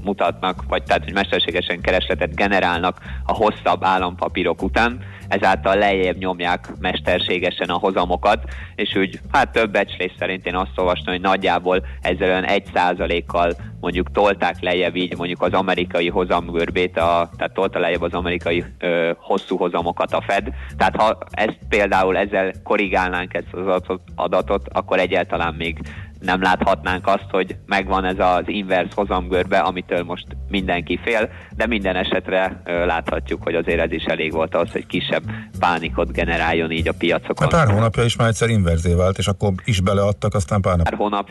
mutatnak, 0.04 0.64
vagy 0.68 0.84
tehát, 0.84 1.04
hogy 1.04 1.14
mesterségesen 1.14 1.82
keresletet 1.82 2.36
generálnak 2.36 2.98
a 3.26 3.34
hosszabb 3.34 3.84
állampapírok 3.84 4.64
után, 4.64 5.00
ezáltal 5.28 5.76
lejjebb 5.76 6.18
nyomják 6.18 6.68
mesterségesen 6.80 7.70
a 7.70 7.78
hozamokat, 7.78 8.44
és 8.76 8.96
úgy, 8.96 9.20
hát 9.32 9.52
több 9.52 9.72
becslés 9.72 10.12
szerint 10.20 10.46
én 10.46 10.56
azt 10.56 10.72
olvastam, 10.76 11.14
hogy 11.14 11.22
nagyjából 11.22 11.86
ezzel 12.02 12.30
olyan 12.30 12.46
egy 12.46 12.66
százalékkal 12.74 13.56
mondjuk 13.80 14.12
tolták 14.12 14.62
lejjebb 14.62 14.96
így 14.96 15.18
mondjuk 15.18 15.42
az 15.42 15.54
amerikai 15.54 16.10
hozamgörbét, 16.10 16.98
a, 16.98 17.30
tehát 17.38 17.54
tolta 17.54 17.80
lejjebb 17.80 18.02
az 18.02 18.14
amerikai 18.14 18.64
ö, 18.80 19.12
hosszú 19.18 19.58
hozamokat 19.58 20.14
a 20.14 20.22
Fed. 20.28 20.50
Tehát 20.78 20.96
ha 20.96 21.18
ezt 21.32 21.60
például 21.70 22.18
ezzel 22.18 22.54
korrigálnánk 22.64 23.34
ezt 23.34 23.54
az 23.54 24.00
adatot 24.16 24.68
akkor 24.72 25.00
egyáltalán 25.00 25.54
még 25.54 25.80
nem 26.20 26.42
láthatnánk 26.42 27.08
azt, 27.08 27.28
hogy 27.30 27.56
megvan 27.66 28.06
ez 28.06 28.20
az 28.20 28.44
inverse 28.46 28.94
hozamgörbe, 28.96 29.60
amitől 29.60 30.04
most 30.04 30.26
mindenki 30.48 31.00
fél, 31.04 31.30
de 31.56 31.68
minden 31.68 31.96
esetre 31.96 32.62
láthatjuk, 32.66 33.44
hogy 33.44 33.56
azért 33.56 33.80
ez 33.80 33.92
is 33.92 34.04
elég 34.04 34.32
volt 34.32 34.56
az, 34.56 34.72
hogy 34.72 34.86
kisebb 34.86 35.24
pánikot 35.60 36.12
generáljon 36.12 36.72
így 36.72 36.88
a 36.88 36.94
piacokon. 36.98 37.52
Hát 37.52 37.66
pár 37.66 37.76
hónapja 37.76 38.04
is 38.04 38.16
már 38.16 38.28
egyszer 38.28 38.50
inverzé 38.50 38.94
vált, 38.94 39.18
és 39.18 39.28
akkor 39.28 39.54
is 39.66 39.82
beleadtak, 39.82 40.34
aztán 40.34 40.62
pár 40.62 40.82
pár 40.82 40.94
hónap 40.94 41.30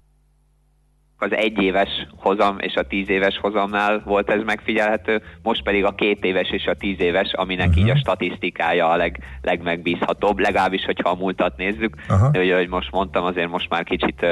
az 1.18 1.32
egyéves 1.32 1.88
hozam 2.16 2.58
és 2.58 2.74
a 2.74 2.86
tíz 2.86 3.08
éves 3.08 3.38
hozamnál 3.38 4.02
volt 4.04 4.30
ez 4.30 4.42
megfigyelhető, 4.44 5.22
most 5.42 5.62
pedig 5.62 5.84
a 5.84 5.94
két 5.94 6.24
éves 6.24 6.50
és 6.50 6.66
a 6.66 6.74
tíz 6.74 7.00
éves, 7.00 7.32
aminek 7.32 7.68
uh-huh. 7.68 7.82
így 7.84 7.90
a 7.90 7.96
statisztikája 7.96 8.88
a 8.88 8.96
leg, 8.96 9.18
legmegbízhatóbb, 9.42 10.38
legalábbis, 10.38 10.84
hogyha 10.84 11.10
a 11.10 11.14
múltat 11.14 11.56
nézzük. 11.56 11.96
De 12.32 12.40
ugye, 12.40 12.54
ahogy 12.54 12.68
most 12.68 12.90
mondtam, 12.90 13.24
azért 13.24 13.48
most 13.48 13.68
már 13.68 13.84
kicsit 13.84 14.26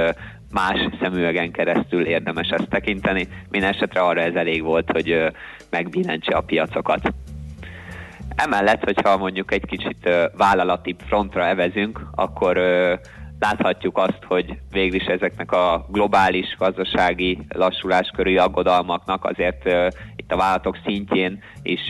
más 0.53 0.88
szemüvegen 1.01 1.51
keresztül 1.51 2.07
érdemes 2.07 2.49
ezt 2.49 2.68
tekinteni. 2.68 3.28
Minden 3.51 3.74
arra 3.94 4.20
ez 4.20 4.34
elég 4.34 4.62
volt, 4.62 4.90
hogy 4.90 5.32
megbillentse 5.70 6.36
a 6.36 6.40
piacokat. 6.40 7.12
Emellett, 8.36 8.84
hogyha 8.84 9.16
mondjuk 9.16 9.53
egy 9.53 9.66
kicsit 9.66 10.09
vállalati 10.36 10.97
frontra 11.07 11.47
evezünk, 11.47 12.01
akkor 12.14 12.57
láthatjuk 13.38 13.99
azt, 13.99 14.22
hogy 14.26 14.59
végül 14.70 15.01
is 15.01 15.07
ezeknek 15.07 15.53
a 15.53 15.86
globális 15.90 16.57
gazdasági 16.59 17.38
lassulás 17.49 18.11
körüli 18.16 18.38
aggodalmaknak 18.38 19.24
azért 19.24 19.64
itt 20.27 20.33
a 20.33 20.37
vállalatok 20.37 20.79
szintjén 20.85 21.43
is 21.62 21.81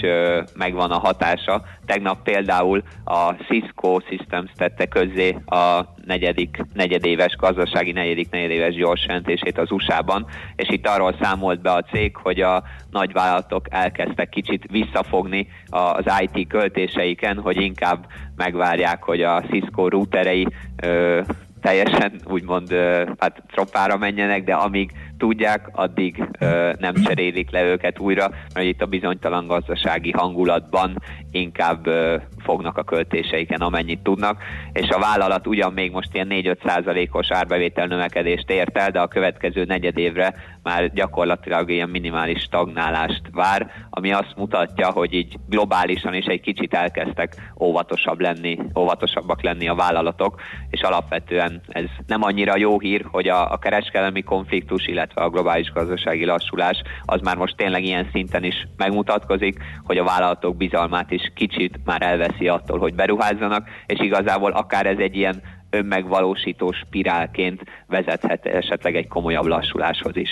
megvan 0.55 0.91
a 0.91 0.99
hatása. 0.99 1.63
Tegnap 1.87 2.23
például 2.23 2.83
a 3.05 3.33
Cisco 3.33 3.99
Systems 4.09 4.51
tette 4.57 4.87
közzé 4.87 5.37
a 5.47 5.81
negyedik, 6.05 6.59
negyedéves 6.75 7.37
gazdasági 7.37 7.93
negyedik 7.93 8.31
negyedéves 8.31 8.75
gyors 8.75 9.07
jelentését 9.07 9.59
az 9.59 9.71
USA-ban, 9.71 10.27
és 10.57 10.69
itt 10.69 10.87
arról 10.87 11.17
számolt 11.21 11.61
be 11.61 11.71
a 11.71 11.83
cég, 11.83 12.17
hogy 12.17 12.41
a 12.41 12.63
nagyvállalatok 12.91 13.67
elkezdtek 13.71 14.29
kicsit 14.29 14.65
visszafogni 14.71 15.49
az 15.69 16.05
IT 16.21 16.49
költéseiken, 16.49 17.41
hogy 17.41 17.61
inkább 17.61 18.07
megvárják, 18.37 19.03
hogy 19.03 19.23
a 19.23 19.43
Cisco 19.51 19.89
routerei 19.89 20.47
ö, 20.83 21.21
teljesen 21.61 22.21
úgymond 22.25 22.73
hát 23.19 23.43
tropára 23.53 23.97
menjenek, 23.97 24.45
de 24.45 24.55
amíg 24.55 24.93
tudják, 25.19 25.69
addig 25.73 26.29
ö, 26.39 26.73
nem 26.79 26.95
cserélik 26.95 27.51
le 27.51 27.63
őket 27.63 27.99
újra, 27.99 28.31
mert 28.55 28.67
itt 28.67 28.83
a 28.83 28.87
bizonytalan 28.87 29.47
gazdasági 29.47 30.11
hangulatban 30.11 31.03
inkább 31.31 31.87
ö, 31.87 32.17
fognak 32.47 32.79
a 32.79 32.83
költéseiken, 32.83 33.61
amennyit 33.61 34.03
tudnak, 34.03 34.43
és 34.73 34.89
a 34.89 34.99
vállalat 34.99 35.47
ugyan 35.47 35.73
még 35.73 35.93
most 35.93 36.15
ilyen 36.15 36.29
4-5 36.31 36.67
százalékos 36.67 37.31
árbevétel 37.31 37.87
növekedést 37.87 38.51
ért 38.51 38.79
el, 38.79 38.91
de 38.91 39.01
a 39.01 39.09
következő 39.09 39.65
negyed 39.65 39.99
évre 39.99 40.35
már 40.63 40.93
gyakorlatilag 40.93 41.71
ilyen 41.71 41.89
minimális 41.89 42.43
stagnálást 42.43 43.23
vár, 43.33 43.71
ami 43.91 44.13
azt 44.13 44.35
mutatja, 44.37 44.91
hogy 44.91 45.13
így 45.13 45.37
globálisan 45.49 46.15
is 46.15 46.25
egy 46.25 46.41
kicsit 46.41 46.75
elkezdtek 46.75 47.53
óvatosabb 47.61 48.21
lenni, 48.21 48.59
óvatosabbak 48.79 49.43
lenni 49.43 49.69
a 49.69 49.75
vállalatok, 49.75 50.41
és 50.71 50.81
alapvetően 50.81 51.61
ez 51.69 51.85
nem 52.07 52.23
annyira 52.23 52.57
jó 52.57 52.81
hír, 52.81 53.05
hogy 53.11 53.29
a, 53.29 53.53
a 53.53 53.59
kereskedelmi 53.59 54.23
konfliktus, 54.23 54.87
illetve 54.87 55.23
a 55.23 55.31
globális 55.31 55.71
gazdasági 55.73 56.25
lassulás 56.25 56.83
az 57.05 57.21
már 57.21 57.37
most 57.37 57.57
tényleg 57.57 57.85
ilyen 57.85 58.09
szinten 58.13 58.45
is 58.45 58.67
megmutatkozik, 58.77 59.59
hogy 59.85 59.99
a 59.99 60.05
vállalatok 60.05 60.57
bizalmát 60.57 61.11
is 61.11 61.33
kicsit 61.35 61.81
már 61.85 62.03
elveszi 62.37 62.49
attól, 62.49 62.79
hogy 62.79 62.95
beruházzanak, 62.95 63.69
és 63.87 64.01
igazából 64.01 64.53
akár 64.53 64.87
ez 64.87 64.99
egy 64.99 65.17
ilyen 65.17 65.43
önmegvalósító 65.71 66.73
spirálként 66.73 67.63
vezethet 67.87 68.47
esetleg 68.47 68.97
egy 68.97 69.09
komolyabb 69.09 69.47
lassuláshoz 69.47 70.17
is. 70.17 70.31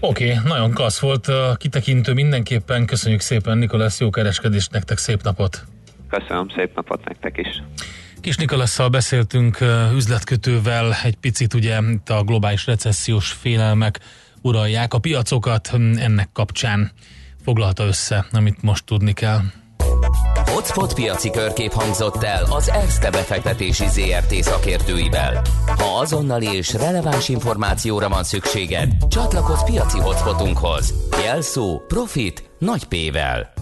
Oké, 0.00 0.32
okay, 0.32 0.48
nagyon 0.48 0.70
klassz 0.70 1.00
volt 1.00 1.26
a 1.26 1.56
kitekintő 1.58 2.12
mindenképpen. 2.12 2.86
Köszönjük 2.86 3.20
szépen, 3.20 3.58
Nikolász, 3.58 4.00
jó 4.00 4.10
kereskedést, 4.10 4.72
nektek 4.72 4.98
szép 4.98 5.22
napot! 5.22 5.64
Köszönöm, 6.08 6.48
szép 6.48 6.74
napot 6.74 7.04
nektek 7.04 7.38
is! 7.38 7.62
Kis 8.20 8.36
Nikolasszal 8.36 8.88
beszéltünk 8.88 9.58
üzletkötővel, 9.94 10.92
egy 11.04 11.16
picit 11.16 11.54
ugye 11.54 11.78
itt 11.90 12.08
a 12.08 12.22
globális 12.22 12.66
recessziós 12.66 13.32
félelmek 13.32 14.00
uralják 14.42 14.94
a 14.94 14.98
piacokat, 14.98 15.70
ennek 15.96 16.28
kapcsán 16.32 16.90
foglalta 17.44 17.84
össze, 17.84 18.26
amit 18.32 18.62
most 18.62 18.84
tudni 18.84 19.12
kell. 19.12 19.40
Hotspot 20.58 20.94
piaci 20.94 21.30
körkép 21.30 21.72
hangzott 21.72 22.22
el 22.22 22.44
az 22.50 22.70
ESZTE 22.70 23.10
befektetési 23.10 23.84
ZRT 23.88 24.34
szakértőivel. 24.34 25.42
Ha 25.66 25.98
azonnali 26.00 26.46
és 26.46 26.72
releváns 26.72 27.28
információra 27.28 28.08
van 28.08 28.24
szükséged, 28.24 28.92
csatlakozz 29.08 29.62
piaci 29.62 29.98
hotspotunkhoz. 29.98 30.94
Jelszó 31.24 31.80
Profit 31.86 32.50
nagy 32.58 32.84
P-vel. 32.84 33.52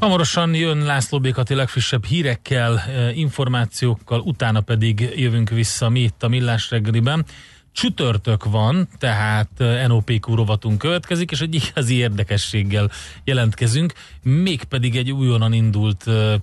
Hamarosan 0.00 0.54
jön 0.54 0.78
László 0.84 1.20
Békati 1.20 1.54
legfrissebb 1.54 2.04
hírekkel, 2.04 2.78
eh, 2.78 3.18
információkkal, 3.18 4.20
utána 4.20 4.60
pedig 4.60 5.12
jövünk 5.16 5.48
vissza 5.48 5.88
mi 5.88 6.00
itt 6.00 6.22
a 6.22 6.28
Millás 6.28 6.70
reggeliben. 6.70 7.24
Csütörtök 7.80 8.44
van, 8.44 8.88
tehát 8.98 9.48
eh, 9.58 9.86
NOPQ 9.86 10.34
rovatunk 10.34 10.78
következik, 10.78 11.30
és 11.30 11.40
egy 11.40 11.54
igazi 11.54 11.94
érdekességgel 11.94 12.90
jelentkezünk, 13.24 13.92
mégpedig 14.22 14.96
egy 14.96 15.10
újonnan 15.10 15.52
indult 15.52 16.04
eh, 16.06 16.34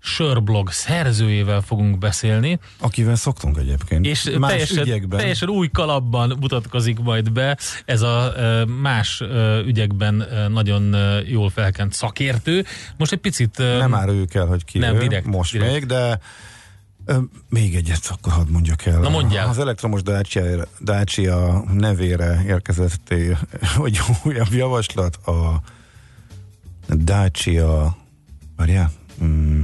sörblog 0.00 0.70
szerzőjével 0.70 1.60
fogunk 1.60 1.98
beszélni. 1.98 2.58
Akivel 2.78 3.14
szoktunk 3.14 3.56
egyébként. 3.56 4.06
És 4.06 4.30
Más 4.38 4.50
teljesen, 4.50 4.82
ügyekben. 4.82 5.18
teljesen 5.18 5.48
új 5.48 5.68
kalapban 5.68 6.36
mutatkozik 6.40 6.98
majd 6.98 7.32
be 7.32 7.58
ez 7.84 8.02
a 8.02 8.34
más 8.80 9.22
ügyekben 9.66 10.28
nagyon 10.50 10.96
jól 11.26 11.50
felkent 11.50 11.92
szakértő. 11.92 12.64
Most 12.96 13.12
egy 13.12 13.18
picit... 13.18 13.58
Nem 13.58 13.94
áruljuk 13.94 14.34
el, 14.34 14.46
hogy 14.46 14.64
ki 14.64 14.78
Nem, 14.78 14.94
ő, 14.94 14.98
direkt, 14.98 15.26
most 15.26 15.52
direkt. 15.52 15.72
még, 15.72 15.86
de 15.86 16.18
ö, 17.04 17.18
még 17.48 17.74
egyet 17.74 18.06
akkor 18.18 18.32
hadd 18.32 18.48
mondjak 18.50 18.84
el. 18.86 18.98
Na 19.00 19.08
mondjál. 19.08 19.48
Az 19.48 19.58
elektromos 19.58 20.02
Dacia, 20.02 20.64
Dacia 20.80 21.64
nevére 21.72 22.42
érkezett 22.46 23.10
egy- 23.10 23.36
újabb 24.24 24.52
javaslat 24.52 25.16
a 25.16 25.62
Dacia 26.88 27.96
várjál? 28.56 28.90
Mm, 29.24 29.60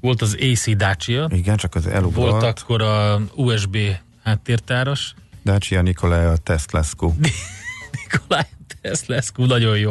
Volt 0.00 0.22
az 0.22 0.36
AC 0.40 0.76
Dacia, 0.76 1.28
igen, 1.32 1.56
csak 1.56 1.74
az 1.74 1.86
elugrott. 1.86 2.30
volt 2.30 2.44
akkor 2.44 2.82
a 2.82 3.20
USB 3.34 3.76
háttértáras, 4.22 5.14
Dacia 5.44 5.82
Nikolaj 5.82 6.26
a 6.26 6.36
Teslascu. 6.36 7.12
Nikolaj 8.02 8.46
Teslescu, 8.80 9.44
nagyon 9.44 9.78
jó. 9.78 9.88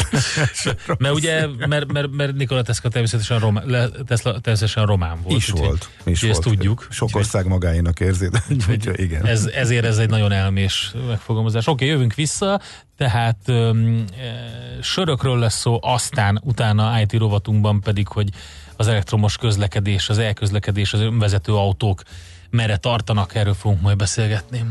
mert 0.99 1.13
ugye, 1.13 1.47
mert, 1.67 1.91
mert, 1.91 2.11
mert 2.11 2.35
Nikola 2.35 2.61
Tesla 2.61 2.89
természetesen 2.89 3.39
román, 3.39 3.91
Tesla 4.05 4.31
természetesen 4.31 4.85
román 4.85 5.21
volt. 5.21 5.37
is 5.37 5.51
úgyhogy- 5.51 5.67
volt. 5.67 5.89
Is 6.03 6.23
ezt 6.23 6.43
volt. 6.43 6.57
tudjuk. 6.57 6.87
Sok 6.89 7.09
ország 7.13 7.47
magáénak 7.47 7.99
érzi, 7.99 8.27
de 8.27 8.43
úgyhogy 8.49 8.99
igen. 8.99 9.25
Ez, 9.25 9.45
ezért 9.45 9.85
ez 9.85 9.97
egy 9.97 10.09
nagyon 10.09 10.31
elmés 10.31 10.91
megfogalmazás. 11.07 11.67
Oké, 11.67 11.71
okay, 11.71 11.87
jövünk 11.87 12.13
vissza, 12.13 12.61
tehát 12.97 13.37
öm, 13.45 14.05
e, 14.17 14.81
sörökről 14.81 15.39
lesz 15.39 15.59
szó, 15.59 15.79
aztán 15.81 16.41
utána 16.43 17.01
IT 17.01 17.13
rovatunkban 17.13 17.81
pedig, 17.81 18.07
hogy 18.07 18.29
az 18.75 18.87
elektromos 18.87 19.37
közlekedés, 19.37 20.09
az 20.09 20.17
elközlekedés, 20.17 20.93
az 20.93 20.99
önvezető 20.99 21.53
autók 21.53 22.01
merre 22.49 22.77
tartanak, 22.77 23.35
erről 23.35 23.53
fogunk 23.53 23.81
majd 23.81 23.97
beszélgetni. 23.97 24.65